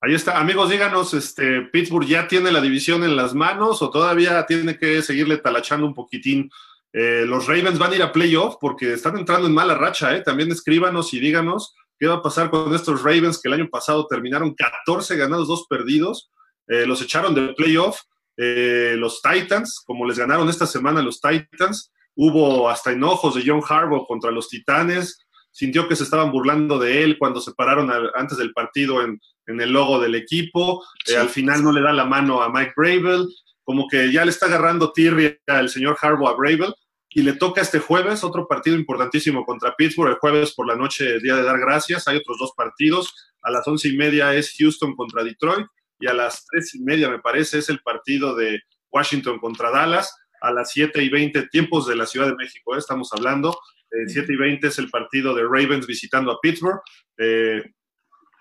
Ahí 0.00 0.14
está. 0.14 0.38
Amigos, 0.38 0.68
díganos, 0.68 1.14
este, 1.14 1.62
¿Pittsburgh 1.72 2.06
ya 2.06 2.28
tiene 2.28 2.52
la 2.52 2.60
división 2.60 3.04
en 3.04 3.16
las 3.16 3.34
manos 3.34 3.80
o 3.80 3.90
todavía 3.90 4.44
tiene 4.46 4.76
que 4.76 5.00
seguirle 5.02 5.38
talachando 5.38 5.86
un 5.86 5.94
poquitín? 5.94 6.50
Eh, 6.92 7.24
los 7.26 7.46
Ravens 7.46 7.78
van 7.78 7.92
a 7.92 7.96
ir 7.96 8.02
a 8.02 8.12
playoff 8.12 8.56
porque 8.60 8.92
están 8.92 9.16
entrando 9.16 9.46
en 9.46 9.54
mala 9.54 9.74
racha, 9.74 10.14
¿eh? 10.14 10.20
También 10.20 10.50
escríbanos 10.52 11.14
y 11.14 11.20
díganos 11.20 11.74
qué 11.98 12.06
va 12.06 12.16
a 12.16 12.22
pasar 12.22 12.50
con 12.50 12.74
estos 12.74 13.02
Ravens 13.02 13.40
que 13.40 13.48
el 13.48 13.54
año 13.54 13.68
pasado 13.70 14.06
terminaron 14.06 14.54
14 14.54 15.16
ganados, 15.16 15.48
2 15.48 15.66
perdidos. 15.68 16.30
Eh, 16.68 16.86
los 16.86 17.00
echaron 17.00 17.34
de 17.34 17.54
playoff. 17.54 18.00
Eh, 18.36 18.96
los 18.98 19.22
Titans, 19.22 19.82
como 19.86 20.06
les 20.06 20.18
ganaron 20.18 20.48
esta 20.48 20.66
semana 20.66 21.00
los 21.02 21.20
Titans, 21.20 21.92
hubo 22.16 22.68
hasta 22.68 22.92
enojos 22.92 23.36
de 23.36 23.42
John 23.46 23.62
Harbaugh 23.66 24.06
contra 24.06 24.30
los 24.30 24.48
Titanes. 24.48 25.23
Sintió 25.56 25.86
que 25.86 25.94
se 25.94 26.02
estaban 26.02 26.32
burlando 26.32 26.80
de 26.80 27.04
él 27.04 27.16
cuando 27.16 27.40
se 27.40 27.52
pararon 27.52 27.88
al- 27.90 28.10
antes 28.16 28.36
del 28.38 28.52
partido 28.52 29.02
en, 29.02 29.20
en 29.46 29.60
el 29.60 29.70
logo 29.72 30.00
del 30.00 30.16
equipo. 30.16 30.82
Eh, 31.06 31.12
Sí. 31.12 31.14
al 31.14 31.28
final 31.28 31.62
no 31.62 31.70
le 31.70 31.80
da 31.80 31.92
la 31.92 32.04
mano 32.04 32.42
a 32.42 32.50
Mike 32.52 32.72
Bravel. 32.76 33.28
Como 33.62 33.86
que 33.88 34.10
ya 34.12 34.24
le 34.24 34.30
está 34.32 34.46
agarrando 34.46 34.92
tirria 34.92 35.38
al 35.46 35.68
señor 35.68 35.96
Harbaugh 36.00 36.28
a 36.28 36.34
Bravel. 36.34 36.74
Y 37.16 37.22
le 37.22 37.34
toca 37.34 37.60
este 37.60 37.78
jueves 37.78 38.24
otro 38.24 38.48
partido 38.48 38.76
importantísimo 38.76 39.44
contra 39.44 39.76
Pittsburgh. 39.76 40.10
El 40.10 40.18
jueves 40.18 40.52
por 40.54 40.66
la 40.66 40.74
noche, 40.74 41.20
día 41.20 41.36
de 41.36 41.44
dar 41.44 41.60
gracias. 41.60 42.08
Hay 42.08 42.16
otros 42.16 42.36
dos 42.40 42.52
partidos. 42.56 43.14
A 43.42 43.52
las 43.52 43.66
once 43.68 43.88
y 43.88 43.96
media 43.96 44.34
es 44.34 44.52
Houston 44.58 44.96
contra 44.96 45.22
Detroit. 45.22 45.66
Y 46.00 46.08
a 46.08 46.14
las 46.14 46.44
tres 46.46 46.74
y 46.74 46.80
media, 46.82 47.08
me 47.08 47.20
parece, 47.20 47.58
es 47.58 47.68
el 47.68 47.78
partido 47.78 48.34
de 48.34 48.60
Washington 48.90 49.38
contra 49.38 49.70
Dallas. 49.70 50.12
A 50.40 50.50
las 50.50 50.72
siete 50.72 51.04
y 51.04 51.08
veinte, 51.08 51.46
tiempos 51.48 51.86
de 51.86 51.94
la 51.94 52.04
Ciudad 52.06 52.26
de 52.26 52.34
México, 52.34 52.74
¿eh? 52.74 52.78
estamos 52.78 53.12
hablando. 53.12 53.56
Eh, 53.94 54.08
siete 54.08 54.32
y 54.32 54.36
veinte 54.36 54.68
es 54.68 54.78
el 54.78 54.90
partido 54.90 55.34
de 55.34 55.42
Ravens 55.42 55.86
visitando 55.86 56.32
a 56.32 56.38
Pittsburgh. 56.40 56.80
Eh, 57.18 57.62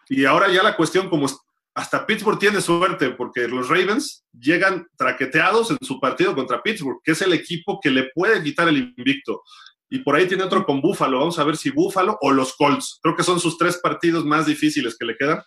y 0.09 0.25
ahora 0.25 0.49
ya 0.49 0.63
la 0.63 0.75
cuestión, 0.75 1.09
como 1.09 1.27
hasta 1.75 2.05
Pittsburgh 2.05 2.39
tiene 2.39 2.61
suerte, 2.61 3.11
porque 3.11 3.47
los 3.47 3.69
Ravens 3.69 4.25
llegan 4.31 4.87
traqueteados 4.95 5.71
en 5.71 5.77
su 5.81 5.99
partido 5.99 6.35
contra 6.35 6.61
Pittsburgh, 6.61 7.01
que 7.03 7.13
es 7.13 7.21
el 7.21 7.33
equipo 7.33 7.79
que 7.81 7.89
le 7.89 8.09
puede 8.13 8.43
quitar 8.43 8.67
el 8.67 8.77
invicto. 8.77 9.41
Y 9.89 9.99
por 9.99 10.15
ahí 10.15 10.27
tiene 10.27 10.43
otro 10.43 10.65
con 10.65 10.81
Buffalo. 10.81 11.19
Vamos 11.19 11.37
a 11.37 11.43
ver 11.43 11.55
si 11.55 11.69
Buffalo 11.69 12.17
o 12.21 12.31
los 12.31 12.55
Colts. 12.55 12.99
Creo 13.01 13.15
que 13.15 13.23
son 13.23 13.39
sus 13.39 13.57
tres 13.57 13.77
partidos 13.77 14.25
más 14.25 14.47
difíciles 14.47 14.97
que 14.97 15.05
le 15.05 15.15
quedan. 15.15 15.41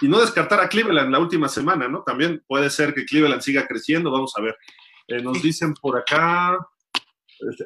Y 0.00 0.08
no 0.08 0.20
descartar 0.20 0.60
a 0.60 0.68
Cleveland 0.68 1.10
la 1.10 1.18
última 1.18 1.48
semana, 1.48 1.88
¿no? 1.88 2.02
También 2.02 2.44
puede 2.46 2.70
ser 2.70 2.94
que 2.94 3.04
Cleveland 3.04 3.42
siga 3.42 3.66
creciendo. 3.66 4.10
Vamos 4.10 4.32
a 4.36 4.42
ver. 4.42 4.56
Eh, 5.08 5.22
nos 5.22 5.42
dicen 5.42 5.74
por 5.74 5.98
acá, 5.98 6.58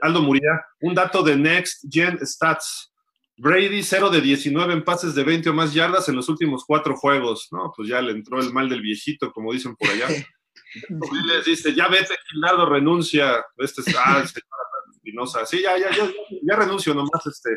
Aldo 0.01 0.23
Muria, 0.23 0.65
un 0.81 0.95
dato 0.95 1.23
de 1.23 1.37
Next 1.37 1.85
Gen 1.91 2.19
Stats. 2.25 2.89
Brady 3.37 3.83
0 3.83 4.11
de 4.11 4.21
19 4.21 4.75
en 4.75 4.85
pases 4.85 5.15
de 5.15 5.25
20 5.25 5.49
o 5.49 5.55
más 5.55 5.73
yardas 5.73 6.07
en 6.11 6.17
los 6.17 6.29
últimos 6.29 6.63
cuatro 6.67 6.95
juegos. 6.95 7.49
No, 7.53 7.73
pues 7.75 7.89
ya 7.89 8.03
le 8.03 8.13
entró 8.13 8.39
el 8.39 8.53
mal 8.53 8.69
del 8.69 8.83
viejito, 8.83 9.33
como 9.33 9.53
dicen 9.53 9.75
por 9.77 9.89
allá. 9.89 10.09
les 11.27 11.45
dice, 11.47 11.75
ya 11.75 11.89
vete, 11.89 12.15
Gildardo, 12.31 12.67
renuncia. 12.67 13.43
Este 13.57 13.81
es, 13.81 13.97
ah, 13.97 14.19
el 14.21 14.29
señor 14.29 14.45
Espinosa. 14.93 15.47
Sí, 15.47 15.63
ya, 15.63 15.79
ya, 15.79 15.91
ya, 15.91 16.11
ya 16.43 16.57
renuncio 16.57 16.93
nomás, 16.93 17.27
este. 17.27 17.51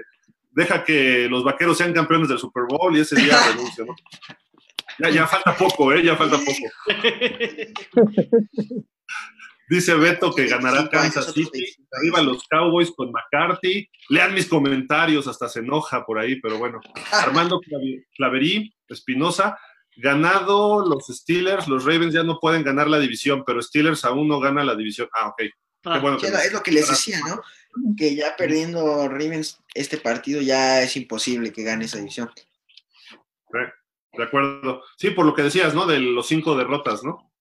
Deja 0.52 0.84
que 0.84 1.28
los 1.30 1.44
vaqueros 1.44 1.78
sean 1.78 1.94
campeones 1.94 2.30
del 2.30 2.40
Super 2.40 2.64
Bowl 2.70 2.96
y 2.96 3.02
ese 3.02 3.20
día 3.20 3.38
renuncio, 3.52 3.86
¿no? 3.86 3.96
Ya, 5.00 5.10
ya 5.10 5.28
falta 5.28 5.58
poco, 5.58 5.92
¿eh? 5.92 6.04
Ya 6.04 6.16
falta 6.16 6.38
poco. 6.38 6.70
Dice 9.74 9.96
Beto 9.96 10.36
que 10.36 10.46
ganará 10.46 10.82
25 10.84 10.98
años, 11.00 11.14
Kansas 11.16 11.34
City. 11.34 11.50
25 11.52 11.82
años. 11.82 11.90
Arriba 11.94 12.22
los 12.22 12.48
Cowboys 12.48 12.92
con 12.96 13.12
McCarthy. 13.12 13.90
Lean 14.10 14.34
mis 14.36 14.48
comentarios, 14.48 15.28
hasta 15.28 15.50
se 15.50 15.62
enoja 15.62 16.06
por 16.06 16.20
ahí, 16.20 16.40
pero 16.40 16.60
bueno. 16.60 16.80
Armando 17.12 17.60
Claverí, 18.16 18.72
Espinosa. 18.88 19.58
Ganado 19.96 20.88
los 20.88 21.08
Steelers, 21.08 21.68
los 21.68 21.86
Ravens 21.86 22.14
ya 22.14 22.24
no 22.24 22.40
pueden 22.40 22.64
ganar 22.64 22.88
la 22.88 23.00
división, 23.00 23.44
pero 23.46 23.62
Steelers 23.64 24.06
aún 24.06 24.28
no 24.28 24.40
gana 24.40 24.64
la 24.64 24.76
división. 24.76 25.10
Ah, 25.12 25.30
ok. 25.30 25.42
Ah, 25.86 25.94
Qué 25.96 26.00
bueno 26.00 26.18
que 26.20 26.28
es 26.28 26.54
lo 26.54 26.62
que 26.62 26.72
les 26.72 26.88
decía, 26.88 27.20
¿no? 27.28 27.42
Que 27.98 28.16
ya 28.16 28.36
perdiendo 28.36 29.08
Ravens 29.08 29.60
este 29.74 29.98
partido 29.98 30.40
ya 30.42 30.84
es 30.84 30.96
imposible 30.98 31.52
que 31.52 31.64
gane 31.64 31.86
esa 31.86 31.98
división. 31.98 32.30
De 34.14 34.24
acuerdo. 34.24 34.84
Sí, 34.98 35.10
por 35.10 35.26
lo 35.26 35.34
que 35.34 35.42
decías, 35.42 35.74
¿no? 35.74 35.88
De 35.88 36.00
los 36.00 36.28
cinco 36.28 36.56
derrotas, 36.56 37.04
¿no? 37.04 37.33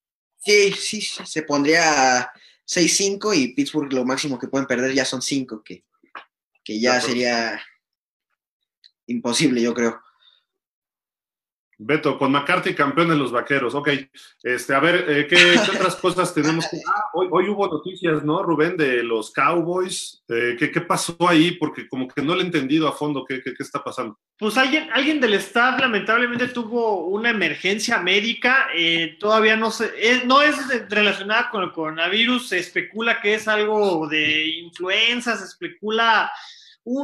Sí, 0.44 0.72
sí, 0.72 1.00
sí, 1.00 1.24
se 1.24 1.42
pondría 1.42 2.30
6-5 2.66 3.32
y 3.34 3.54
Pittsburgh 3.54 3.92
lo 3.92 4.04
máximo 4.04 4.38
que 4.38 4.48
pueden 4.48 4.66
perder 4.66 4.92
ya 4.92 5.04
son 5.04 5.22
5, 5.22 5.62
que, 5.62 5.84
que 6.64 6.80
ya 6.80 7.00
sería 7.00 7.62
imposible, 9.06 9.62
yo 9.62 9.72
creo. 9.72 10.02
Beto, 11.84 12.18
con 12.18 12.30
McCarthy 12.32 12.74
campeón 12.74 13.08
de 13.08 13.16
los 13.16 13.32
vaqueros. 13.32 13.74
Ok. 13.74 13.88
Este, 14.42 14.74
a 14.74 14.80
ver, 14.80 15.04
eh, 15.08 15.26
¿qué, 15.28 15.36
qué 15.36 15.70
otras 15.76 15.96
cosas 15.96 16.32
tenemos? 16.34 16.66
que- 16.70 16.78
Ah, 16.86 17.04
hoy, 17.14 17.28
hoy 17.30 17.48
hubo 17.48 17.66
noticias, 17.68 18.22
¿no, 18.24 18.42
Rubén, 18.42 18.76
de 18.76 19.02
los 19.02 19.32
Cowboys? 19.32 20.22
Eh, 20.28 20.56
¿qué, 20.58 20.70
¿Qué 20.70 20.80
pasó 20.80 21.16
ahí? 21.28 21.52
Porque 21.52 21.88
como 21.88 22.06
que 22.08 22.22
no 22.22 22.34
le 22.34 22.42
he 22.42 22.46
entendido 22.46 22.88
a 22.88 22.92
fondo 22.92 23.24
qué, 23.26 23.40
qué, 23.42 23.52
qué 23.54 23.62
está 23.62 23.82
pasando. 23.82 24.18
Pues 24.38 24.56
alguien, 24.56 24.88
alguien 24.92 25.20
del 25.20 25.34
staff 25.34 25.80
lamentablemente 25.80 26.48
tuvo 26.48 27.06
una 27.06 27.30
emergencia 27.30 27.98
médica, 27.98 28.68
eh, 28.76 29.16
todavía 29.20 29.56
no 29.56 29.70
se, 29.70 29.92
es- 29.98 30.24
no 30.24 30.42
es 30.42 30.56
relacionada 30.88 31.50
con 31.50 31.62
el 31.64 31.72
coronavirus, 31.72 32.48
se 32.48 32.58
especula 32.58 33.20
que 33.20 33.34
es 33.34 33.48
algo 33.48 34.06
de 34.08 34.46
influenza, 34.58 35.36
se 35.36 35.44
especula 35.44 36.30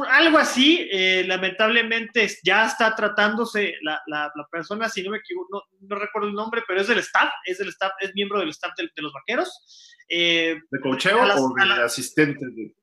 algo 0.09 0.37
así, 0.37 0.87
eh, 0.91 1.23
lamentablemente 1.25 2.29
ya 2.43 2.65
está 2.65 2.95
tratándose 2.95 3.75
la, 3.81 4.01
la, 4.07 4.31
persona, 4.51 4.89
si 4.89 5.03
no 5.03 5.11
me 5.11 5.19
equivoco, 5.19 5.63
no, 5.81 5.95
recuerdo 5.95 6.27
el 6.27 6.33
nombre, 6.33 6.63
pero 6.67 6.81
es 6.81 6.87
del 6.87 6.99
staff, 6.99 7.29
es 7.45 7.59
del 7.59 7.69
staff, 7.69 7.93
es 7.99 8.13
miembro 8.13 8.39
del 8.39 8.49
staff 8.49 8.73
de, 8.77 8.89
los 9.01 9.13
vaqueros. 9.13 9.95
Eh, 10.09 10.59
¿De 10.69 10.79
cocheo 10.81 11.21
o 11.21 11.53
de 11.55 11.83
asistente? 11.83 12.45
De, 12.45 12.75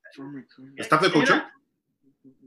¿Staff 0.76 1.02
de 1.02 1.12
cocheo? 1.12 1.42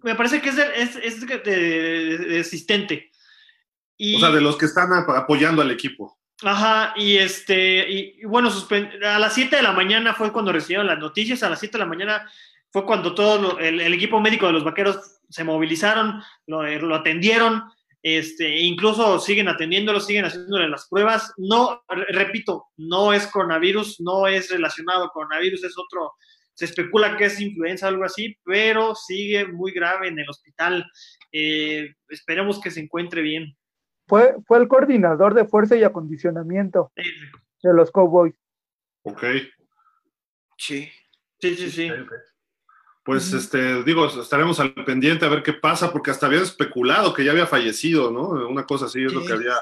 Me 0.02 0.16
parece 0.16 0.42
que 0.42 0.50
es, 0.50 0.56
de, 0.56 1.04
es, 1.04 1.28
de, 1.28 2.40
asistente. 2.40 3.12
Y, 3.98 4.16
o 4.16 4.20
sea, 4.20 4.32
de 4.32 4.42
los 4.42 4.58
que 4.58 4.66
están 4.66 4.92
apoyando 4.94 5.62
al 5.62 5.72
equipo. 5.72 6.18
Ajá, 6.42 6.94
y 6.96 7.18
este, 7.18 7.90
y, 7.92 8.26
bueno, 8.26 8.50
a 9.06 9.20
las 9.20 9.34
7 9.34 9.58
de 9.58 9.62
la 9.62 9.74
mañana 9.74 10.14
fue 10.14 10.32
cuando 10.32 10.54
recibieron 10.54 10.88
las 10.88 10.98
noticias, 10.98 11.44
a 11.44 11.50
las 11.50 11.60
7 11.60 11.74
de 11.74 11.84
la 11.84 11.90
mañana 11.90 12.32
fue 12.72 12.86
cuando 12.86 13.16
todo 13.16 13.58
el, 13.60 13.82
equipo 13.94 14.20
médico 14.20 14.48
de 14.48 14.54
los 14.54 14.64
vaqueros 14.64 15.20
se 15.30 15.44
movilizaron, 15.44 16.22
lo, 16.48 16.66
eh, 16.66 16.80
lo, 16.80 16.96
atendieron, 16.96 17.64
este, 18.02 18.60
incluso 18.60 19.20
siguen 19.20 19.48
atendiéndolo, 19.48 20.00
siguen 20.00 20.26
haciéndole 20.26 20.70
las 20.70 20.88
pruebas. 20.88 21.34
No, 21.38 21.84
repito, 22.10 22.68
no 22.78 23.14
es 23.14 23.28
coronavirus, 23.28 24.00
no 24.02 24.28
es 24.28 24.52
relacionado 24.52 25.06
a 25.06 25.12
coronavirus, 25.12 25.64
es 25.64 25.76
otro, 25.78 26.14
se 26.54 26.66
especula 26.66 27.18
que 27.18 27.26
es 27.26 27.40
influenza 27.42 27.88
o 27.88 27.90
algo 27.90 28.06
así, 28.06 28.38
pero 28.44 28.94
sigue 28.96 29.48
muy 29.48 29.72
grave 29.72 30.08
en 30.08 30.20
el 30.20 30.30
hospital. 30.30 30.86
Eh, 31.32 31.94
esperemos 32.10 32.62
que 32.62 32.72
se 32.72 32.82
encuentre 32.82 33.22
bien. 33.22 33.56
Fue, 34.08 34.36
fue 34.48 34.58
el 34.60 34.68
coordinador 34.68 35.34
de 35.34 35.46
fuerza 35.46 35.76
y 35.76 35.84
acondicionamiento 35.84 36.92
de 36.96 37.74
los 37.74 37.92
Cowboys. 37.92 38.36
Ok. 39.04 39.24
Sí. 40.58 40.90
Sí, 41.40 41.56
sí, 41.56 41.72
sí 41.72 41.92
pues 43.10 43.34
este, 43.34 43.82
digo, 43.82 44.06
estaremos 44.06 44.60
al 44.60 44.72
pendiente 44.86 45.26
a 45.26 45.30
ver 45.30 45.42
qué 45.42 45.54
pasa, 45.54 45.92
porque 45.92 46.12
hasta 46.12 46.28
habían 46.28 46.44
especulado 46.44 47.12
que 47.12 47.26
ya 47.26 47.32
había 47.32 47.48
fallecido, 47.48 48.12
¿no? 48.12 48.28
Una 48.48 48.68
cosa 48.68 48.86
así 48.86 49.04
es 49.04 49.12
lo 49.12 49.26
que 49.26 49.34
había 49.34 49.56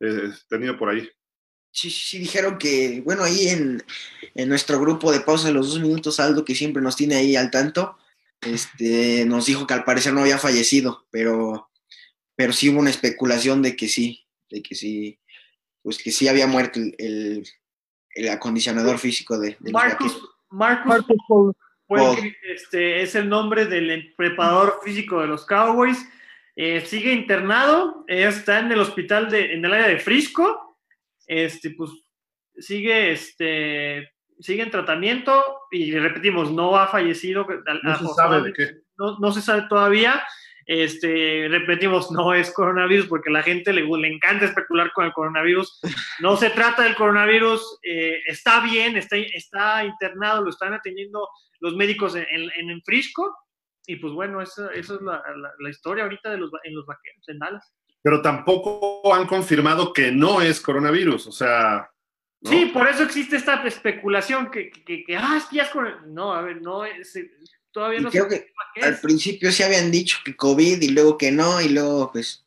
eh, 0.00 0.32
tenido 0.48 0.78
por 0.78 0.88
ahí. 0.88 1.06
Sí, 1.70 1.90
sí, 1.90 2.18
dijeron 2.18 2.56
que, 2.56 3.02
bueno, 3.04 3.22
ahí 3.22 3.48
en, 3.48 3.84
nuestro 4.48 4.80
grupo 4.80 5.12
de 5.12 5.20
pausa 5.20 5.48
de 5.48 5.52
los 5.52 5.68
dos 5.68 5.80
minutos, 5.80 6.18
Aldo, 6.18 6.46
que 6.46 6.54
siempre 6.54 6.82
nos 6.82 6.96
tiene 6.96 7.16
ahí 7.16 7.36
al 7.36 7.50
tanto, 7.50 7.98
este, 8.40 9.26
nos 9.26 9.44
dijo 9.44 9.66
que 9.66 9.74
al 9.74 9.84
parecer 9.84 10.14
no 10.14 10.22
había 10.22 10.38
fallecido, 10.38 11.04
pero, 11.10 11.68
pero 12.34 12.54
sí 12.54 12.70
hubo 12.70 12.80
una 12.80 12.88
especulación 12.88 13.60
de 13.60 13.76
que 13.76 13.86
sí, 13.86 14.26
de 14.48 14.62
que 14.62 14.74
sí, 14.74 15.20
pues 15.82 15.98
que 15.98 16.10
sí 16.10 16.26
había 16.26 16.46
muerto 16.46 16.80
el, 16.96 17.44
acondicionador 18.30 18.98
físico 18.98 19.38
de, 19.38 19.58
Marcus, 19.60 20.26
Marcus, 20.48 20.86
Marcus 20.86 21.56
este, 22.42 23.02
es 23.02 23.14
el 23.14 23.28
nombre 23.28 23.66
del 23.66 24.14
preparador 24.16 24.80
físico 24.84 25.20
de 25.20 25.26
los 25.26 25.46
Cowboys. 25.46 26.08
Eh, 26.56 26.80
sigue 26.82 27.12
internado, 27.12 28.04
está 28.06 28.60
en 28.60 28.70
el 28.70 28.80
hospital 28.80 29.30
de, 29.30 29.54
en 29.54 29.64
el 29.64 29.72
área 29.72 29.88
de 29.88 29.98
Frisco. 29.98 30.78
Este, 31.26 31.70
pues 31.70 31.90
sigue, 32.58 33.12
este, 33.12 34.12
sigue 34.40 34.62
en 34.62 34.70
tratamiento 34.70 35.42
y 35.70 35.92
repetimos, 35.98 36.50
no 36.52 36.76
ha 36.76 36.86
fallecido. 36.86 37.46
No 37.82 37.98
se 37.98 38.14
sabe 38.14 38.42
de 38.42 38.52
qué. 38.52 38.70
No, 38.96 39.32
se 39.32 39.40
sabe 39.40 39.66
todavía. 39.68 40.22
Este, 40.66 41.46
repetimos, 41.50 42.10
no 42.10 42.32
es 42.32 42.50
coronavirus 42.50 43.06
porque 43.06 43.30
la 43.30 43.42
gente 43.42 43.72
le, 43.72 43.82
le, 43.82 44.08
encanta 44.08 44.46
especular 44.46 44.92
con 44.92 45.04
el 45.04 45.12
coronavirus. 45.12 45.80
No 46.20 46.36
se 46.36 46.50
trata 46.50 46.82
del 46.82 46.94
coronavirus, 46.94 47.80
eh, 47.82 48.20
está 48.26 48.60
bien, 48.60 48.96
está, 48.96 49.16
está 49.16 49.84
internado, 49.84 50.42
lo 50.42 50.50
están 50.50 50.72
atendiendo 50.72 51.28
los 51.60 51.74
médicos 51.76 52.14
en, 52.16 52.26
en, 52.30 52.82
Frisco. 52.82 53.36
Y 53.86 53.96
pues 53.96 54.14
bueno, 54.14 54.40
esa, 54.40 54.72
es 54.72 54.88
la, 54.88 55.70
historia 55.70 56.04
ahorita 56.04 56.30
de 56.30 56.38
los, 56.38 56.50
en 56.62 56.74
los 56.74 56.86
vaqueros, 56.86 57.28
en 57.28 57.38
Dallas. 57.38 57.74
Pero 58.02 58.22
tampoco 58.22 59.14
han 59.14 59.26
confirmado 59.26 59.92
que 59.92 60.10
no 60.12 60.40
es 60.40 60.60
coronavirus, 60.60 61.26
o 61.26 61.32
sea. 61.32 61.90
Sí, 62.42 62.66
por 62.66 62.86
eso 62.86 63.02
existe 63.02 63.36
esta 63.36 63.62
especulación 63.66 64.50
que, 64.50 64.70
que, 64.70 65.04
que, 65.04 65.16
ah, 65.16 65.34
es 65.36 65.46
que 65.46 65.56
ya 65.56 65.62
es 65.64 65.70
coronavirus. 65.70 66.08
No, 66.08 66.32
a 66.32 66.42
ver, 66.42 66.60
no 66.62 66.84
es, 66.84 67.18
todavía 67.74 68.00
no 68.00 68.10
creo 68.10 68.28
que 68.28 68.52
al 68.80 68.98
principio 69.00 69.52
sí 69.52 69.62
habían 69.62 69.90
dicho 69.90 70.18
que 70.24 70.36
COVID 70.36 70.80
y 70.80 70.88
luego 70.88 71.18
que 71.18 71.30
no, 71.32 71.60
y 71.60 71.68
luego 71.68 72.10
pues 72.12 72.46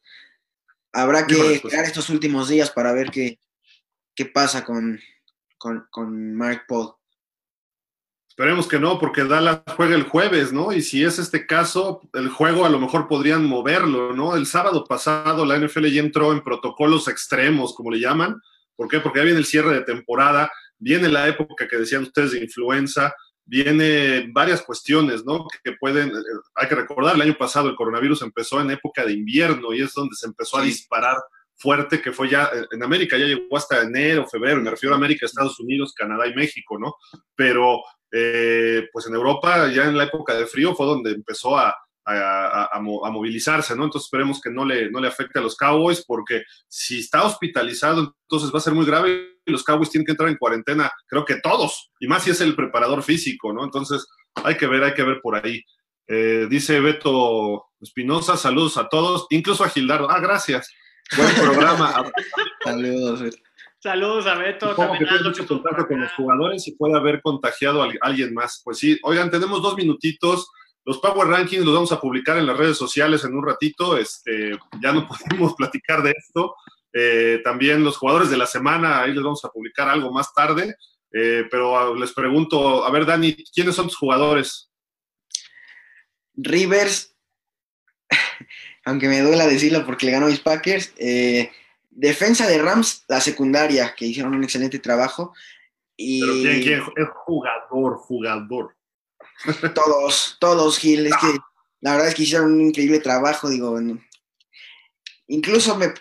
habrá 0.93 1.27
que 1.27 1.55
esperar 1.55 1.85
estos 1.85 2.09
últimos 2.09 2.49
días 2.49 2.71
para 2.71 2.93
ver 2.93 3.11
qué, 3.11 3.37
qué 4.15 4.25
pasa 4.25 4.63
con, 4.63 4.99
con, 5.57 5.85
con 5.91 6.33
Mark 6.33 6.63
Paul. 6.67 6.93
Esperemos 8.29 8.67
que 8.67 8.79
no, 8.79 8.99
porque 8.99 9.23
Dallas 9.23 9.61
juega 9.75 9.95
el 9.95 10.03
jueves, 10.03 10.53
¿no? 10.53 10.71
Y 10.71 10.81
si 10.81 11.03
es 11.03 11.19
este 11.19 11.45
caso, 11.45 12.07
el 12.13 12.29
juego 12.29 12.65
a 12.65 12.69
lo 12.69 12.79
mejor 12.79 13.07
podrían 13.07 13.43
moverlo, 13.43 14.13
¿no? 14.13 14.35
El 14.35 14.45
sábado 14.45 14.85
pasado 14.85 15.45
la 15.45 15.57
NFL 15.57 15.87
ya 15.87 16.01
entró 16.01 16.31
en 16.31 16.43
protocolos 16.43 17.07
extremos, 17.07 17.73
como 17.73 17.91
le 17.91 17.99
llaman. 17.99 18.39
¿Por 18.75 18.87
qué? 18.87 18.99
Porque 18.99 19.19
ya 19.19 19.25
viene 19.25 19.39
el 19.39 19.45
cierre 19.45 19.73
de 19.73 19.81
temporada, 19.81 20.51
viene 20.77 21.09
la 21.09 21.27
época 21.27 21.67
que 21.67 21.77
decían 21.77 22.03
ustedes 22.03 22.31
de 22.33 22.43
influenza, 22.43 23.13
viene 23.47 24.29
varias 24.31 24.61
cuestiones, 24.61 25.25
¿no? 25.25 25.47
Que 25.63 25.73
pueden, 25.79 26.09
eh, 26.09 26.21
hay 26.55 26.67
que 26.67 26.75
recordar, 26.75 27.15
el 27.15 27.21
año 27.21 27.37
pasado 27.37 27.69
el 27.69 27.75
coronavirus 27.75 28.21
empezó 28.21 28.59
en 28.61 28.71
época 28.71 29.05
de 29.05 29.13
invierno 29.13 29.73
y 29.73 29.81
es 29.81 29.93
donde 29.93 30.15
se 30.15 30.27
empezó 30.27 30.57
a 30.57 30.63
disparar 30.63 31.17
fuerte 31.55 32.01
que 32.01 32.11
fue 32.11 32.29
ya 32.29 32.51
eh, 32.53 32.65
en 32.71 32.83
América, 32.83 33.17
ya 33.17 33.25
llegó 33.25 33.57
hasta 33.57 33.81
enero, 33.81 34.27
febrero, 34.27 34.61
me 34.61 34.69
refiero 34.69 34.93
a 34.93 34.97
América, 34.97 35.25
Estados 35.25 35.59
Unidos, 35.59 35.93
Canadá 35.95 36.27
y 36.27 36.35
México, 36.35 36.77
¿no? 36.77 36.95
Pero 37.35 37.81
eh, 38.11 38.87
pues 38.91 39.07
en 39.07 39.15
Europa 39.15 39.71
ya 39.71 39.85
en 39.85 39.97
la 39.97 40.03
época 40.03 40.35
de 40.35 40.45
frío 40.45 40.75
fue 40.75 40.85
donde 40.85 41.11
empezó 41.11 41.57
a, 41.57 41.73
a, 42.05 42.79
movilizarse, 42.79 43.75
¿no? 43.75 43.85
Entonces 43.85 44.07
esperemos 44.07 44.39
que 44.41 44.49
no 44.49 44.65
le, 44.65 44.89
no 44.91 44.99
le 44.99 45.07
afecte 45.07 45.39
a 45.39 45.41
los 45.41 45.55
Cowboys, 45.55 46.05
porque 46.05 46.43
si 46.67 46.99
está 46.99 47.23
hospitalizado, 47.23 48.15
entonces 48.23 48.53
va 48.53 48.59
a 48.59 48.61
ser 48.61 48.73
muy 48.73 48.85
grave 48.85 49.36
y 49.47 49.51
los 49.51 49.63
Cowboys 49.63 49.89
tienen 49.89 50.05
que 50.05 50.11
entrar 50.11 50.29
en 50.29 50.37
cuarentena, 50.37 50.91
creo 51.07 51.25
que 51.25 51.39
todos, 51.41 51.89
y 51.99 52.07
más 52.07 52.23
si 52.23 52.31
es 52.31 52.41
el 52.41 52.55
preparador 52.55 53.01
físico, 53.01 53.53
¿no? 53.53 53.63
Entonces 53.63 54.05
hay 54.43 54.57
que 54.57 54.67
ver, 54.67 54.83
hay 54.83 54.93
que 54.93 55.03
ver 55.03 55.19
por 55.21 55.35
ahí. 55.35 55.63
Eh, 56.07 56.47
dice 56.49 56.79
Beto 56.79 57.65
Espinosa, 57.81 58.37
saludos 58.37 58.77
a 58.77 58.87
todos, 58.87 59.27
incluso 59.29 59.63
a 59.63 59.69
Gildardo. 59.69 60.09
Ah, 60.09 60.19
gracias. 60.19 60.69
Buen 61.15 61.33
programa. 61.35 62.11
saludos. 62.63 63.35
Saludos 63.79 64.25
a 64.25 64.35
Beto. 64.35 64.69
Supongo 64.71 64.93
que 64.93 65.05
tiene 65.05 65.23
mucho 65.23 65.47
contacto 65.47 65.87
con 65.87 66.01
los 66.01 66.11
jugadores 66.13 66.67
y 66.67 66.75
puede 66.75 66.97
haber 66.97 67.21
contagiado 67.21 67.83
a 67.83 67.89
alguien 68.01 68.33
más. 68.33 68.61
Pues 68.63 68.79
sí, 68.79 68.99
oigan, 69.03 69.29
tenemos 69.29 69.61
dos 69.61 69.75
minutitos. 69.75 70.49
Los 70.83 70.99
Power 70.99 71.27
Rankings 71.27 71.65
los 71.65 71.73
vamos 71.73 71.91
a 71.91 71.99
publicar 71.99 72.37
en 72.37 72.47
las 72.47 72.57
redes 72.57 72.77
sociales 72.77 73.23
en 73.23 73.35
un 73.35 73.45
ratito. 73.45 73.97
Este, 73.97 74.57
ya 74.81 74.93
no 74.93 75.07
podemos 75.29 75.53
platicar 75.55 76.01
de 76.01 76.11
esto. 76.11 76.55
Eh, 76.93 77.41
también 77.43 77.83
los 77.83 77.97
jugadores 77.97 78.29
de 78.29 78.37
la 78.37 78.47
semana, 78.47 79.01
ahí 79.01 79.13
les 79.13 79.23
vamos 79.23 79.43
a 79.45 79.49
publicar 79.49 79.87
algo 79.89 80.11
más 80.11 80.33
tarde. 80.33 80.75
Eh, 81.11 81.45
pero 81.49 81.77
ah, 81.77 81.93
les 81.97 82.13
pregunto, 82.13 82.85
a 82.85 82.91
ver, 82.91 83.05
Dani, 83.05 83.35
¿quiénes 83.53 83.75
son 83.75 83.87
tus 83.87 83.97
jugadores? 83.97 84.69
Rivers, 86.35 87.15
aunque 88.85 89.07
me 89.07 89.21
duela 89.21 89.47
decirlo 89.47 89.85
porque 89.85 90.05
le 90.05 90.11
ganó 90.11 90.27
a 90.27 90.29
mis 90.29 90.39
Packers. 90.39 90.93
Eh, 90.97 91.51
defensa 91.89 92.47
de 92.47 92.59
Rams, 92.59 93.05
la 93.07 93.21
secundaria, 93.21 93.95
que 93.95 94.05
hicieron 94.05 94.35
un 94.35 94.43
excelente 94.43 94.79
trabajo. 94.79 95.33
Y... 95.95 96.21
Pero 96.21 96.33
¿quién, 96.33 96.61
quién 96.61 96.79
es 96.95 97.09
jugador, 97.25 97.97
jugador? 97.97 98.75
Todos, 99.75 100.37
todos, 100.39 100.79
Gil. 100.79 101.05
Es 101.05 101.15
que 101.17 101.27
la 101.81 101.91
verdad 101.91 102.07
es 102.07 102.15
que 102.15 102.23
hicieron 102.23 102.53
un 102.53 102.61
increíble 102.61 102.99
trabajo, 102.99 103.49
digo. 103.49 103.79
Incluso 105.27 105.75
me, 105.77 105.93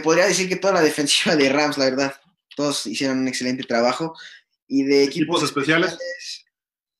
podría 0.00 0.26
decir 0.26 0.48
que 0.48 0.56
toda 0.56 0.74
la 0.74 0.80
defensiva 0.82 1.36
de 1.36 1.48
Rams, 1.48 1.78
la 1.78 1.86
verdad, 1.86 2.14
todos 2.56 2.86
hicieron 2.86 3.18
un 3.18 3.28
excelente 3.28 3.64
trabajo. 3.64 4.14
Y 4.66 4.84
de 4.84 5.04
equipos, 5.04 5.42
especiales, 5.42 5.98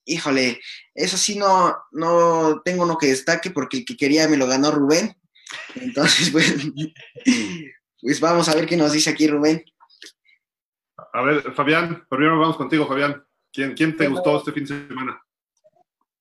híjole, 0.04 0.60
eso 0.94 1.16
sí 1.16 1.38
no, 1.38 1.74
no 1.92 2.60
tengo 2.64 2.82
uno 2.84 2.98
que 2.98 3.06
destaque 3.06 3.50
porque 3.50 3.78
el 3.78 3.84
que 3.84 3.96
quería 3.96 4.28
me 4.28 4.36
lo 4.36 4.46
ganó 4.46 4.70
Rubén. 4.70 5.16
Entonces, 5.76 6.30
pues, 6.32 6.54
pues 8.00 8.20
vamos 8.20 8.48
a 8.48 8.54
ver 8.54 8.66
qué 8.66 8.76
nos 8.76 8.92
dice 8.92 9.10
aquí 9.10 9.26
Rubén. 9.26 9.64
A 11.12 11.22
ver, 11.22 11.52
Fabián, 11.54 12.06
primero 12.08 12.38
vamos 12.38 12.56
contigo, 12.56 12.86
Fabián. 12.86 13.24
¿Quién, 13.52 13.74
quién 13.74 13.96
te 13.96 14.08
gustó 14.08 14.38
este 14.38 14.52
fin 14.52 14.64
de 14.64 14.88
semana? 14.88 15.22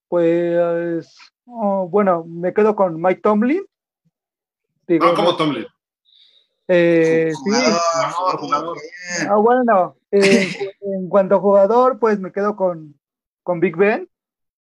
Pues, 0.10 1.16
oh, 1.46 1.88
bueno, 1.88 2.26
me 2.26 2.54
quedo 2.54 2.76
con 2.76 3.02
Mike 3.02 3.22
Tomlin. 3.22 3.66
Digo, 4.86 5.06
ah, 5.06 5.14
¿cómo 5.16 5.38
Tomlin? 5.38 5.66
Eh, 6.74 7.34
sí. 7.34 7.52
Ah, 9.28 9.36
bueno, 9.36 9.98
en 10.12 11.10
cuanto 11.10 11.36
a 11.36 11.40
jugador, 11.40 12.00
pues 12.00 12.18
me 12.18 12.32
quedo 12.32 12.56
con, 12.56 12.98
con 13.44 13.60
Big 13.60 13.76
Ben. 13.76 14.08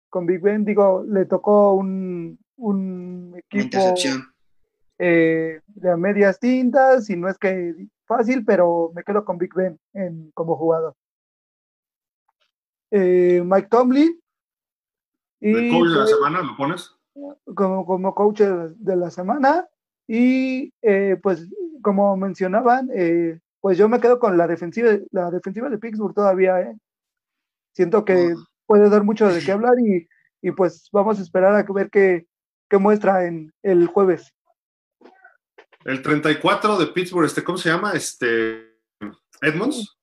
Con 0.09 0.25
Big 0.25 0.41
Ben, 0.41 0.63
digo, 0.63 1.03
le 1.05 1.25
tocó 1.25 1.73
un, 1.73 2.39
un 2.55 3.35
equipo 3.37 3.77
eh, 4.99 5.59
de 5.67 5.97
medias 5.97 6.39
tintas 6.39 7.09
y 7.09 7.17
no 7.17 7.27
es 7.27 7.37
que 7.37 7.75
fácil, 8.05 8.45
pero 8.45 8.89
me 8.95 9.03
quedo 9.03 9.25
con 9.25 9.37
Big 9.37 9.53
Ben 9.53 9.77
en, 9.93 10.31
como 10.31 10.55
jugador. 10.55 10.95
Eh, 12.89 13.43
Mike 13.43 13.67
Tomlin. 13.69 14.17
Y, 15.41 15.53
¿El 15.53 15.71
coach 15.71 15.89
de 15.89 15.95
la 15.95 16.07
semana 16.07 16.41
lo 16.41 16.55
pones? 16.55 16.93
como, 17.53 17.85
como 17.85 18.15
coach 18.15 18.41
de 18.41 18.95
la 18.95 19.11
semana. 19.11 19.67
Y 20.07 20.73
eh, 20.81 21.19
pues, 21.21 21.49
como 21.87 22.17
mencionaban, 22.17 22.89
eh, 22.93 23.39
pues 23.61 23.77
yo 23.77 23.87
me 23.87 24.01
quedo 24.01 24.19
con 24.19 24.37
la 24.37 24.45
defensiva, 24.45 24.97
la 25.11 25.31
defensiva 25.31 25.69
de 25.69 25.77
Pittsburgh 25.77 26.13
todavía. 26.13 26.59
¿eh? 26.59 26.75
Siento 27.71 28.03
que 28.03 28.35
puede 28.65 28.89
dar 28.89 29.05
mucho 29.05 29.29
de 29.29 29.39
qué 29.39 29.51
hablar 29.53 29.75
y, 29.79 30.05
y 30.41 30.51
pues 30.51 30.89
vamos 30.91 31.17
a 31.17 31.21
esperar 31.21 31.55
a 31.55 31.63
ver 31.71 31.89
qué, 31.89 32.27
qué 32.69 32.77
muestra 32.77 33.25
en 33.25 33.53
el 33.63 33.87
jueves. 33.87 34.33
El 35.85 36.01
34 36.01 36.77
de 36.77 36.87
Pittsburgh, 36.87 37.25
este, 37.25 37.41
¿cómo 37.41 37.57
se 37.57 37.69
llama? 37.69 37.93
Este, 37.93 38.75
Edmonds. 39.41 39.97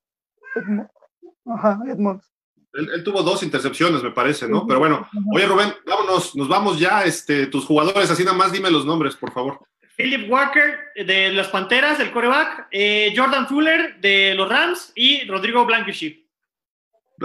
Ajá, 1.45 1.83
Edmonds. 1.87 2.33
Él, 2.73 3.03
tuvo 3.03 3.21
dos 3.21 3.43
intercepciones, 3.43 4.01
me 4.01 4.09
parece, 4.09 4.49
¿no? 4.49 4.65
Pero 4.65 4.79
bueno, 4.79 5.07
oye 5.31 5.45
Rubén, 5.45 5.71
vámonos, 5.85 6.35
nos 6.35 6.47
vamos 6.47 6.79
ya, 6.79 7.03
este, 7.03 7.45
tus 7.45 7.63
jugadores, 7.63 8.09
así 8.09 8.25
nada 8.25 8.35
más 8.35 8.51
dime 8.51 8.71
los 8.71 8.87
nombres, 8.87 9.15
por 9.15 9.31
favor. 9.31 9.59
Philip 9.95 10.29
Walker 10.29 10.79
de 10.95 11.31
las 11.31 11.47
Panteras, 11.47 11.99
el 11.99 12.11
coreback, 12.11 12.67
eh, 12.71 13.13
Jordan 13.15 13.47
Fuller 13.47 13.99
de 14.01 14.33
los 14.35 14.49
Rams 14.49 14.91
y 14.95 15.25
Rodrigo 15.25 15.65
Blankenship. 15.65 16.25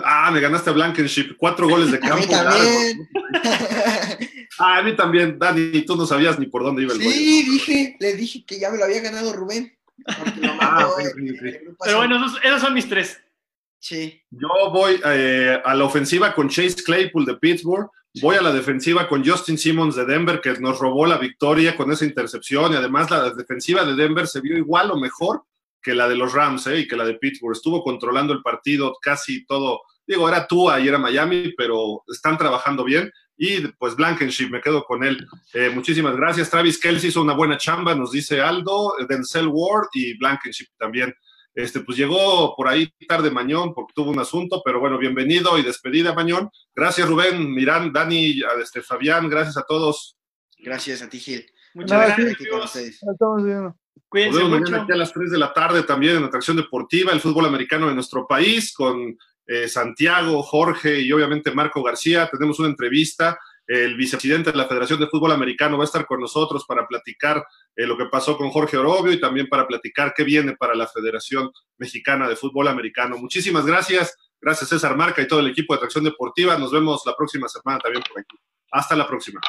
Ah, 0.04 0.30
me 0.30 0.40
ganaste 0.40 0.70
a 0.70 0.72
Blankenship, 0.72 1.34
cuatro 1.36 1.68
goles 1.68 1.90
de 1.90 1.98
campo. 1.98 2.14
A 2.18 2.20
mí 2.20 2.26
también. 2.28 3.08
ah, 4.58 4.78
a 4.78 4.82
mí 4.82 4.94
también, 4.94 5.38
Dani, 5.38 5.82
tú 5.82 5.96
no 5.96 6.06
sabías 6.06 6.38
ni 6.38 6.46
por 6.46 6.62
dónde 6.62 6.82
iba 6.82 6.92
el 6.92 7.00
Sí, 7.00 7.42
dije, 7.42 7.96
le 7.98 8.14
dije 8.14 8.44
que 8.44 8.58
ya 8.58 8.70
me 8.70 8.78
lo 8.78 8.84
había 8.84 9.00
ganado 9.00 9.32
Rubén. 9.32 9.76
ah, 10.60 10.88
Pero 11.84 11.96
bueno, 11.98 12.24
esos 12.42 12.60
son 12.60 12.74
mis 12.74 12.88
tres. 12.88 13.20
Sí. 13.78 14.22
Yo 14.30 14.48
voy 14.72 15.00
eh, 15.04 15.60
a 15.64 15.74
la 15.74 15.84
ofensiva 15.84 16.34
con 16.34 16.48
Chase 16.48 16.82
Claypool 16.84 17.24
de 17.24 17.36
Pittsburgh, 17.36 17.90
voy 18.20 18.36
a 18.36 18.42
la 18.42 18.52
defensiva 18.52 19.08
con 19.08 19.24
Justin 19.24 19.58
Simmons 19.58 19.96
de 19.96 20.04
Denver, 20.04 20.40
que 20.40 20.52
nos 20.54 20.78
robó 20.78 21.06
la 21.06 21.18
victoria 21.18 21.76
con 21.76 21.92
esa 21.92 22.04
intercepción, 22.04 22.72
y 22.72 22.76
además 22.76 23.11
la 23.11 23.30
defensiva 23.30 23.84
de 23.84 23.94
Denver 23.94 24.26
se 24.26 24.40
vio 24.40 24.56
igual 24.56 24.90
o 24.90 24.96
mejor 24.96 25.42
que 25.82 25.94
la 25.94 26.08
de 26.08 26.16
los 26.16 26.32
Rams 26.32 26.66
eh, 26.66 26.80
y 26.80 26.88
que 26.88 26.96
la 26.96 27.04
de 27.04 27.14
Pittsburgh. 27.14 27.56
Estuvo 27.56 27.82
controlando 27.82 28.32
el 28.32 28.42
partido 28.42 28.96
casi 29.00 29.44
todo. 29.46 29.80
Digo, 30.06 30.28
era 30.28 30.46
Tua 30.46 30.80
y 30.80 30.88
era 30.88 30.98
Miami, 30.98 31.54
pero 31.56 32.02
están 32.08 32.36
trabajando 32.36 32.84
bien. 32.84 33.11
Y 33.36 33.66
pues 33.78 33.96
Blankenship, 33.96 34.50
me 34.50 34.61
quedo 34.61 34.84
con 34.84 35.02
él. 35.02 35.26
Eh, 35.54 35.70
muchísimas 35.70 36.14
gracias. 36.16 36.50
Travis 36.50 36.78
Kelsey 36.78 37.08
hizo 37.08 37.22
una 37.22 37.32
buena 37.32 37.56
chamba, 37.56 37.94
nos 37.94 38.12
dice 38.12 38.40
Aldo, 38.40 38.94
Denzel 39.08 39.48
Ward 39.48 39.88
y 39.94 40.18
Blankenship 40.18 40.66
también. 40.76 41.14
Este, 41.62 41.80
pues 41.80 41.98
llegó 41.98 42.54
por 42.56 42.68
ahí 42.68 42.90
tarde 43.06 43.30
Mañón 43.30 43.74
porque 43.74 43.92
tuvo 43.94 44.11
un 44.11 44.18
asunto, 44.18 44.62
pero 44.64 44.80
bueno, 44.80 44.96
bienvenido 44.96 45.58
y 45.58 45.62
despedida 45.62 46.14
Mañón. 46.14 46.48
Gracias 46.74 47.06
Rubén, 47.06 47.52
Mirán, 47.52 47.92
Dani, 47.92 48.40
este, 48.61 48.80
Fabián, 48.80 49.28
gracias 49.28 49.58
a 49.58 49.62
todos. 49.62 50.16
Gracias 50.58 51.02
a 51.02 51.08
ti 51.11 51.18
Gil. 51.18 51.44
Muchas 51.74 52.16
gracias. 52.16 53.02
Estamos 53.02 53.44
viendo. 53.44 53.76
Cuídense 54.08 54.42
mucho. 54.44 54.74
aquí 54.74 54.92
a 54.92 54.96
las 54.96 55.12
3 55.12 55.30
de 55.30 55.38
la 55.38 55.52
tarde 55.52 55.82
también 55.82 56.16
en 56.16 56.24
Atracción 56.24 56.56
Deportiva, 56.56 57.12
el 57.12 57.20
fútbol 57.20 57.46
americano 57.46 57.88
de 57.88 57.94
nuestro 57.94 58.26
país, 58.26 58.72
con 58.72 59.16
eh, 59.46 59.68
Santiago, 59.68 60.42
Jorge 60.42 60.98
y 60.98 61.12
obviamente 61.12 61.50
Marco 61.50 61.82
García. 61.82 62.28
Tenemos 62.32 62.58
una 62.58 62.70
entrevista 62.70 63.38
el 63.70 63.96
vicepresidente 63.96 64.50
de 64.50 64.56
la 64.56 64.66
Federación 64.66 64.98
de 64.98 65.06
Fútbol 65.06 65.30
Americano 65.30 65.78
va 65.78 65.84
a 65.84 65.86
estar 65.86 66.04
con 66.04 66.18
nosotros 66.18 66.64
para 66.66 66.88
platicar 66.88 67.44
eh, 67.76 67.86
lo 67.86 67.96
que 67.96 68.06
pasó 68.06 68.36
con 68.36 68.50
Jorge 68.50 68.76
Orobio 68.76 69.12
y 69.12 69.20
también 69.20 69.48
para 69.48 69.66
platicar 69.66 70.12
qué 70.14 70.24
viene 70.24 70.56
para 70.56 70.74
la 70.74 70.86
Federación 70.86 71.50
Mexicana 71.78 72.28
de 72.28 72.36
Fútbol 72.36 72.68
Americano. 72.68 73.16
Muchísimas 73.18 73.64
gracias. 73.64 74.16
Gracias 74.40 74.70
César 74.70 74.96
Marca 74.96 75.20
y 75.20 75.28
todo 75.28 75.40
el 75.40 75.48
equipo 75.48 75.74
de 75.74 75.78
Atracción 75.78 76.04
Deportiva. 76.04 76.56
Nos 76.56 76.72
vemos 76.72 77.02
la 77.04 77.14
próxima 77.14 77.48
semana 77.48 77.78
también 77.78 78.02
por 78.08 78.20
aquí. 78.20 78.36
Hasta 78.70 78.96
la 78.96 79.06
próxima. 79.06 79.40